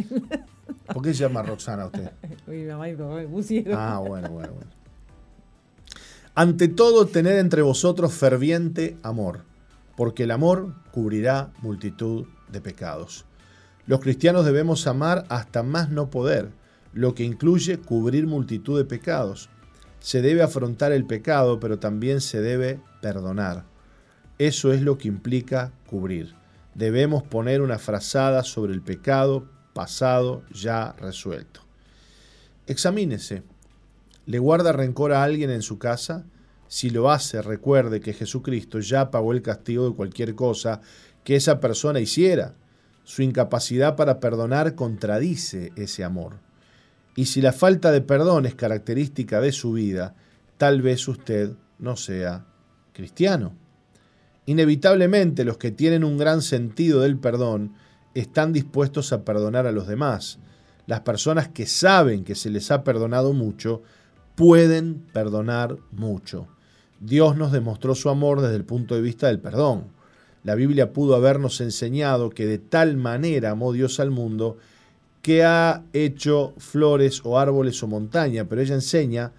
¿Por 0.93 1.01
qué 1.01 1.13
se 1.13 1.21
llama 1.23 1.41
Roxana 1.43 1.85
usted? 1.85 2.11
Mi 2.47 2.63
mamá 2.63 2.89
y 2.89 2.95
papá 2.95 3.15
me 3.15 3.27
pusieron. 3.27 3.75
Ah, 3.77 3.99
bueno, 3.99 4.29
bueno, 4.29 4.53
bueno. 4.53 4.71
Ante 6.37 6.67
todo, 6.67 7.05
tened 7.05 7.39
entre 7.39 7.61
vosotros 7.61 8.13
ferviente 8.13 8.97
amor, 9.03 9.45
porque 9.95 10.23
el 10.23 10.31
amor 10.31 10.75
cubrirá 10.91 11.53
multitud 11.61 12.25
de 12.51 12.59
pecados. 12.59 13.23
Los 13.87 14.01
cristianos 14.01 14.43
debemos 14.43 14.85
amar 14.85 15.25
hasta 15.29 15.63
más 15.63 15.91
no 15.91 16.09
poder, 16.09 16.51
lo 16.91 17.15
que 17.15 17.23
incluye 17.23 17.77
cubrir 17.77 18.27
multitud 18.27 18.77
de 18.77 18.83
pecados. 18.83 19.49
Se 20.01 20.21
debe 20.21 20.41
afrontar 20.41 20.91
el 20.91 21.05
pecado, 21.05 21.61
pero 21.61 21.79
también 21.79 22.19
se 22.19 22.41
debe 22.41 22.81
perdonar. 23.01 23.63
Eso 24.37 24.73
es 24.73 24.81
lo 24.81 24.97
que 24.97 25.07
implica 25.07 25.71
cubrir. 25.85 26.35
Debemos 26.73 27.23
poner 27.23 27.61
una 27.61 27.79
frazada 27.79 28.43
sobre 28.43 28.73
el 28.73 28.81
pecado 28.81 29.47
pasado 29.71 30.43
ya 30.51 30.97
resuelto. 30.99 31.61
Examínese 32.67 33.43
¿Le 34.25 34.39
guarda 34.39 34.71
rencor 34.71 35.13
a 35.13 35.23
alguien 35.23 35.49
en 35.51 35.61
su 35.61 35.77
casa? 35.77 36.25
Si 36.67 36.89
lo 36.89 37.11
hace, 37.11 37.41
recuerde 37.41 38.01
que 38.01 38.13
Jesucristo 38.13 38.79
ya 38.79 39.11
pagó 39.11 39.33
el 39.33 39.41
castigo 39.41 39.89
de 39.89 39.95
cualquier 39.95 40.33
cosa 40.33 40.81
que 41.23 41.35
esa 41.35 41.59
persona 41.59 41.99
hiciera. 41.99 42.55
Su 43.03 43.21
incapacidad 43.21 43.95
para 43.95 44.19
perdonar 44.19 44.73
contradice 44.73 45.71
ese 45.75 46.03
amor. 46.03 46.39
Y 47.15 47.25
si 47.25 47.41
la 47.41 47.53
falta 47.53 47.91
de 47.91 48.01
perdón 48.01 48.45
es 48.45 48.55
característica 48.55 49.39
de 49.41 49.51
su 49.51 49.73
vida, 49.73 50.15
tal 50.57 50.81
vez 50.81 51.07
usted 51.07 51.51
no 51.77 51.95
sea 51.95 52.45
cristiano. 52.93 53.53
Inevitablemente 54.47 55.45
los 55.45 55.57
que 55.57 55.71
tienen 55.71 56.03
un 56.03 56.17
gran 56.17 56.41
sentido 56.41 57.01
del 57.01 57.17
perdón 57.17 57.73
están 58.15 58.53
dispuestos 58.53 59.13
a 59.13 59.23
perdonar 59.23 59.67
a 59.67 59.71
los 59.71 59.87
demás. 59.87 60.39
Las 60.87 61.01
personas 61.01 61.47
que 61.47 61.65
saben 61.65 62.23
que 62.23 62.35
se 62.35 62.49
les 62.49 62.71
ha 62.71 62.83
perdonado 62.83 63.33
mucho 63.33 63.81
pueden 64.35 65.05
perdonar 65.13 65.77
mucho. 65.91 66.47
Dios 66.99 67.35
nos 67.35 67.51
demostró 67.51 67.95
su 67.95 68.09
amor 68.09 68.41
desde 68.41 68.55
el 68.55 68.65
punto 68.65 68.95
de 68.95 69.01
vista 69.01 69.27
del 69.27 69.39
perdón. 69.39 69.85
La 70.43 70.55
Biblia 70.55 70.93
pudo 70.93 71.15
habernos 71.15 71.59
enseñado 71.61 72.29
que 72.29 72.45
de 72.45 72.57
tal 72.57 72.97
manera 72.97 73.51
amó 73.51 73.73
Dios 73.73 73.99
al 73.99 74.11
mundo 74.11 74.57
que 75.21 75.43
ha 75.43 75.83
hecho 75.91 76.53
flores 76.57 77.21
o 77.23 77.39
árboles 77.39 77.81
o 77.81 77.87
montaña, 77.87 78.45
pero 78.45 78.61
ella 78.61 78.75
enseña 78.75 79.31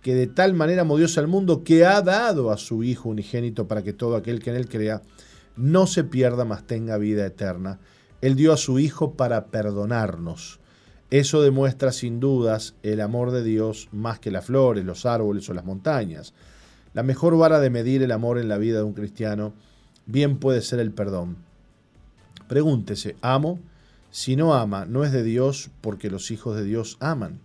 que 0.00 0.14
de 0.14 0.26
tal 0.26 0.54
manera 0.54 0.82
amó 0.82 0.98
Dios 0.98 1.18
al 1.18 1.26
mundo 1.26 1.64
que 1.64 1.84
ha 1.84 2.00
dado 2.02 2.50
a 2.50 2.56
su 2.56 2.84
Hijo 2.84 3.08
unigénito 3.08 3.66
para 3.66 3.82
que 3.82 3.92
todo 3.92 4.16
aquel 4.16 4.40
que 4.40 4.50
en 4.50 4.56
él 4.56 4.68
crea 4.68 5.02
no 5.56 5.86
se 5.86 6.04
pierda, 6.04 6.44
mas 6.44 6.66
tenga 6.66 6.96
vida 6.96 7.26
eterna. 7.26 7.80
Él 8.20 8.36
dio 8.36 8.52
a 8.52 8.56
su 8.56 8.78
Hijo 8.78 9.14
para 9.14 9.46
perdonarnos. 9.46 10.60
Eso 11.12 11.42
demuestra 11.42 11.92
sin 11.92 12.20
dudas 12.20 12.74
el 12.82 13.02
amor 13.02 13.32
de 13.32 13.44
Dios 13.44 13.90
más 13.92 14.18
que 14.18 14.30
las 14.30 14.46
flores, 14.46 14.82
los 14.86 15.04
árboles 15.04 15.46
o 15.50 15.52
las 15.52 15.66
montañas. 15.66 16.32
La 16.94 17.02
mejor 17.02 17.36
vara 17.36 17.60
de 17.60 17.68
medir 17.68 18.02
el 18.02 18.12
amor 18.12 18.38
en 18.38 18.48
la 18.48 18.56
vida 18.56 18.78
de 18.78 18.84
un 18.84 18.94
cristiano 18.94 19.52
bien 20.06 20.38
puede 20.38 20.62
ser 20.62 20.80
el 20.80 20.90
perdón. 20.90 21.36
Pregúntese, 22.48 23.16
¿amo? 23.20 23.60
Si 24.10 24.36
no 24.36 24.54
ama, 24.54 24.86
no 24.86 25.04
es 25.04 25.12
de 25.12 25.22
Dios 25.22 25.68
porque 25.82 26.08
los 26.08 26.30
hijos 26.30 26.56
de 26.56 26.64
Dios 26.64 26.96
aman. 26.98 27.40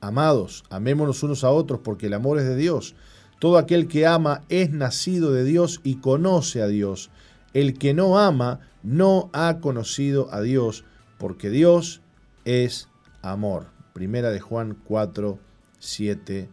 Amados, 0.00 0.62
amémonos 0.70 1.24
unos 1.24 1.42
a 1.42 1.50
otros 1.50 1.80
porque 1.82 2.06
el 2.06 2.14
amor 2.14 2.38
es 2.38 2.44
de 2.44 2.54
Dios. 2.54 2.94
Todo 3.40 3.58
aquel 3.58 3.88
que 3.88 4.06
ama 4.06 4.42
es 4.48 4.70
nacido 4.70 5.32
de 5.32 5.42
Dios 5.42 5.80
y 5.82 5.96
conoce 5.96 6.62
a 6.62 6.68
Dios. 6.68 7.10
El 7.52 7.78
que 7.78 7.94
no 7.94 8.20
ama 8.20 8.60
no 8.84 9.28
ha 9.32 9.58
conocido 9.58 10.32
a 10.32 10.40
Dios 10.40 10.84
porque 11.18 11.50
Dios 11.50 12.00
es 12.46 12.88
amor. 13.20 13.66
Primera 13.92 14.30
de 14.30 14.40
Juan 14.40 14.78
4, 14.84 15.38
7 15.78 16.48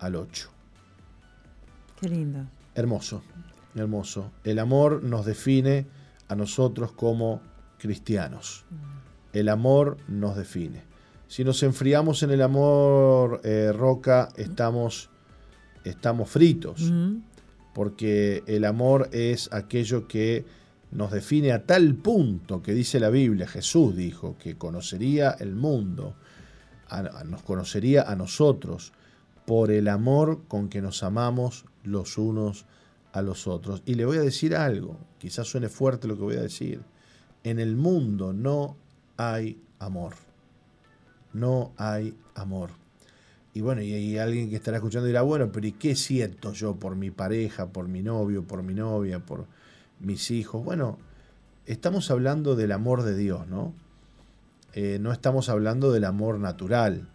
al 0.00 0.16
8. 0.16 0.50
Qué 1.98 2.08
lindo. 2.08 2.46
Hermoso, 2.74 3.22
hermoso. 3.74 4.32
El 4.44 4.58
amor 4.58 5.02
nos 5.02 5.24
define 5.24 5.86
a 6.28 6.34
nosotros 6.34 6.92
como 6.92 7.40
cristianos. 7.78 8.64
Mm. 8.70 9.36
El 9.36 9.48
amor 9.48 9.96
nos 10.08 10.36
define. 10.36 10.82
Si 11.28 11.44
nos 11.44 11.62
enfriamos 11.62 12.24
en 12.24 12.32
el 12.32 12.42
amor, 12.42 13.40
eh, 13.44 13.70
Roca, 13.72 14.30
estamos, 14.36 15.10
estamos 15.84 16.28
fritos, 16.28 16.92
porque 17.72 18.42
el 18.48 18.64
amor 18.64 19.08
es 19.12 19.48
aquello 19.52 20.08
que 20.08 20.44
nos 20.92 21.10
define 21.12 21.52
a 21.52 21.64
tal 21.64 21.94
punto 21.94 22.62
que 22.62 22.72
dice 22.72 23.00
la 23.00 23.10
Biblia, 23.10 23.46
Jesús 23.46 23.96
dijo, 23.96 24.36
que 24.38 24.56
conocería 24.56 25.30
el 25.38 25.54
mundo, 25.54 26.16
nos 27.26 27.42
conocería 27.42 28.02
a 28.02 28.16
nosotros 28.16 28.92
por 29.46 29.70
el 29.70 29.88
amor 29.88 30.42
con 30.48 30.68
que 30.68 30.82
nos 30.82 31.02
amamos 31.02 31.64
los 31.84 32.18
unos 32.18 32.66
a 33.12 33.22
los 33.22 33.46
otros. 33.46 33.82
Y 33.86 33.94
le 33.94 34.04
voy 34.04 34.18
a 34.18 34.22
decir 34.22 34.54
algo, 34.56 34.98
quizás 35.18 35.46
suene 35.46 35.68
fuerte 35.68 36.08
lo 36.08 36.16
que 36.16 36.22
voy 36.22 36.36
a 36.36 36.42
decir, 36.42 36.82
en 37.44 37.58
el 37.58 37.76
mundo 37.76 38.32
no 38.32 38.76
hay 39.16 39.62
amor 39.78 40.14
no 41.32 41.72
hay 41.76 42.14
amor. 42.34 42.70
Y 43.52 43.62
bueno, 43.62 43.82
y 43.82 44.16
alguien 44.16 44.48
que 44.48 44.56
estará 44.56 44.76
escuchando 44.76 45.06
dirá, 45.06 45.22
bueno, 45.22 45.50
pero 45.50 45.66
¿y 45.66 45.72
qué 45.72 45.96
siento 45.96 46.52
yo 46.52 46.76
por 46.76 46.94
mi 46.94 47.10
pareja, 47.10 47.66
por 47.66 47.88
mi 47.88 48.02
novio, 48.02 48.44
por 48.44 48.62
mi 48.62 48.74
novia, 48.74 49.18
por 49.18 49.46
mis 50.00 50.30
hijos? 50.30 50.64
Bueno, 50.64 50.98
estamos 51.66 52.10
hablando 52.10 52.56
del 52.56 52.72
amor 52.72 53.02
de 53.02 53.16
Dios, 53.16 53.46
¿no? 53.46 53.74
Eh, 54.72 54.98
no 55.00 55.12
estamos 55.12 55.48
hablando 55.48 55.92
del 55.92 56.04
amor 56.04 56.38
natural. 56.38 57.08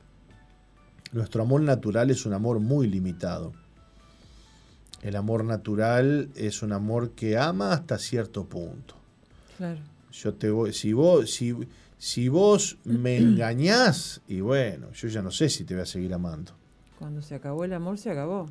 Nuestro 1.12 1.44
amor 1.44 1.62
natural 1.62 2.12
es 2.12 2.26
un 2.26 2.34
amor 2.34 2.60
muy 2.60 2.88
limitado. 2.88 3.54
El 5.02 5.16
amor 5.16 5.44
natural 5.44 6.30
es 6.36 6.64
un 6.64 6.74
amor 6.74 7.12
que 7.12 7.38
ama 7.38 7.74
hasta 7.74 7.98
cierto 7.98 8.46
punto. 8.46 8.96
Claro. 9.58 9.80
Yo 10.12 10.34
te 10.34 10.50
voy, 10.50 10.74
si 10.74 10.94
vos, 10.94 11.32
si, 11.32 11.56
si 11.98 12.28
vos 12.28 12.78
me 12.84 13.18
engañás, 13.20 14.22
y 14.28 14.42
bueno, 14.42 14.92
yo 14.92 15.08
ya 15.08 15.22
no 15.22 15.32
sé 15.32 15.50
si 15.50 15.64
te 15.64 15.76
voy 15.76 15.84
a 15.84 15.86
seguir 15.86 16.14
amando. 16.14 16.54
Cuando 16.98 17.22
se 17.22 17.36
acabó 17.36 17.64
el 17.64 17.74
amor, 17.74 17.98
se 17.98 18.12
acabó. 18.12 18.50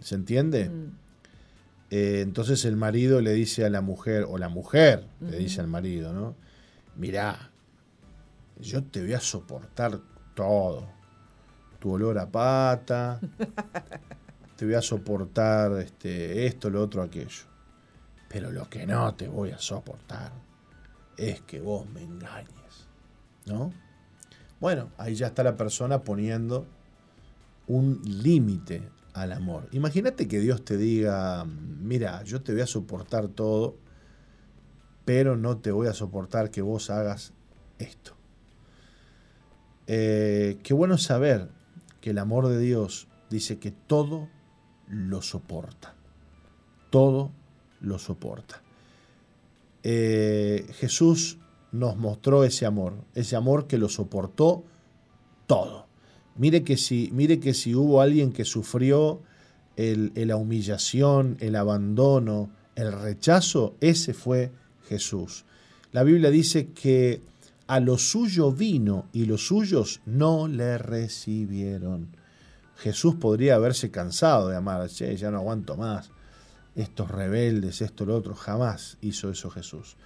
¿Se 0.00 0.14
entiende? 0.14 0.70
Mm. 0.70 0.92
Eh, 1.90 2.20
entonces 2.20 2.64
el 2.64 2.76
marido 2.76 3.20
le 3.20 3.32
dice 3.32 3.64
a 3.64 3.70
la 3.70 3.80
mujer, 3.80 4.24
o 4.28 4.38
la 4.38 4.48
mujer 4.48 5.06
le 5.20 5.38
dice 5.38 5.60
al 5.60 5.66
marido, 5.66 6.12
¿no? 6.12 6.36
Mirá, 6.96 7.50
yo 8.60 8.84
te 8.84 9.00
voy 9.00 9.14
a 9.14 9.20
soportar 9.20 10.00
todo. 10.34 10.88
Tu 11.80 11.90
olor 11.90 12.18
a 12.18 12.30
pata, 12.30 13.18
te 14.56 14.64
voy 14.64 14.74
a 14.74 14.82
soportar 14.82 15.72
este, 15.80 16.46
esto, 16.46 16.70
lo 16.70 16.82
otro, 16.82 17.02
aquello. 17.02 17.44
Pero 18.28 18.52
lo 18.52 18.68
que 18.68 18.86
no 18.86 19.14
te 19.14 19.26
voy 19.26 19.50
a 19.50 19.58
soportar 19.58 20.30
es 21.16 21.40
que 21.40 21.60
vos 21.60 21.88
me 21.88 22.02
engañes. 22.02 22.86
¿no? 23.46 23.72
Bueno, 24.60 24.90
ahí 24.98 25.14
ya 25.14 25.28
está 25.28 25.42
la 25.42 25.56
persona 25.56 26.02
poniendo 26.02 26.66
un 27.66 28.00
límite 28.04 28.88
al 29.12 29.32
amor. 29.32 29.68
Imagínate 29.72 30.28
que 30.28 30.40
Dios 30.40 30.64
te 30.64 30.76
diga, 30.76 31.44
mira, 31.44 32.22
yo 32.24 32.42
te 32.42 32.52
voy 32.52 32.62
a 32.62 32.66
soportar 32.66 33.28
todo, 33.28 33.76
pero 35.04 35.36
no 35.36 35.58
te 35.58 35.72
voy 35.72 35.88
a 35.88 35.94
soportar 35.94 36.50
que 36.50 36.62
vos 36.62 36.90
hagas 36.90 37.32
esto. 37.78 38.16
Eh, 39.86 40.58
qué 40.62 40.74
bueno 40.74 40.98
saber 40.98 41.48
que 42.00 42.10
el 42.10 42.18
amor 42.18 42.48
de 42.48 42.58
Dios 42.60 43.08
dice 43.28 43.58
que 43.58 43.72
todo 43.72 44.28
lo 44.88 45.22
soporta. 45.22 45.94
Todo 46.90 47.32
lo 47.80 47.98
soporta. 47.98 48.62
Eh, 49.82 50.66
Jesús 50.74 51.38
nos 51.72 51.96
mostró 51.96 52.44
ese 52.44 52.66
amor, 52.66 52.94
ese 53.14 53.36
amor 53.36 53.66
que 53.66 53.78
lo 53.78 53.88
soportó 53.88 54.64
todo. 55.46 55.86
Mire 56.40 56.64
que 56.64 56.78
si, 56.78 57.10
mire 57.12 57.38
que 57.38 57.52
si 57.52 57.74
hubo 57.74 58.00
alguien 58.00 58.32
que 58.32 58.46
sufrió 58.46 59.20
el, 59.76 60.10
la 60.14 60.36
humillación, 60.36 61.36
el 61.38 61.54
abandono, 61.54 62.48
el 62.76 62.92
rechazo, 62.92 63.76
ese 63.82 64.14
fue 64.14 64.50
Jesús. 64.88 65.44
La 65.92 66.02
Biblia 66.02 66.30
dice 66.30 66.68
que 66.68 67.20
a 67.66 67.78
lo 67.78 67.98
suyo 67.98 68.52
vino 68.52 69.04
y 69.12 69.26
los 69.26 69.48
suyos 69.48 70.00
no 70.06 70.48
le 70.48 70.78
recibieron. 70.78 72.08
Jesús 72.76 73.16
podría 73.16 73.56
haberse 73.56 73.90
cansado 73.90 74.48
de 74.48 74.56
amar, 74.56 74.88
che, 74.88 75.14
ya 75.18 75.30
no 75.30 75.36
aguanto 75.36 75.76
más. 75.76 76.10
Estos 76.74 77.10
rebeldes, 77.10 77.82
esto, 77.82 78.06
lo 78.06 78.16
otro, 78.16 78.34
jamás 78.34 78.96
hizo 79.02 79.28
eso 79.28 79.50
Jesús. 79.50 79.98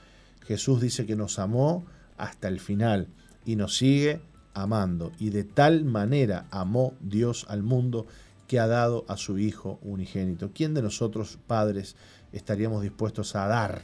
Jesús 0.45 0.81
dice 0.81 1.07
que 1.07 1.15
nos 1.15 1.39
amó 1.39 1.87
hasta 2.17 2.49
el 2.49 2.59
final 2.59 3.07
y 3.47 3.55
nos 3.55 3.77
sigue 3.77 4.21
amando. 4.55 5.13
Y 5.19 5.31
de 5.31 5.45
tal 5.45 5.85
manera 5.85 6.47
amó 6.51 6.95
Dios 7.01 7.47
al 7.49 7.63
mundo 7.63 8.07
que 8.47 8.59
ha 8.61 8.67
dado 8.67 9.05
a 9.09 9.17
su 9.17 9.39
Hijo 9.39 9.79
unigénito. 9.83 10.51
¿Quién 10.55 10.75
de 10.75 10.83
nosotros, 10.83 11.39
padres, 11.47 11.97
estaríamos 12.33 12.83
dispuestos 12.83 13.37
a 13.37 13.47
dar 13.47 13.83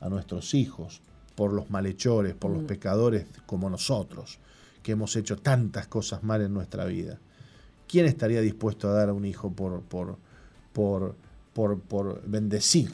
a 0.00 0.08
nuestros 0.08 0.54
hijos 0.54 1.00
por 1.34 1.52
los 1.52 1.70
malhechores, 1.70 2.34
por 2.34 2.50
los 2.50 2.62
mm. 2.62 2.66
pecadores 2.66 3.26
como 3.46 3.70
nosotros, 3.70 4.38
que 4.82 4.92
hemos 4.92 5.16
hecho 5.16 5.36
tantas 5.36 5.86
cosas 5.86 6.22
mal 6.22 6.42
en 6.42 6.52
nuestra 6.52 6.84
vida? 6.84 7.18
¿Quién 7.88 8.06
estaría 8.06 8.40
dispuesto 8.40 8.88
a 8.88 8.92
dar 8.92 9.08
a 9.08 9.12
un 9.12 9.24
hijo 9.24 9.50
por, 9.52 9.82
por, 9.82 10.16
por, 10.72 11.16
por, 11.52 11.80
por 11.80 12.22
bendecir 12.26 12.92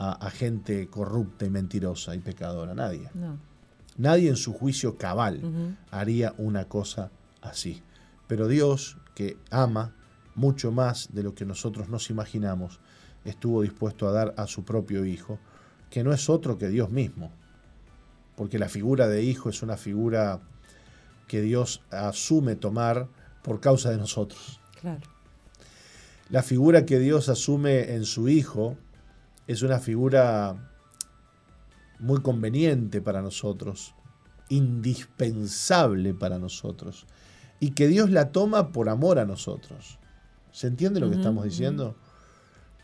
a, 0.00 0.30
gente 0.30 0.88
corrupta 0.88 1.44
y 1.44 1.50
mentirosa 1.50 2.14
y 2.14 2.20
pecadora. 2.20 2.74
Nadie. 2.74 3.10
Nadie 4.00 4.30
en 4.30 4.36
su 4.36 4.54
juicio 4.54 4.96
cabal 4.96 5.76
haría 5.90 6.32
una 6.38 6.64
cosa 6.64 7.10
así. 7.42 7.82
Pero 8.28 8.48
Dios, 8.48 8.96
que 9.14 9.36
ama 9.50 9.94
mucho 10.34 10.72
más 10.72 11.10
de 11.12 11.22
lo 11.22 11.34
que 11.34 11.44
nosotros 11.44 11.90
nos 11.90 12.08
imaginamos, 12.08 12.80
estuvo 13.26 13.60
dispuesto 13.60 14.08
a 14.08 14.12
dar 14.12 14.34
a 14.38 14.46
su 14.46 14.64
propio 14.64 15.04
Hijo, 15.04 15.38
que 15.90 16.02
no 16.02 16.14
es 16.14 16.30
otro 16.30 16.56
que 16.56 16.68
Dios 16.70 16.90
mismo. 16.90 17.30
Porque 18.36 18.58
la 18.58 18.70
figura 18.70 19.06
de 19.06 19.22
Hijo 19.22 19.50
es 19.50 19.62
una 19.62 19.76
figura 19.76 20.40
que 21.28 21.42
Dios 21.42 21.82
asume 21.90 22.56
tomar 22.56 23.06
por 23.42 23.60
causa 23.60 23.90
de 23.90 23.98
nosotros. 23.98 24.62
Claro. 24.80 25.02
La 26.30 26.42
figura 26.42 26.86
que 26.86 26.98
Dios 26.98 27.28
asume 27.28 27.92
en 27.92 28.06
su 28.06 28.30
Hijo 28.30 28.78
es 29.46 29.60
una 29.60 29.78
figura 29.78 30.69
muy 32.00 32.20
conveniente 32.20 33.00
para 33.00 33.22
nosotros, 33.22 33.94
indispensable 34.48 36.14
para 36.14 36.38
nosotros, 36.38 37.06
y 37.60 37.70
que 37.70 37.88
Dios 37.88 38.10
la 38.10 38.32
toma 38.32 38.72
por 38.72 38.88
amor 38.88 39.18
a 39.18 39.26
nosotros. 39.26 39.98
¿Se 40.50 40.66
entiende 40.66 41.00
lo 41.00 41.10
que 41.10 41.16
estamos 41.16 41.44
diciendo? 41.44 41.94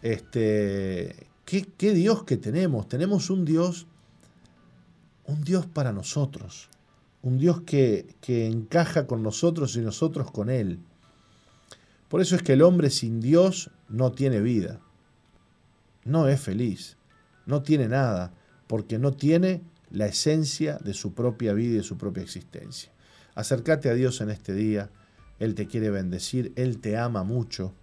Este, 0.02 1.28
¿qué, 1.44 1.92
Dios 1.92 2.24
que 2.24 2.36
tenemos? 2.36 2.88
Tenemos 2.88 3.30
un 3.30 3.44
Dios, 3.44 3.86
un 5.24 5.42
Dios 5.42 5.66
para 5.66 5.92
nosotros, 5.92 6.68
un 7.22 7.38
Dios 7.38 7.62
que, 7.62 8.14
que 8.20 8.46
encaja 8.46 9.06
con 9.06 9.22
nosotros 9.22 9.74
y 9.76 9.80
nosotros 9.80 10.30
con 10.30 10.50
Él. 10.50 10.78
Por 12.08 12.20
eso 12.20 12.36
es 12.36 12.42
que 12.42 12.52
el 12.52 12.62
hombre 12.62 12.90
sin 12.90 13.20
Dios 13.20 13.70
no 13.88 14.12
tiene 14.12 14.40
vida 14.40 14.80
no 16.06 16.28
es 16.28 16.40
feliz, 16.40 16.96
no 17.44 17.62
tiene 17.62 17.88
nada, 17.88 18.32
porque 18.66 18.98
no 18.98 19.12
tiene 19.12 19.62
la 19.90 20.06
esencia 20.06 20.78
de 20.78 20.94
su 20.94 21.14
propia 21.14 21.52
vida 21.52 21.74
y 21.74 21.76
de 21.76 21.82
su 21.82 21.96
propia 21.96 22.22
existencia. 22.22 22.92
Acércate 23.34 23.88
a 23.88 23.94
Dios 23.94 24.20
en 24.20 24.30
este 24.30 24.54
día, 24.54 24.90
Él 25.38 25.54
te 25.54 25.66
quiere 25.66 25.90
bendecir, 25.90 26.52
Él 26.56 26.80
te 26.80 26.96
ama 26.96 27.22
mucho 27.22 27.74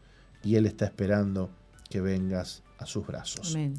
y 0.44 0.56
Él 0.56 0.66
está 0.66 0.86
esperando 0.86 1.50
que 1.90 2.02
vengas 2.02 2.64
a 2.78 2.86
sus 2.86 3.06
brazos. 3.06 3.54
Amén. 3.54 3.76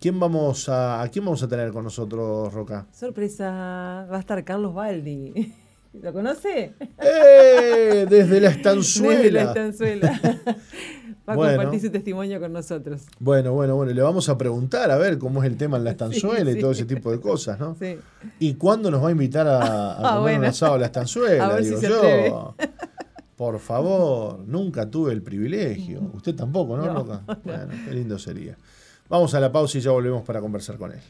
¿Quién 0.00 0.20
vamos 0.20 0.68
a, 0.68 1.02
¿A 1.02 1.08
quién 1.08 1.24
vamos 1.24 1.42
a 1.42 1.48
tener 1.48 1.72
con 1.72 1.84
nosotros, 1.84 2.52
Roca? 2.52 2.86
Sorpresa, 2.92 4.06
va 4.10 4.16
a 4.16 4.20
estar 4.20 4.44
Carlos 4.44 4.74
Baldi. 4.74 5.54
¿Lo 6.02 6.12
conoce? 6.12 6.74
¡Eh! 6.98 8.06
Desde 8.08 8.40
la 8.40 8.50
estanzuela. 8.50 9.14
Desde 9.18 9.30
la 9.30 9.42
estanzuela. 9.44 10.20
Va 11.28 11.32
a 11.32 11.36
compartir 11.36 11.80
su 11.80 11.90
testimonio 11.90 12.38
con 12.38 12.52
nosotros. 12.52 13.02
Bueno, 13.18 13.52
bueno, 13.54 13.76
bueno, 13.76 13.92
le 13.92 14.02
vamos 14.02 14.28
a 14.28 14.36
preguntar 14.36 14.90
a 14.90 14.96
ver 14.98 15.18
cómo 15.18 15.42
es 15.42 15.48
el 15.50 15.56
tema 15.56 15.76
en 15.78 15.84
la 15.84 15.90
estanzuela 15.92 16.50
Sí, 16.52 16.58
y 16.58 16.60
todo 16.60 16.72
ese 16.72 16.84
tipo 16.84 17.10
de 17.10 17.20
cosas, 17.20 17.58
¿no? 17.58 17.74
Sí. 17.78 17.96
¿Y 18.38 18.54
cuándo 18.54 18.90
nos 18.90 19.02
va 19.02 19.08
a 19.08 19.12
invitar 19.12 19.46
a, 19.46 19.58
a 19.94 20.14
Ah, 20.14 20.16
comer 20.18 20.38
un 20.38 20.44
asado 20.44 20.74
a 20.74 20.78
la 20.78 20.86
estanzuela? 20.86 21.44
A 21.50 21.52
ver 21.54 21.62
si 21.64 21.68
digo 21.70 21.80
se 21.80 21.88
yo. 21.88 21.96
atreve. 21.98 22.34
Por 23.36 23.58
favor, 23.58 24.40
nunca 24.46 24.88
tuve 24.88 25.12
el 25.12 25.22
privilegio. 25.22 26.00
Usted 26.14 26.34
tampoco, 26.36 26.76
¿no, 26.76 26.86
No, 26.86 26.94
Roca? 26.94 27.22
Bueno, 27.42 27.68
qué 27.84 27.94
lindo 27.94 28.18
sería. 28.18 28.56
Vamos 29.08 29.34
a 29.34 29.40
la 29.40 29.50
pausa 29.50 29.78
y 29.78 29.80
ya 29.80 29.90
volvemos 29.90 30.22
para 30.22 30.40
conversar 30.40 30.76
con 30.76 30.92
él. 30.92 31.00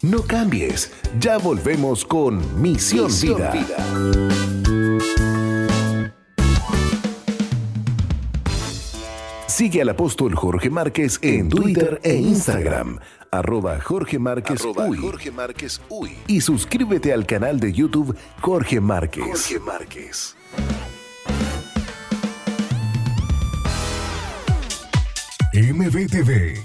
No 0.00 0.22
cambies, 0.22 0.92
ya 1.20 1.38
volvemos 1.38 2.04
con 2.04 2.38
Misión, 2.62 3.06
Misión 3.06 3.36
Vida. 3.36 3.50
Vida. 3.52 4.47
Sigue 9.58 9.82
al 9.82 9.88
apóstol 9.88 10.36
Jorge 10.36 10.70
Márquez 10.70 11.18
en 11.20 11.48
Twitter 11.48 12.00
e 12.04 12.14
Instagram, 12.14 13.00
arroba 13.32 13.80
Jorge 13.80 14.20
Márquez 14.20 14.60
Arroba 14.60 14.86
Uy. 14.86 14.98
Jorge 14.98 15.32
Márquez 15.32 15.80
Uy. 15.88 16.12
Y 16.28 16.42
suscríbete 16.42 17.12
al 17.12 17.26
canal 17.26 17.58
de 17.58 17.72
YouTube 17.72 18.16
Jorge 18.40 18.80
Márquez. 18.80 19.24
Jorge 19.24 19.58
Márquez. 19.58 20.36
MBTV, 25.52 26.64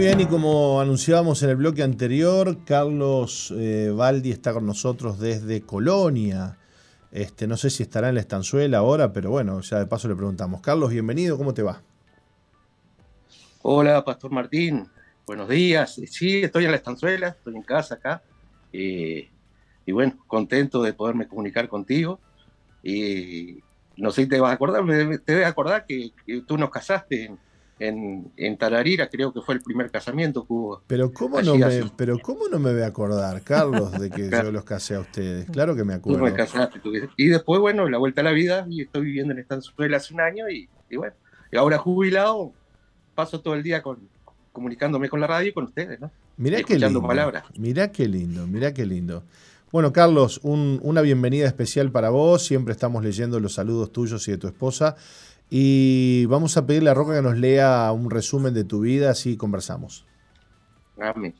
Bien, 0.00 0.18
y 0.18 0.24
como 0.24 0.80
anunciábamos 0.80 1.42
en 1.42 1.50
el 1.50 1.56
bloque 1.56 1.82
anterior, 1.82 2.64
Carlos 2.64 3.52
eh, 3.54 3.92
Baldi 3.94 4.30
está 4.30 4.54
con 4.54 4.64
nosotros 4.64 5.18
desde 5.18 5.60
Colonia. 5.60 6.56
Este, 7.12 7.46
no 7.46 7.58
sé 7.58 7.68
si 7.68 7.82
estará 7.82 8.08
en 8.08 8.14
la 8.14 8.22
estanzuela 8.22 8.78
ahora, 8.78 9.12
pero 9.12 9.28
bueno, 9.28 9.60
ya 9.60 9.78
de 9.78 9.84
paso 9.84 10.08
le 10.08 10.16
preguntamos. 10.16 10.62
Carlos, 10.62 10.88
bienvenido, 10.88 11.36
¿cómo 11.36 11.52
te 11.52 11.62
va? 11.62 11.82
Hola, 13.60 14.02
Pastor 14.02 14.30
Martín. 14.30 14.88
Buenos 15.26 15.50
días. 15.50 16.00
Sí, 16.06 16.44
estoy 16.44 16.64
en 16.64 16.70
la 16.70 16.78
estanzuela, 16.78 17.28
estoy 17.28 17.56
en 17.56 17.62
casa 17.62 17.96
acá. 17.96 18.22
eh, 18.72 19.28
y 19.84 19.92
bueno, 19.92 20.16
contento 20.26 20.82
de 20.82 20.94
poderme 20.94 21.28
comunicar 21.28 21.68
contigo. 21.68 22.20
Y 22.82 23.58
no 23.98 24.10
sé 24.12 24.22
si 24.22 24.28
te 24.30 24.40
vas 24.40 24.52
a 24.52 24.54
acordar, 24.54 24.82
te 24.86 25.32
debes 25.34 25.46
acordar 25.46 25.84
que, 25.84 26.12
que 26.24 26.40
tú 26.40 26.56
nos 26.56 26.70
casaste 26.70 27.26
en, 27.26 27.38
en, 27.80 28.30
en 28.36 28.56
Tararira, 28.58 29.08
creo 29.08 29.32
que 29.32 29.40
fue 29.40 29.54
el 29.54 29.60
primer 29.62 29.90
casamiento 29.90 30.42
que 30.46 30.52
hubo. 30.52 30.82
Pero 30.86 31.12
¿cómo, 31.12 31.42
no 31.42 31.56
me, 31.56 31.64
hace- 31.64 31.90
pero 31.96 32.18
¿cómo 32.20 32.46
no 32.48 32.58
me 32.60 32.72
voy 32.72 32.82
a 32.82 32.86
acordar, 32.86 33.42
Carlos, 33.42 33.90
de 33.98 34.10
que 34.10 34.28
yo 34.30 34.52
los 34.52 34.64
casé 34.64 34.94
a 34.94 35.00
ustedes? 35.00 35.50
Claro 35.50 35.74
que 35.74 35.82
me 35.82 35.94
Tú 35.94 35.98
acuerdo. 36.10 36.24
me 36.24 36.32
casaste. 36.34 36.78
tú- 36.78 36.92
y 37.16 37.26
después, 37.28 37.60
bueno, 37.60 37.88
la 37.88 37.98
vuelta 37.98 38.20
a 38.20 38.24
la 38.24 38.32
vida, 38.32 38.66
y 38.70 38.82
estoy 38.82 39.02
viviendo 39.06 39.32
en 39.32 39.40
Estanzuela 39.40 39.96
hace 39.96 40.14
un 40.14 40.20
año, 40.20 40.48
y, 40.48 40.68
y 40.88 40.96
bueno, 40.96 41.14
y 41.50 41.56
ahora 41.56 41.78
jubilado, 41.78 42.52
paso 43.16 43.40
todo 43.40 43.54
el 43.54 43.62
día 43.62 43.82
con, 43.82 43.98
comunicándome 44.52 45.08
con 45.08 45.20
la 45.20 45.26
radio 45.26 45.48
y 45.48 45.52
con 45.52 45.64
ustedes, 45.64 45.98
¿no? 46.00 46.10
Mirá 46.36 46.62
qué 46.62 46.78
lindo. 46.78 47.02
palabras. 47.02 47.44
Mirá 47.58 47.90
qué 47.92 48.06
lindo, 48.08 48.46
mirá 48.46 48.72
qué 48.72 48.86
lindo. 48.86 49.24
Bueno, 49.72 49.92
Carlos, 49.92 50.40
un- 50.42 50.80
una 50.82 51.00
bienvenida 51.00 51.46
especial 51.46 51.92
para 51.92 52.10
vos. 52.10 52.44
Siempre 52.44 52.72
estamos 52.72 53.04
leyendo 53.04 53.38
los 53.38 53.54
saludos 53.54 53.92
tuyos 53.92 54.26
y 54.26 54.32
de 54.32 54.38
tu 54.38 54.48
esposa. 54.48 54.96
Y 55.50 56.26
vamos 56.26 56.56
a 56.56 56.64
pedirle 56.64 56.90
a 56.90 56.94
Roca 56.94 57.14
que 57.14 57.22
nos 57.22 57.36
lea 57.36 57.90
un 57.92 58.08
resumen 58.08 58.54
de 58.54 58.62
tu 58.62 58.80
vida, 58.80 59.10
así 59.10 59.36
conversamos. 59.36 60.06
Amén. 60.98 61.34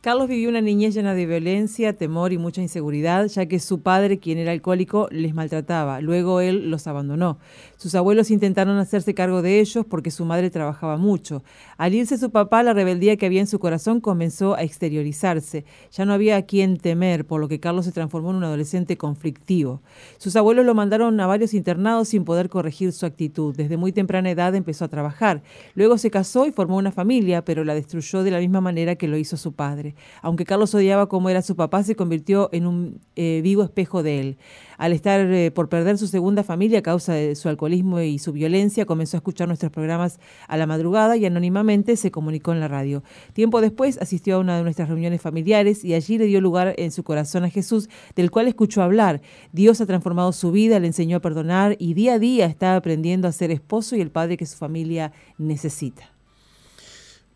Carlos 0.00 0.28
vivió 0.28 0.48
una 0.48 0.60
niñez 0.60 0.94
llena 0.94 1.12
de 1.12 1.26
violencia, 1.26 1.92
temor 1.92 2.32
y 2.32 2.38
mucha 2.38 2.62
inseguridad, 2.62 3.26
ya 3.26 3.46
que 3.46 3.58
su 3.58 3.80
padre, 3.80 4.18
quien 4.18 4.38
era 4.38 4.52
alcohólico, 4.52 5.08
les 5.10 5.34
maltrataba. 5.34 6.00
Luego 6.00 6.40
él 6.40 6.70
los 6.70 6.86
abandonó. 6.86 7.38
Sus 7.78 7.94
abuelos 7.94 8.32
intentaron 8.32 8.76
hacerse 8.78 9.14
cargo 9.14 9.40
de 9.40 9.60
ellos 9.60 9.86
porque 9.88 10.10
su 10.10 10.24
madre 10.24 10.50
trabajaba 10.50 10.96
mucho. 10.96 11.44
Al 11.76 11.94
irse 11.94 12.18
su 12.18 12.30
papá, 12.30 12.64
la 12.64 12.74
rebeldía 12.74 13.16
que 13.16 13.26
había 13.26 13.40
en 13.40 13.46
su 13.46 13.60
corazón 13.60 14.00
comenzó 14.00 14.56
a 14.56 14.64
exteriorizarse. 14.64 15.64
Ya 15.92 16.04
no 16.04 16.12
había 16.12 16.36
a 16.36 16.42
quien 16.42 16.78
temer, 16.78 17.24
por 17.24 17.40
lo 17.40 17.46
que 17.46 17.60
Carlos 17.60 17.84
se 17.84 17.92
transformó 17.92 18.30
en 18.30 18.36
un 18.36 18.44
adolescente 18.44 18.96
conflictivo. 18.96 19.80
Sus 20.16 20.34
abuelos 20.34 20.66
lo 20.66 20.74
mandaron 20.74 21.20
a 21.20 21.28
varios 21.28 21.54
internados 21.54 22.08
sin 22.08 22.24
poder 22.24 22.48
corregir 22.48 22.90
su 22.90 23.06
actitud. 23.06 23.54
Desde 23.54 23.76
muy 23.76 23.92
temprana 23.92 24.28
edad 24.28 24.56
empezó 24.56 24.84
a 24.84 24.88
trabajar. 24.88 25.44
Luego 25.76 25.98
se 25.98 26.10
casó 26.10 26.46
y 26.46 26.50
formó 26.50 26.78
una 26.78 26.90
familia, 26.90 27.44
pero 27.44 27.62
la 27.62 27.74
destruyó 27.74 28.24
de 28.24 28.32
la 28.32 28.40
misma 28.40 28.60
manera 28.60 28.96
que 28.96 29.06
lo 29.06 29.16
hizo 29.16 29.36
su 29.36 29.52
padre. 29.52 29.94
Aunque 30.20 30.44
Carlos 30.44 30.74
odiaba 30.74 31.08
como 31.08 31.30
era 31.30 31.42
su 31.42 31.54
papá, 31.54 31.84
se 31.84 31.94
convirtió 31.94 32.48
en 32.50 32.66
un 32.66 33.00
eh, 33.14 33.38
vivo 33.44 33.62
espejo 33.62 34.02
de 34.02 34.18
él. 34.18 34.38
Al 34.78 34.92
estar 34.92 35.20
eh, 35.20 35.50
por 35.50 35.68
perder 35.68 35.98
su 35.98 36.06
segunda 36.06 36.44
familia 36.44 36.78
a 36.78 36.82
causa 36.82 37.12
de 37.12 37.34
su 37.34 37.48
alcoholismo 37.48 38.00
y 38.00 38.20
su 38.20 38.32
violencia, 38.32 38.86
comenzó 38.86 39.16
a 39.16 39.18
escuchar 39.18 39.48
nuestros 39.48 39.72
programas 39.72 40.20
a 40.46 40.56
la 40.56 40.68
madrugada 40.68 41.16
y 41.16 41.26
anónimamente 41.26 41.96
se 41.96 42.12
comunicó 42.12 42.52
en 42.52 42.60
la 42.60 42.68
radio. 42.68 43.02
Tiempo 43.32 43.60
después 43.60 43.98
asistió 44.00 44.36
a 44.36 44.38
una 44.38 44.56
de 44.56 44.62
nuestras 44.62 44.88
reuniones 44.88 45.20
familiares 45.20 45.84
y 45.84 45.94
allí 45.94 46.16
le 46.16 46.26
dio 46.26 46.40
lugar 46.40 46.74
en 46.78 46.92
su 46.92 47.02
corazón 47.02 47.42
a 47.42 47.50
Jesús, 47.50 47.88
del 48.14 48.30
cual 48.30 48.46
escuchó 48.46 48.80
hablar. 48.82 49.20
Dios 49.52 49.80
ha 49.80 49.86
transformado 49.86 50.32
su 50.32 50.52
vida, 50.52 50.78
le 50.78 50.86
enseñó 50.86 51.16
a 51.16 51.20
perdonar 51.20 51.74
y 51.80 51.94
día 51.94 52.14
a 52.14 52.18
día 52.20 52.46
está 52.46 52.76
aprendiendo 52.76 53.26
a 53.26 53.32
ser 53.32 53.50
esposo 53.50 53.96
y 53.96 54.00
el 54.00 54.12
padre 54.12 54.36
que 54.36 54.46
su 54.46 54.56
familia 54.56 55.10
necesita. 55.38 56.12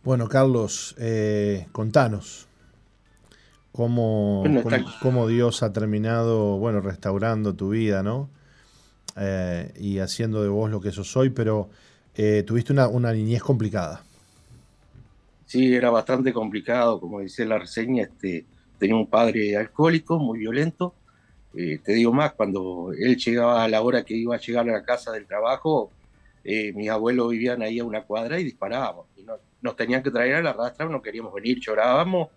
Bueno, 0.04 0.28
Carlos, 0.28 0.94
eh, 0.98 1.66
contanos 1.72 2.46
cómo, 3.72 4.44
cómo, 5.02 5.26
Dios 5.28 5.62
ha 5.62 5.72
terminado, 5.72 6.58
bueno, 6.58 6.80
restaurando 6.80 7.54
tu 7.54 7.70
vida, 7.70 8.02
¿no? 8.02 8.30
Eh, 9.16 9.72
y 9.78 9.98
haciendo 9.98 10.42
de 10.42 10.48
vos 10.48 10.70
lo 10.70 10.80
que 10.80 10.92
sos 10.92 11.16
hoy, 11.16 11.30
pero 11.30 11.70
eh, 12.14 12.44
tuviste 12.46 12.72
una, 12.72 12.88
una 12.88 13.12
niñez 13.12 13.42
complicada. 13.42 14.02
Sí, 15.44 15.74
era 15.74 15.90
bastante 15.90 16.32
complicado, 16.32 16.98
como 16.98 17.20
dice 17.20 17.44
la 17.44 17.58
reseña, 17.58 18.04
este, 18.04 18.46
tenía 18.78 18.96
un 18.96 19.06
padre 19.06 19.56
alcohólico, 19.56 20.18
muy 20.18 20.38
violento. 20.38 20.94
Eh, 21.54 21.78
te 21.84 21.92
digo 21.92 22.12
más, 22.12 22.32
cuando 22.32 22.92
él 22.98 23.16
llegaba 23.16 23.62
a 23.62 23.68
la 23.68 23.82
hora 23.82 24.02
que 24.04 24.16
iba 24.16 24.34
a 24.34 24.38
llegar 24.40 24.68
a 24.68 24.72
la 24.72 24.84
casa 24.84 25.12
del 25.12 25.26
trabajo, 25.26 25.90
eh, 26.44 26.72
mis 26.72 26.88
abuelos 26.88 27.30
vivían 27.30 27.60
ahí 27.62 27.78
a 27.78 27.84
una 27.84 28.02
cuadra 28.04 28.40
y 28.40 28.44
disparábamos. 28.44 29.06
Y 29.16 29.22
no- 29.24 29.36
nos 29.60 29.76
tenían 29.76 30.02
que 30.02 30.10
traer 30.10 30.36
a 30.36 30.42
la 30.42 30.52
rastra, 30.54 30.86
no 30.88 31.02
queríamos 31.02 31.34
venir, 31.34 31.58
llorábamos, 31.60 32.28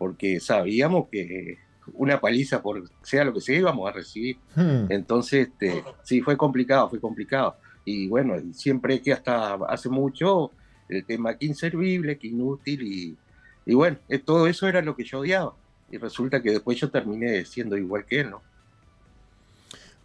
porque 0.00 0.40
sabíamos 0.40 1.08
que 1.12 1.58
una 1.92 2.18
paliza, 2.18 2.62
por 2.62 2.82
sea 3.02 3.22
lo 3.22 3.34
que 3.34 3.42
sea, 3.42 3.58
íbamos 3.58 3.86
a 3.86 3.92
recibir. 3.92 4.38
Hmm. 4.56 4.86
Entonces, 4.88 5.48
este, 5.48 5.84
sí, 6.02 6.22
fue 6.22 6.38
complicado, 6.38 6.88
fue 6.88 6.98
complicado. 6.98 7.56
Y 7.84 8.08
bueno, 8.08 8.36
siempre 8.54 9.02
que 9.02 9.12
hasta 9.12 9.56
hace 9.68 9.90
mucho, 9.90 10.52
el 10.88 11.04
tema 11.04 11.36
que 11.36 11.44
inservible, 11.44 12.16
que 12.16 12.28
inútil, 12.28 12.80
y, 12.80 13.16
y 13.66 13.74
bueno, 13.74 13.98
eh, 14.08 14.18
todo 14.18 14.46
eso 14.46 14.66
era 14.66 14.80
lo 14.80 14.96
que 14.96 15.04
yo 15.04 15.18
odiaba. 15.18 15.52
Y 15.90 15.98
resulta 15.98 16.40
que 16.40 16.52
después 16.52 16.78
yo 16.78 16.90
terminé 16.90 17.44
siendo 17.44 17.76
igual 17.76 18.06
que 18.06 18.20
él, 18.20 18.30
¿no? 18.30 18.40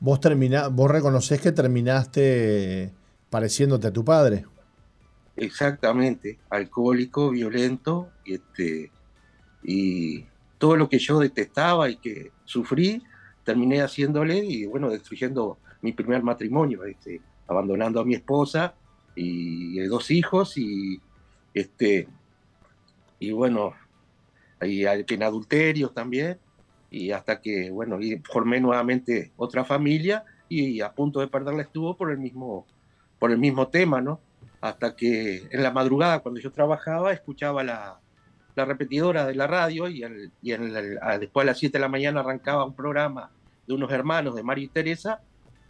Vos, 0.02 0.20
termina, 0.20 0.68
vos 0.68 0.92
reconocés 0.92 1.40
que 1.40 1.54
terminaste 1.54 2.92
pareciéndote 3.30 3.88
a 3.88 3.94
tu 3.94 4.04
padre. 4.04 4.46
Exactamente, 5.38 6.38
alcohólico, 6.50 7.30
violento, 7.30 8.10
y, 8.26 8.34
este, 8.34 8.92
y 9.66 10.26
todo 10.58 10.78
lo 10.78 10.88
que 10.88 11.00
yo 11.00 11.20
detestaba 11.20 11.90
y 11.90 11.98
que 11.98 12.32
sufrí, 12.46 13.04
terminé 13.44 13.82
haciéndole 13.82 14.38
y 14.38 14.66
bueno, 14.66 14.90
destruyendo 14.90 15.58
mi 15.82 15.92
primer 15.92 16.24
matrimonio, 16.24 16.84
este, 16.86 17.22
abandonando 17.48 18.00
a 18.00 18.06
mi 18.06 18.16
esposa 18.16 18.76
y, 19.16 19.80
eh, 19.80 19.88
dos 19.88 20.12
hijos 20.12 20.58
y 20.58 21.02
este 21.54 22.08
y 23.20 23.32
bueno, 23.32 23.74
y 24.62 24.86
en 24.86 25.24
adulterios 25.24 25.94
también, 25.94 26.38
y 26.92 27.12
hasta 27.12 27.42
que, 27.42 27.72
bueno, 27.72 28.00
y 28.02 28.18
formé 28.20 28.60
nuevamente 28.60 29.32
otra 29.38 29.64
familia 29.64 30.26
y 30.50 30.82
a 30.82 30.92
punto 30.92 31.22
de 31.22 31.28
perderla 31.28 31.64
estuvo 31.64 31.96
por 31.98 32.12
el 32.12 32.18
mismo, 32.18 32.66
por 33.18 33.32
el 33.32 33.38
mismo 33.38 33.70
tema, 33.70 34.02
¿no? 34.02 34.20
Hasta 34.62 34.96
que 34.96 35.48
en 35.50 35.64
la 35.64 35.72
madrugada, 35.72 36.20
cuando 36.20 36.40
yo 36.40 36.52
trabajaba, 36.52 37.14
escuchaba 37.14 37.64
la, 37.64 38.00
la 38.56 38.66
repetidora 38.66 39.26
de 39.26 39.36
la 39.36 39.48
radio 39.48 39.88
y, 39.88 40.04
después 41.20 41.44
a 41.44 41.46
las 41.46 41.60
7 41.60 41.78
de 41.78 41.82
la 41.82 41.90
mañana 41.90 42.22
arrancaba 42.22 42.66
un 42.66 42.74
programa 42.74 43.30
de 43.68 43.74
unos 43.74 43.92
hermanos 43.92 44.36
de 44.36 44.44
Mario 44.44 44.66
y 44.66 44.68
Teresa 44.70 45.20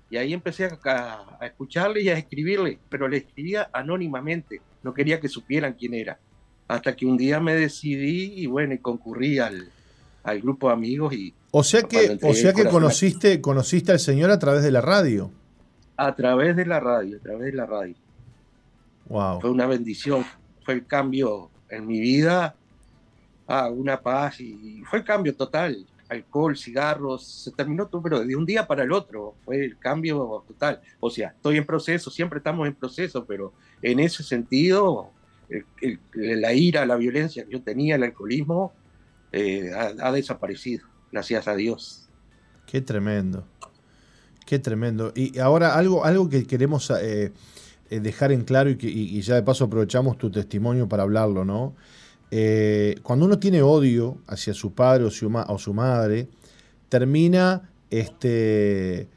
y 0.09 0.17
ahí 0.17 0.33
empecé 0.33 0.69
a, 0.85 1.39
escucharle 1.41 2.01
y 2.01 2.09
a 2.09 2.17
escribirle, 2.17 2.77
pero 2.89 3.07
le 3.07 3.17
escribía 3.17 3.69
anónimamente, 3.73 4.61
no 4.83 4.93
quería 4.93 5.19
que 5.19 5.27
supieran 5.27 5.73
quién 5.73 5.95
era. 5.95 6.19
Hasta 6.67 6.95
que 6.95 7.05
un 7.05 7.17
día 7.17 7.39
me 7.39 7.55
decidí 7.55 8.33
y 8.35 8.45
bueno, 8.45 8.73
y 8.73 8.79
concurrí 8.79 9.39
al, 9.39 9.69
al 10.23 10.41
grupo 10.41 10.67
de 10.67 10.73
amigos 10.73 11.13
y 11.13 11.33
O 11.51 11.63
sea 11.63 11.83
que, 11.83 12.17
o 12.21 12.33
sea 12.33 12.53
que 12.53 12.65
conociste, 12.65 13.41
conociste 13.41 13.91
al 13.91 13.99
Señor 13.99 14.31
a 14.31 14.39
través 14.39 14.63
de 14.63 14.71
la 14.71 14.81
radio. 14.81 15.31
a 15.97 16.15
través 16.15 16.55
de 16.55 16.65
la 16.65 16.79
radio, 16.79 17.17
a 17.17 17.19
través 17.21 17.45
de 17.45 17.53
la 17.53 17.65
radio. 17.65 17.95
Wow. 19.07 19.41
Fue 19.41 19.51
una 19.51 19.67
bendición, 19.67 20.25
fue 20.63 20.75
el 20.75 20.85
cambio 20.85 21.49
en 21.69 21.85
mi 21.85 21.99
vida, 21.99 22.55
ah, 23.47 23.69
una 23.69 24.01
paz 24.01 24.39
y 24.39 24.83
fue 24.89 25.03
cambio 25.03 25.35
total. 25.35 25.85
Alcohol, 26.07 26.55
cigarros, 26.55 27.25
se 27.25 27.51
terminó 27.51 27.87
todo, 27.87 28.01
pero 28.01 28.23
de 28.23 28.35
un 28.35 28.45
día 28.45 28.67
para 28.67 28.83
el 28.83 28.91
otro 28.91 29.35
fue 29.43 29.65
el 29.65 29.77
cambio 29.79 30.43
total. 30.47 30.79
O 30.99 31.09
sea, 31.09 31.29
estoy 31.29 31.57
en 31.57 31.65
proceso, 31.65 32.11
siempre 32.11 32.37
estamos 32.37 32.67
en 32.67 32.75
proceso, 32.75 33.25
pero 33.25 33.53
en 33.81 33.99
ese 33.99 34.23
sentido, 34.23 35.09
la 36.13 36.53
ira, 36.53 36.85
la 36.85 36.95
violencia 36.95 37.45
que 37.45 37.53
yo 37.53 37.61
tenía, 37.61 37.95
el 37.95 38.03
alcoholismo, 38.03 38.73
eh, 39.31 39.71
ha, 39.73 40.11
desaparecido, 40.11 40.85
gracias 41.11 41.47
a 41.47 41.55
Dios. 41.55 42.07
Qué 42.67 42.81
tremendo. 42.81 43.45
Qué 44.45 44.59
tremendo. 44.59 45.11
Y 45.15 45.39
ahora 45.39 45.75
algo, 45.75 46.05
algo 46.05 46.29
que 46.29 46.45
queremos 46.45 46.91
eh, 46.91 47.33
eh, 47.89 47.99
dejar 47.99 48.31
en 48.31 48.43
claro 48.43 48.69
y, 48.69 48.77
que, 48.77 49.21
ya 49.21 49.35
de 49.35 49.43
paso 49.43 49.65
aprovechamos 49.65 50.17
tu 50.17 50.29
testimonio 50.29 50.87
para 50.87 51.03
hablarlo, 51.03 51.43
¿no? 51.43 51.75
Eh, 52.31 52.95
cuando 53.03 53.25
uno 53.25 53.39
tiene 53.39 53.61
odio 53.61 54.17
hacia 54.27 54.53
su 54.53 54.73
padre 54.73 55.05
o 55.05 55.11
su, 55.11 55.29
ma- 55.29 55.45
o 55.49 55.57
su 55.57 55.73
madre, 55.73 56.27
termina 56.89 57.69
este, 57.89 59.07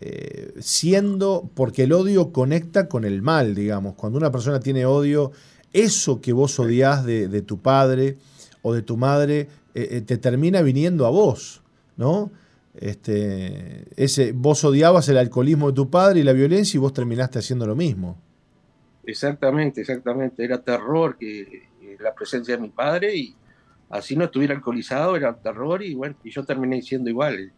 eh, 0.00 0.54
siendo, 0.60 1.48
porque 1.54 1.84
el 1.84 1.92
odio 1.92 2.32
conecta 2.32 2.88
con 2.88 3.04
el 3.04 3.22
mal, 3.22 3.54
digamos. 3.54 3.94
Cuando 3.94 4.18
una 4.18 4.32
persona 4.32 4.60
tiene 4.60 4.86
odio, 4.86 5.32
eso 5.72 6.20
que 6.20 6.32
vos 6.32 6.58
odiás 6.58 7.04
de, 7.04 7.28
de 7.28 7.42
tu 7.42 7.58
padre 7.58 8.16
o 8.62 8.72
de 8.72 8.82
tu 8.82 8.96
madre, 8.96 9.48
eh, 9.74 9.88
eh, 9.90 10.00
te 10.00 10.16
termina 10.18 10.62
viniendo 10.62 11.06
a 11.06 11.10
vos, 11.10 11.62
¿no? 11.96 12.30
Este, 12.76 13.84
ese, 13.96 14.32
vos 14.32 14.64
odiabas 14.64 15.08
el 15.08 15.18
alcoholismo 15.18 15.68
de 15.68 15.74
tu 15.76 15.90
padre 15.90 16.20
y 16.20 16.22
la 16.24 16.32
violencia 16.32 16.76
y 16.76 16.80
vos 16.80 16.92
terminaste 16.92 17.38
haciendo 17.38 17.66
lo 17.66 17.76
mismo. 17.76 18.16
Exactamente, 19.04 19.82
exactamente. 19.82 20.44
Era 20.44 20.62
terror 20.62 21.16
que 21.18 21.68
eh, 21.94 22.02
la 22.02 22.14
presencia 22.14 22.56
de 22.56 22.62
mi 22.62 22.68
padre 22.70 23.14
y 23.16 23.34
así 23.90 24.16
no 24.16 24.24
estuviera 24.24 24.54
alcoholizado, 24.54 25.16
era 25.16 25.34
terror 25.34 25.82
y 25.82 25.94
bueno, 25.94 26.16
y 26.24 26.30
yo 26.30 26.44
terminé 26.44 26.82
siendo 26.82 27.10
igual. 27.10 27.52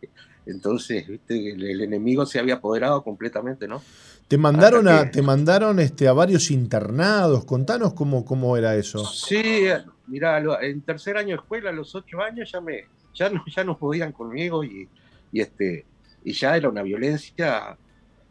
Entonces, 0.44 1.06
viste, 1.08 1.52
el, 1.52 1.62
el 1.64 1.80
enemigo 1.82 2.24
se 2.26 2.38
había 2.38 2.54
apoderado 2.54 3.02
completamente, 3.02 3.66
¿no? 3.66 3.82
Te 4.28 4.38
mandaron 4.38 4.86
a, 4.88 5.04
que- 5.04 5.10
te 5.10 5.22
mandaron 5.22 5.78
este, 5.80 6.08
a 6.08 6.12
varios 6.12 6.50
internados. 6.50 7.44
Contanos 7.44 7.94
cómo, 7.94 8.24
cómo 8.24 8.56
era 8.56 8.74
eso. 8.76 9.04
Sí, 9.04 9.64
mira, 10.06 10.40
en 10.62 10.82
tercer 10.82 11.16
año 11.16 11.28
de 11.28 11.34
escuela, 11.42 11.70
a 11.70 11.72
los 11.72 11.94
ocho 11.94 12.20
años, 12.20 12.50
ya 12.52 12.60
me, 12.60 12.84
ya 13.14 13.28
no, 13.30 13.42
ya 13.54 13.64
no 13.64 13.78
podían 13.78 14.12
conmigo 14.12 14.64
y, 14.64 14.88
y 15.32 15.40
este, 15.40 15.86
y 16.24 16.32
ya 16.32 16.56
era 16.56 16.68
una 16.68 16.82
violencia, 16.82 17.76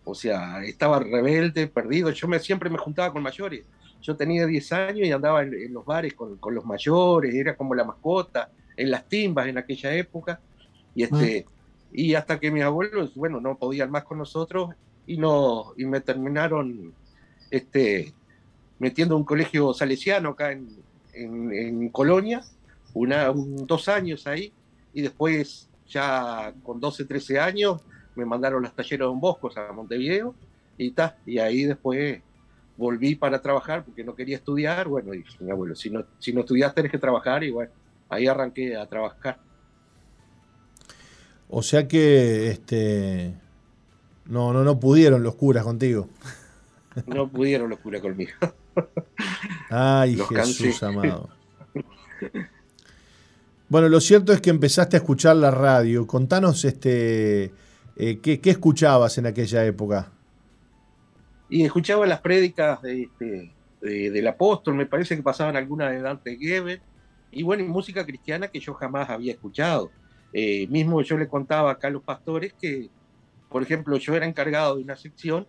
o 0.04 0.14
sea, 0.16 0.64
estaba 0.64 1.00
rebelde, 1.00 1.68
perdido. 1.68 2.10
Yo 2.12 2.28
me, 2.28 2.40
siempre 2.40 2.70
me 2.70 2.78
juntaba 2.78 3.12
con 3.12 3.24
mayores. 3.24 3.66
Yo 4.06 4.16
tenía 4.16 4.46
10 4.46 4.72
años 4.74 5.08
y 5.08 5.12
andaba 5.12 5.42
en, 5.44 5.54
en 5.54 5.74
los 5.74 5.84
bares 5.86 6.14
con, 6.14 6.38
con 6.38 6.54
los 6.54 6.64
mayores, 6.66 7.34
era 7.34 7.56
como 7.56 7.74
la 7.74 7.84
mascota, 7.84 8.50
en 8.78 8.92
las 8.92 9.08
timbas 9.10 9.48
en 9.48 9.58
aquella 9.58 9.94
época. 9.96 10.40
Y 10.94 11.04
este, 11.04 11.46
y 11.92 12.14
hasta 12.14 12.40
que 12.40 12.52
mis 12.52 12.64
abuelos, 12.64 13.16
bueno, 13.16 13.40
no 13.42 13.58
podían 13.58 13.90
más 13.90 14.04
con 14.04 14.18
nosotros 14.18 14.70
y 15.08 15.18
no, 15.18 15.74
y 15.78 15.86
me 15.86 16.02
terminaron 16.02 16.94
este, 17.52 18.14
metiendo 18.80 19.16
un 19.18 19.24
colegio 19.24 19.74
salesiano 19.74 20.30
acá 20.30 20.52
en, 20.52 20.68
en, 21.14 21.52
en 21.54 21.90
Colonia, 21.90 22.44
una, 22.94 23.32
un- 23.32 23.66
dos 23.66 23.88
años 23.88 24.28
ahí, 24.28 24.52
y 24.94 25.02
después 25.02 25.70
ya 25.88 26.54
con 26.64 26.80
12, 26.80 27.06
13 27.06 27.40
años 27.40 27.82
me 28.16 28.26
mandaron 28.26 28.64
los 28.64 28.74
talleres 28.74 29.00
de 29.00 29.06
Don 29.06 29.20
Bosco 29.20 29.52
a 29.56 29.72
Montevideo, 29.74 30.34
y 30.78 30.92
ta, 30.92 31.18
y 31.26 31.38
ahí 31.40 31.64
después 31.64 32.22
volví 32.78 33.16
para 33.16 33.42
trabajar 33.42 33.84
porque 33.86 34.04
no 34.04 34.16
quería 34.16 34.38
estudiar, 34.38 34.88
bueno, 34.88 35.14
y 35.14 35.20
dije, 35.20 35.38
mi 35.40 35.52
abuelo, 35.52 35.76
si 35.76 35.90
no, 35.90 36.06
si 36.20 36.34
no 36.34 36.42
estudias 36.42 36.74
tenés 36.74 36.92
que 36.92 36.98
trabajar, 36.98 37.44
y 37.44 37.52
bueno, 37.52 37.72
ahí 38.10 38.28
arranqué 38.28 38.76
a 38.76 38.86
trabajar. 38.88 39.40
O 41.50 41.62
sea 41.62 41.88
que 41.88 42.50
este, 42.50 43.36
no, 44.26 44.52
no, 44.52 44.64
no 44.64 44.80
pudieron 44.80 45.24
los 45.24 45.36
curas 45.36 45.64
contigo. 45.64 46.10
No 47.08 47.30
pudieron 47.30 47.70
los 47.70 47.80
curas 47.80 48.02
conmigo. 48.02 48.32
Ay, 49.70 50.16
Los 50.16 50.30
Jesús 50.30 50.80
cansé. 50.80 50.86
amado. 50.86 51.30
Bueno, 53.68 53.90
lo 53.90 54.00
cierto 54.00 54.32
es 54.32 54.42
que 54.42 54.50
empezaste 54.50 54.96
a 54.96 55.00
escuchar 55.00 55.36
la 55.36 55.52
radio. 55.52 56.08
Contanos 56.08 56.64
este, 56.66 57.54
eh, 57.96 58.20
¿qué, 58.22 58.40
qué 58.40 58.50
escuchabas 58.52 59.18
en 59.18 59.26
aquella 59.26 59.66
época. 59.66 60.12
Y 61.50 61.64
escuchaba 61.64 62.06
las 62.06 62.22
prédicas 62.22 62.82
de, 62.82 63.10
de- 63.20 63.52
del 64.12 64.28
apóstol, 64.28 64.74
me 64.74 64.88
parece 64.88 65.16
que 65.16 65.22
pasaban 65.22 65.56
algunas 65.56 65.92
de 65.92 66.02
Dante 66.02 66.38
Gebel, 66.38 66.82
y 67.32 67.44
bueno, 67.44 67.64
y 67.64 67.68
música 67.68 68.04
cristiana 68.06 68.48
que 68.48 68.60
yo 68.60 68.74
jamás 68.74 69.10
había 69.10 69.34
escuchado. 69.34 69.92
Eh, 70.34 70.66
mismo 70.68 71.02
yo 71.02 71.18
le 71.18 71.28
contaba 71.28 71.72
acá 71.72 71.88
a 71.88 71.92
los 71.92 72.04
pastores 72.04 72.54
que, 72.60 72.90
por 73.50 73.62
ejemplo, 73.62 73.96
yo 73.98 74.16
era 74.16 74.26
encargado 74.26 74.76
de 74.78 74.84
una 74.84 74.96
sección 74.96 75.46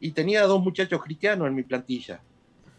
y 0.00 0.12
tenía 0.12 0.42
dos 0.44 0.62
muchachos 0.62 1.02
cristianos 1.02 1.48
en 1.48 1.54
mi 1.54 1.64
plantilla. 1.64 2.22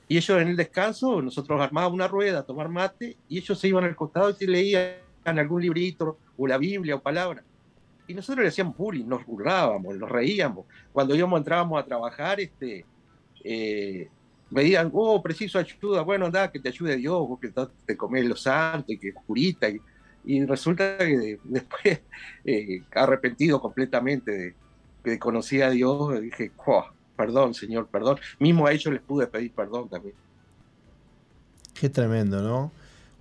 Y 0.08 0.18
ellos 0.18 0.42
en 0.42 0.48
el 0.48 0.56
descanso, 0.56 1.22
nosotros 1.22 1.62
armábamos 1.62 1.94
una 1.94 2.08
rueda 2.08 2.40
a 2.40 2.44
tomar 2.44 2.70
mate 2.70 3.18
y 3.28 3.38
ellos 3.38 3.60
se 3.60 3.68
iban 3.68 3.84
al 3.84 3.96
costado 3.96 4.30
y 4.30 4.34
se 4.34 4.48
leían 4.48 4.96
algún 5.26 5.62
librito 5.62 6.18
o 6.38 6.48
la 6.48 6.58
Biblia 6.58 6.96
o 6.96 7.02
palabra. 7.02 7.44
Y 8.08 8.14
nosotros 8.14 8.44
le 8.44 8.50
hacíamos 8.50 8.78
bullying, 8.78 9.06
nos 9.06 9.26
burlábamos, 9.26 9.98
nos 9.98 10.10
reíamos. 10.10 10.66
Cuando 10.94 11.16
íbamos, 11.16 11.40
entrábamos 11.40 11.82
a 11.82 11.86
trabajar, 11.86 12.40
este, 12.40 12.86
eh, 13.44 14.10
me 14.50 14.64
digan, 14.64 14.90
oh, 14.94 15.22
preciso 15.22 15.60
ayuda, 15.60 16.02
bueno, 16.04 16.26
anda, 16.28 16.52
que 16.52 16.60
te 16.60 16.70
ayude 16.70 16.96
Dios, 16.96 17.28
vos 17.28 17.40
que 17.40 17.52
te 17.86 17.98
comes 17.98 18.26
los 18.26 18.42
santos 18.42 18.92
y 18.92 18.98
que 18.98 19.14
curita. 19.14 19.70
Y, 19.70 19.82
y 20.26 20.46
resulta 20.46 20.98
que 20.98 21.40
después, 21.44 22.02
eh, 22.46 22.82
arrepentido 22.96 23.60
completamente 23.60 24.32
de 24.32 24.56
que 25.04 25.20
conocí 25.20 25.62
a 25.62 25.70
Dios, 25.70 26.20
dije, 26.22 26.52
"Oh, 26.66 26.86
perdón, 27.18 27.54
Señor, 27.54 27.88
perdón. 27.88 28.20
Mismo 28.40 28.68
a 28.68 28.72
ellos 28.72 28.94
les 28.94 29.02
pude 29.02 29.28
pedir 29.28 29.52
perdón 29.52 29.90
también. 29.90 30.14
Qué 31.74 31.90
tremendo, 31.90 32.42
¿no? 32.42 32.72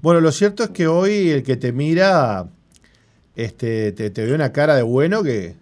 Bueno, 0.02 0.20
lo 0.20 0.30
cierto 0.30 0.62
es 0.62 0.70
que 0.70 0.86
hoy 0.86 1.30
el 1.30 1.42
que 1.42 1.56
te 1.56 1.72
mira 1.72 2.46
este, 3.36 3.92
te, 3.92 4.10
te 4.10 4.24
ve 4.24 4.34
una 4.34 4.52
cara 4.52 4.74
de 4.74 4.82
bueno 4.82 5.22
que... 5.22 5.54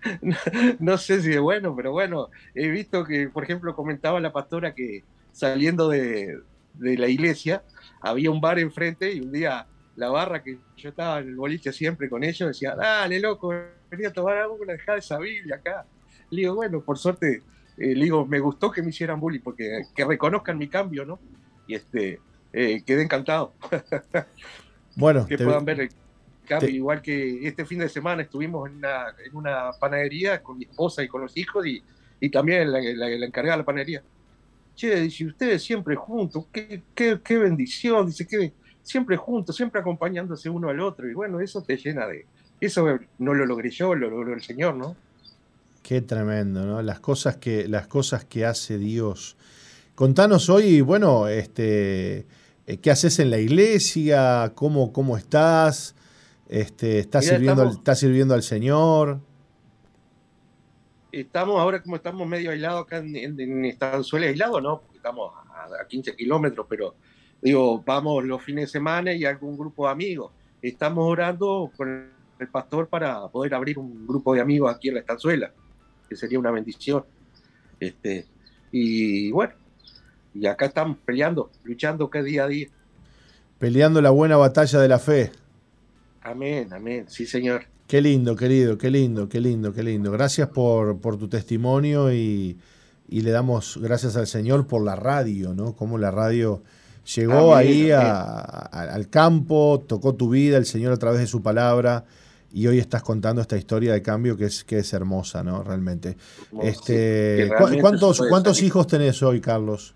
no 0.78 0.96
sé 0.96 1.20
si 1.20 1.32
es 1.32 1.40
bueno, 1.40 1.74
pero 1.74 1.92
bueno, 1.92 2.28
he 2.54 2.68
visto 2.68 3.04
que, 3.04 3.28
por 3.28 3.44
ejemplo, 3.44 3.74
comentaba 3.74 4.20
la 4.20 4.32
pastora 4.32 4.74
que 4.74 5.02
saliendo 5.32 5.88
de, 5.88 6.38
de 6.74 6.96
la 6.96 7.08
iglesia 7.08 7.62
había 8.00 8.30
un 8.30 8.40
bar 8.40 8.58
enfrente 8.58 9.12
y 9.12 9.20
un 9.20 9.32
día 9.32 9.66
la 9.96 10.08
barra 10.10 10.42
que 10.42 10.58
yo 10.76 10.90
estaba 10.90 11.18
en 11.18 11.28
el 11.28 11.36
boliche 11.36 11.72
siempre 11.72 12.08
con 12.08 12.22
ellos 12.22 12.48
decía, 12.48 12.76
dale 12.76 13.18
loco, 13.18 13.52
venía 13.90 14.08
a 14.08 14.12
tomar 14.12 14.36
algo, 14.38 14.58
dejá 14.66 14.96
esa 14.96 15.18
Biblia 15.18 15.56
acá. 15.56 15.84
Le 16.30 16.42
digo, 16.42 16.54
bueno, 16.54 16.80
por 16.84 16.96
suerte, 16.98 17.42
eh, 17.76 17.94
le 17.96 18.04
digo, 18.04 18.24
me 18.24 18.38
gustó 18.38 18.70
que 18.70 18.82
me 18.82 18.90
hicieran 18.90 19.18
bullying, 19.18 19.40
porque 19.42 19.82
que 19.94 20.04
reconozcan 20.04 20.56
mi 20.56 20.68
cambio, 20.68 21.04
¿no? 21.04 21.18
Y 21.66 21.74
este, 21.74 22.20
eh, 22.52 22.82
quedé 22.86 23.02
encantado. 23.02 23.54
Bueno, 24.96 25.26
que 25.26 25.36
te- 25.36 25.44
puedan 25.44 25.64
ver 25.64 25.80
el 25.80 25.90
cambio. 26.48 26.70
Igual 26.70 27.00
que 27.00 27.46
este 27.46 27.64
fin 27.64 27.78
de 27.78 27.88
semana 27.88 28.22
estuvimos 28.22 28.68
en 28.68 28.78
una, 28.78 29.14
en 29.24 29.36
una 29.36 29.70
panadería 29.78 30.42
con 30.42 30.58
mi 30.58 30.64
esposa 30.64 31.04
y 31.04 31.08
con 31.08 31.20
los 31.20 31.36
hijos 31.36 31.64
y, 31.66 31.80
y 32.18 32.28
también 32.30 32.72
la, 32.72 32.80
la, 32.80 33.08
la 33.08 33.26
encargada 33.26 33.56
de 33.56 33.62
la 33.62 33.64
panadería. 33.64 34.02
Che, 34.74 35.00
dice, 35.00 35.26
ustedes 35.26 35.62
siempre 35.62 35.94
juntos, 35.94 36.46
qué, 36.52 36.82
qué, 36.94 37.20
qué 37.22 37.38
bendición, 37.38 38.06
dice, 38.06 38.26
que 38.26 38.52
siempre 38.82 39.16
juntos, 39.16 39.54
siempre 39.54 39.80
acompañándose 39.80 40.48
uno 40.48 40.68
al 40.68 40.80
otro. 40.80 41.08
Y 41.08 41.14
bueno, 41.14 41.40
eso 41.40 41.62
te 41.62 41.76
llena 41.76 42.06
de... 42.06 42.26
Eso 42.60 42.98
no 43.18 43.34
lo 43.34 43.46
logré 43.46 43.70
yo, 43.70 43.94
lo 43.94 44.10
logró 44.10 44.34
el 44.34 44.42
Señor, 44.42 44.74
¿no? 44.74 44.96
Qué 45.82 46.00
tremendo, 46.00 46.66
¿no? 46.66 46.82
Las 46.82 46.98
cosas 46.98 47.36
que, 47.36 47.68
las 47.68 47.86
cosas 47.86 48.24
que 48.24 48.44
hace 48.44 48.78
Dios. 48.78 49.36
Contanos 49.94 50.48
hoy, 50.48 50.80
bueno, 50.80 51.28
este, 51.28 52.26
eh, 52.66 52.76
¿qué 52.82 52.90
haces 52.90 53.20
en 53.20 53.30
la 53.30 53.38
iglesia? 53.38 54.52
¿Cómo, 54.54 54.92
cómo 54.92 55.16
estás? 55.16 55.94
Este, 56.48 56.98
¿estás, 56.98 57.24
Mira, 57.24 57.36
sirviendo, 57.36 57.62
al- 57.62 57.68
¿Estás 57.70 57.98
sirviendo 57.98 58.34
al 58.34 58.42
Señor? 58.42 59.20
Estamos 61.12 61.58
ahora 61.60 61.82
como 61.82 61.96
estamos 61.96 62.26
medio 62.28 62.50
aislados 62.50 62.82
acá 62.82 62.98
en, 62.98 63.16
en, 63.16 63.40
en 63.40 63.64
Estanzuela, 63.64 64.26
aislado, 64.26 64.60
¿no? 64.60 64.80
Porque 64.80 64.96
estamos 64.98 65.32
a, 65.52 65.82
a 65.82 65.86
15 65.86 66.14
kilómetros, 66.16 66.66
pero 66.68 66.94
digo, 67.40 67.82
vamos 67.84 68.24
los 68.24 68.42
fines 68.42 68.64
de 68.64 68.68
semana 68.72 69.12
y 69.12 69.24
algún 69.24 69.56
grupo 69.56 69.86
de 69.86 69.92
amigos. 69.92 70.32
Estamos 70.60 71.04
orando 71.10 71.70
con 71.76 72.10
el 72.38 72.48
pastor 72.48 72.88
para 72.88 73.26
poder 73.28 73.54
abrir 73.54 73.78
un 73.78 74.06
grupo 74.06 74.34
de 74.34 74.40
amigos 74.40 74.74
aquí 74.74 74.88
en 74.88 74.94
la 74.94 75.00
Estanzuela, 75.00 75.52
que 76.08 76.16
sería 76.16 76.38
una 76.38 76.50
bendición. 76.50 77.04
Este, 77.80 78.26
y 78.70 79.30
bueno, 79.32 79.54
y 80.34 80.46
acá 80.46 80.66
estamos 80.66 80.98
peleando, 81.04 81.50
luchando 81.64 82.08
cada 82.10 82.24
día 82.24 82.44
a 82.44 82.48
día. 82.48 82.68
Peleando 83.58 84.00
la 84.02 84.10
buena 84.10 84.36
batalla 84.36 84.78
de 84.78 84.88
la 84.88 84.98
fe. 84.98 85.32
Amén, 86.30 86.72
amén, 86.72 87.06
sí 87.08 87.26
señor. 87.26 87.62
Qué 87.86 88.02
lindo, 88.02 88.36
querido, 88.36 88.76
qué 88.76 88.90
lindo, 88.90 89.28
qué 89.28 89.40
lindo, 89.40 89.72
qué 89.72 89.82
lindo. 89.82 90.10
Gracias 90.10 90.48
por, 90.48 90.98
por 91.00 91.16
tu 91.16 91.26
testimonio 91.28 92.12
y, 92.12 92.58
y 93.08 93.20
le 93.22 93.30
damos 93.30 93.78
gracias 93.80 94.16
al 94.16 94.26
Señor 94.26 94.66
por 94.66 94.84
la 94.84 94.94
radio, 94.94 95.54
¿no? 95.54 95.74
Cómo 95.74 95.96
la 95.96 96.10
radio 96.10 96.62
llegó 97.14 97.54
Amén, 97.54 97.68
ahí 97.68 97.90
amén. 97.90 98.06
a- 98.10 98.20
a- 98.70 98.94
al 98.94 99.08
campo, 99.08 99.82
tocó 99.86 100.14
tu 100.14 100.28
vida, 100.28 100.58
el 100.58 100.66
Señor 100.66 100.92
a 100.92 100.98
través 100.98 101.20
de 101.20 101.26
su 101.26 101.40
palabra 101.42 102.04
y 102.52 102.66
hoy 102.66 102.78
estás 102.78 103.02
contando 103.02 103.40
esta 103.40 103.56
historia 103.56 103.94
de 103.94 104.02
cambio 104.02 104.36
que 104.36 104.44
es, 104.46 104.64
que 104.64 104.78
es 104.80 104.92
hermosa, 104.92 105.42
¿no? 105.42 105.62
Realmente. 105.62 106.16
Este, 106.62 106.92
que 107.38 107.44
¿cu- 107.48 107.54
realmente 107.54 107.80
¿Cuántos, 107.80 108.22
cuántos 108.28 108.62
hijos 108.62 108.86
tenés 108.86 109.22
hoy, 109.22 109.40
Carlos? 109.40 109.94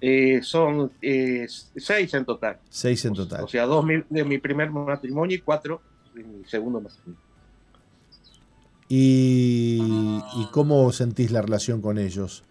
Eh, 0.00 0.40
son 0.42 0.92
eh, 1.02 1.46
seis 1.48 2.14
en 2.14 2.24
total. 2.24 2.58
Seis 2.68 3.04
en 3.04 3.14
total. 3.14 3.44
O 3.44 3.48
sea, 3.48 3.66
dos 3.66 3.84
mi- 3.84 4.04
de 4.08 4.24
mi 4.24 4.38
primer 4.38 4.70
matrimonio 4.70 5.36
y 5.36 5.40
cuatro 5.40 5.82
de 6.14 6.22
mi 6.22 6.44
segundo 6.44 6.80
matrimonio. 6.80 7.20
¿Y, 8.88 9.78
y 10.36 10.46
cómo 10.52 10.90
sentís 10.92 11.30
la 11.30 11.42
relación 11.42 11.82
con 11.82 11.98
ellos? 11.98 12.44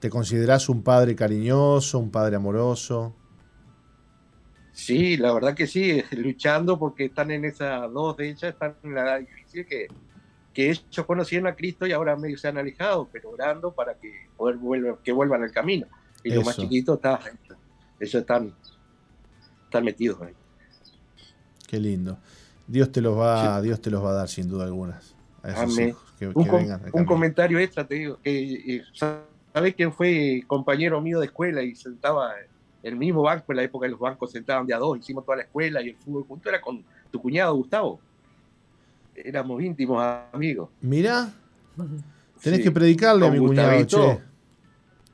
¿Te 0.00 0.10
considerás 0.10 0.68
un 0.68 0.82
padre 0.82 1.14
cariñoso, 1.14 1.98
un 1.98 2.10
padre 2.10 2.36
amoroso? 2.36 3.14
Sí, 4.72 5.16
la 5.18 5.32
verdad 5.32 5.54
que 5.54 5.66
sí, 5.66 6.02
luchando 6.12 6.78
porque 6.78 7.06
están 7.06 7.30
en 7.30 7.44
esa, 7.44 7.86
dos 7.88 8.16
de 8.16 8.30
ellas 8.30 8.44
están 8.44 8.76
en 8.82 8.94
la 8.94 9.02
edad 9.02 9.20
difícil 9.20 9.66
que, 9.66 9.86
que 10.54 10.70
ellos 10.70 11.06
conocieron 11.06 11.46
a 11.46 11.54
Cristo 11.54 11.86
y 11.86 11.92
ahora 11.92 12.16
medio 12.16 12.38
se 12.38 12.48
han 12.48 12.56
alejado, 12.58 13.08
pero 13.12 13.30
orando 13.30 13.72
para 13.74 13.94
que, 13.98 14.10
poder 14.36 14.56
vuelvan, 14.56 14.96
que 15.04 15.12
vuelvan 15.12 15.42
al 15.42 15.52
camino. 15.52 15.86
Y 16.24 16.30
los 16.30 16.44
más 16.44 16.54
Eso. 16.54 16.62
chiquitos 16.62 16.96
está, 16.96 17.20
ellos 18.00 18.14
están, 18.14 18.54
están 19.64 19.84
metidos 19.84 20.20
ahí. 20.22 20.34
Qué 21.66 21.78
lindo. 21.80 22.18
Dios 22.66 22.92
te 22.92 23.00
los 23.00 23.18
va, 23.18 23.60
Dios 23.60 23.80
te 23.80 23.90
los 23.90 24.04
va 24.04 24.10
a 24.10 24.14
dar 24.14 24.28
sin 24.28 24.48
duda 24.48 24.64
algunas. 24.64 25.14
A 25.42 25.50
esos 25.50 25.78
hijos 25.78 26.02
que, 26.18 26.28
Un, 26.28 26.44
que 26.44 26.50
vengan 26.50 26.82
un 26.92 27.04
comentario 27.04 27.58
extra, 27.58 27.86
te 27.86 27.96
digo, 27.96 28.18
que 28.22 28.76
eh, 28.76 28.82
¿sabes 28.94 29.74
quién 29.74 29.92
fue 29.92 30.44
compañero 30.46 31.00
mío 31.00 31.18
de 31.18 31.26
escuela 31.26 31.62
y 31.62 31.74
sentaba 31.74 32.30
en 32.38 32.92
el 32.92 32.96
mismo 32.96 33.22
banco 33.22 33.46
en 33.52 33.56
la 33.56 33.62
época 33.64 33.86
de 33.86 33.90
los 33.92 34.00
bancos 34.00 34.30
sentaban 34.30 34.66
de 34.66 34.74
a 34.74 34.78
dos, 34.78 34.98
hicimos 34.98 35.24
toda 35.24 35.38
la 35.38 35.42
escuela 35.44 35.82
y 35.82 35.90
el 35.90 35.96
fútbol 35.96 36.24
junto, 36.28 36.48
era 36.48 36.60
con 36.60 36.84
tu 37.10 37.20
cuñado 37.20 37.54
Gustavo. 37.56 38.00
Éramos 39.14 39.60
íntimos 39.62 40.02
amigos. 40.32 40.70
Mirá, 40.80 41.30
tenés 42.40 42.58
Sí, 42.58 42.62
que 42.64 42.70
predicarle 42.70 43.26
a 43.26 43.30
mi 43.30 43.38
cuñado, 43.38 43.76
Gustavito. 43.78 44.16
che. 44.16 44.31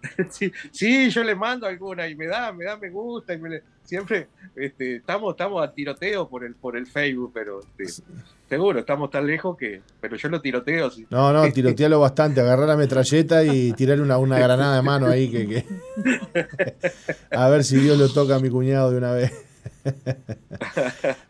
Sí, 0.30 0.52
sí, 0.72 1.10
yo 1.10 1.24
le 1.24 1.34
mando 1.34 1.66
alguna 1.66 2.06
y 2.08 2.14
me 2.14 2.26
da, 2.26 2.52
me 2.52 2.64
da 2.64 2.76
me 2.76 2.88
gusta 2.90 3.34
y 3.34 3.38
me 3.38 3.48
le- 3.50 3.62
siempre 3.82 4.28
este, 4.54 4.96
estamos, 4.96 5.32
estamos 5.32 5.62
a 5.66 5.72
tiroteo 5.72 6.28
por 6.28 6.44
el, 6.44 6.54
por 6.54 6.76
el 6.76 6.86
Facebook, 6.86 7.32
pero 7.34 7.60
este, 7.78 8.02
seguro, 8.48 8.78
estamos 8.80 9.10
tan 9.10 9.26
lejos 9.26 9.56
que, 9.56 9.80
pero 10.00 10.16
yo 10.16 10.28
lo 10.28 10.40
tiroteo. 10.40 10.90
sí. 10.90 11.06
No, 11.10 11.32
no, 11.32 11.50
tirotealo 11.52 11.98
bastante, 12.00 12.40
agarrar 12.40 12.68
la 12.68 12.76
metralleta 12.76 13.42
y 13.44 13.72
tirar 13.72 14.00
una, 14.00 14.18
una 14.18 14.38
granada 14.38 14.76
de 14.76 14.82
mano 14.82 15.06
ahí 15.08 15.30
que, 15.30 15.48
que- 15.48 15.64
a 17.30 17.48
ver 17.48 17.64
si 17.64 17.76
Dios 17.78 17.98
lo 17.98 18.08
toca 18.08 18.36
a 18.36 18.40
mi 18.40 18.50
cuñado 18.50 18.90
de 18.90 18.98
una 18.98 19.12
vez. 19.12 19.32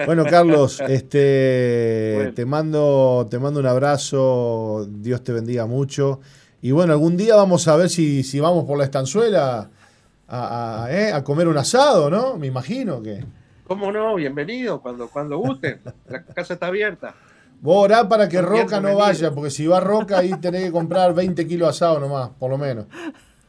bueno, 0.07 0.25
Carlos, 0.27 0.81
este 0.89 2.12
Bueno. 2.16 2.35
te 2.35 2.45
mando, 2.47 3.27
te 3.31 3.39
mando 3.39 3.61
un 3.61 3.66
abrazo, 3.66 4.87
Dios 4.91 5.23
te 5.23 5.33
bendiga 5.33 5.66
mucho. 5.66 6.21
Y 6.61 6.73
bueno, 6.73 6.93
algún 6.93 7.17
día 7.17 7.37
vamos 7.37 7.69
a 7.69 7.77
ver 7.77 7.89
si, 7.89 8.23
si 8.25 8.41
vamos 8.41 8.65
por 8.65 8.79
la 8.79 8.85
estanzuela 8.85 9.71
a, 10.27 10.85
a- 10.85 10.93
¿eh? 10.93 11.13
a 11.13 11.23
comer 11.23 11.47
un 11.49 11.57
asado, 11.57 12.11
¿no? 12.11 12.37
Me 12.37 12.47
imagino 12.49 13.03
que. 13.03 13.25
¿Cómo 13.67 13.93
no? 13.93 14.15
Bienvenido, 14.17 14.81
cuando, 14.81 15.09
cuando 15.09 15.39
gusten. 15.39 15.81
La 16.09 16.25
casa 16.25 16.55
está 16.55 16.67
abierta. 16.67 17.15
Vos 17.61 17.85
orá 17.85 18.09
para 18.09 18.29
que 18.29 18.41
Roca 18.41 18.81
no 18.81 18.95
vaya, 18.97 19.33
porque 19.33 19.51
si 19.51 19.67
va 19.67 19.81
Roca 19.81 20.19
ahí 20.19 20.31
tenés 20.41 20.65
que 20.65 20.73
comprar 20.73 21.13
20 21.13 21.47
kilos 21.47 21.67
de 21.67 21.71
asado 21.71 21.99
nomás, 22.01 22.31
por 22.39 22.51
lo 22.51 22.57
menos. 22.59 22.87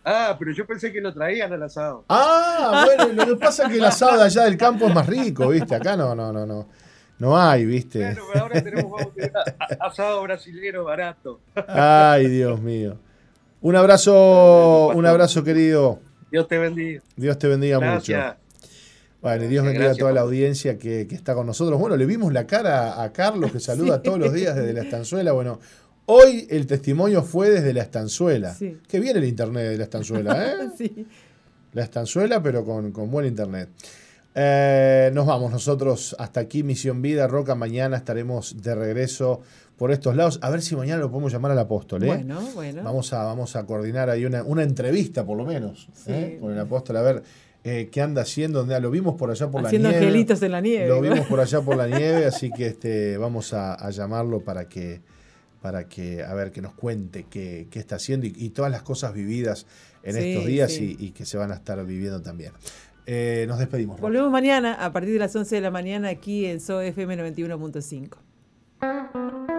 Ah, 0.03 0.35
pero 0.39 0.51
yo 0.51 0.65
pensé 0.65 0.91
que 0.91 0.99
lo 0.99 1.13
traían 1.13 1.53
al 1.53 1.61
asado. 1.63 2.05
Ah, 2.09 2.85
bueno, 2.85 3.13
lo 3.13 3.25
que 3.27 3.35
pasa 3.35 3.63
es 3.63 3.69
que 3.69 3.77
el 3.77 3.85
asado 3.85 4.17
de 4.17 4.23
allá 4.23 4.43
del 4.45 4.57
campo 4.57 4.87
es 4.87 4.95
más 4.95 5.05
rico, 5.05 5.49
¿viste? 5.49 5.75
Acá 5.75 5.95
no, 5.95 6.15
no, 6.15 6.33
no, 6.33 6.45
no. 6.45 6.67
No 7.19 7.37
hay, 7.37 7.65
¿viste? 7.65 7.99
Bueno, 7.99 8.21
pero 8.31 8.43
ahora 8.43 8.63
tenemos 8.63 8.91
vamos 8.91 9.11
a 9.11 9.13
tener 9.13 9.31
a- 9.37 9.85
asado 9.87 10.21
brasilero 10.23 10.85
barato. 10.85 11.39
Ay, 11.67 12.27
Dios 12.27 12.61
mío. 12.61 12.97
Un 13.61 13.75
abrazo, 13.75 14.87
un 14.95 15.05
abrazo 15.05 15.43
querido. 15.43 15.99
Dios 16.31 16.47
te 16.47 16.57
bendiga. 16.57 17.01
Dios 17.17 17.37
te 17.37 17.47
bendiga 17.47 17.77
Gracias. 17.79 18.25
mucho. 18.25 18.39
Bueno, 19.21 19.43
y 19.43 19.47
Dios 19.49 19.65
bendiga 19.65 19.91
a 19.91 19.95
toda 19.95 20.13
la 20.13 20.21
audiencia 20.21 20.77
que, 20.77 21.05
que 21.07 21.15
está 21.15 21.33
con 21.35 21.45
nosotros. 21.45 21.77
Bueno, 21.77 21.97
le 21.97 22.05
vimos 22.05 22.31
la 22.31 22.47
cara 22.47 23.03
a 23.03 23.11
Carlos 23.11 23.51
que 23.51 23.59
saluda 23.59 23.97
Sí. 23.97 24.03
todos 24.03 24.19
los 24.19 24.31
días 24.33 24.55
desde 24.55 24.71
la 24.71 24.81
estanzuela. 24.83 25.33
Bueno, 25.33 25.59
hoy 26.05 26.47
el 26.49 26.65
testimonio 26.67 27.21
fue 27.23 27.49
desde 27.49 27.73
la 27.73 27.81
estanzuela. 27.81 28.53
Sí. 28.53 28.77
Qué 28.87 29.01
bien 29.01 29.17
el 29.17 29.25
internet 29.25 29.67
de 29.71 29.77
la 29.77 29.83
estanzuela, 29.83 30.47
¿eh? 30.53 30.69
Sí. 30.77 31.05
La 31.73 31.83
estanzuela, 31.83 32.41
pero 32.41 32.63
con, 32.63 32.93
con 32.93 33.11
buen 33.11 33.25
internet. 33.25 33.67
Eh, 34.41 35.11
nos 35.13 35.25
vamos 35.25 35.51
nosotros 35.51 36.15
hasta 36.17 36.39
aquí, 36.39 36.63
Misión 36.63 37.01
Vida, 37.01 37.27
Roca. 37.27 37.55
Mañana 37.55 37.97
estaremos 37.97 38.61
de 38.61 38.73
regreso 38.73 39.41
por 39.75 39.91
estos 39.91 40.15
lados. 40.15 40.39
A 40.41 40.49
ver 40.49 40.61
si 40.61 40.77
mañana 40.77 41.01
lo 41.01 41.11
podemos 41.11 41.33
llamar 41.33 41.51
al 41.51 41.59
apóstol. 41.59 42.03
¿eh? 42.03 42.07
Bueno, 42.07 42.39
bueno. 42.55 42.81
Vamos, 42.83 43.11
a, 43.11 43.23
vamos 43.25 43.57
a 43.57 43.65
coordinar 43.65 44.09
ahí 44.09 44.23
una, 44.23 44.43
una 44.43 44.63
entrevista, 44.63 45.25
por 45.25 45.37
lo 45.37 45.43
menos, 45.45 45.89
Sí. 45.93 46.11
¿eh? 46.13 46.37
con 46.39 46.53
el 46.53 46.59
apóstol, 46.59 46.95
a 46.97 47.01
ver 47.01 47.23
eh, 47.65 47.89
qué 47.91 48.01
anda 48.01 48.21
haciendo. 48.21 48.63
Lo 48.65 48.91
vimos 48.91 49.15
por 49.15 49.29
allá 49.29 49.49
por 49.51 49.65
Haciendo 49.65 49.89
la 49.89 49.95
nieve. 49.95 50.05
angelitos 50.07 50.41
en 50.41 50.51
la 50.53 50.61
nieve. 50.61 50.87
Lo 50.87 51.01
vimos 51.01 51.27
por 51.27 51.41
allá 51.41 51.59
por 51.61 51.75
la 51.75 51.87
nieve, 51.99 52.25
así 52.25 52.49
que 52.49 52.67
este, 52.67 53.17
vamos 53.17 53.53
a, 53.53 53.73
a 53.73 53.89
llamarlo 53.89 54.39
para 54.39 54.69
que, 54.69 55.01
para 55.61 55.89
que, 55.89 56.23
a 56.23 56.33
ver, 56.33 56.53
que 56.53 56.61
nos 56.61 56.73
cuente 56.75 57.25
qué, 57.29 57.67
qué 57.69 57.79
está 57.79 57.97
haciendo 57.97 58.25
y, 58.25 58.33
y 58.37 58.51
todas 58.51 58.71
las 58.71 58.83
cosas 58.83 59.13
vividas 59.13 59.65
en 60.01 60.15
Sí, 60.15 60.29
estos 60.31 60.45
días 60.45 60.71
sí. 60.71 60.95
y, 60.97 61.07
y 61.07 61.11
que 61.11 61.25
se 61.25 61.37
van 61.37 61.51
a 61.51 61.55
estar 61.55 61.85
viviendo 61.85 62.21
también. 62.21 62.53
Eh, 63.11 63.45
nos 63.47 63.57
despedimos. 63.57 63.99
Volvemos 63.99 64.29
mañana 64.29 64.75
a 64.75 64.93
partir 64.93 65.13
de 65.13 65.19
las 65.19 65.35
11 65.35 65.55
de 65.55 65.61
la 65.61 65.71
mañana 65.71 66.09
aquí 66.09 66.45
en 66.45 66.59
SOFM 66.59 67.17
91.5. 67.17 69.58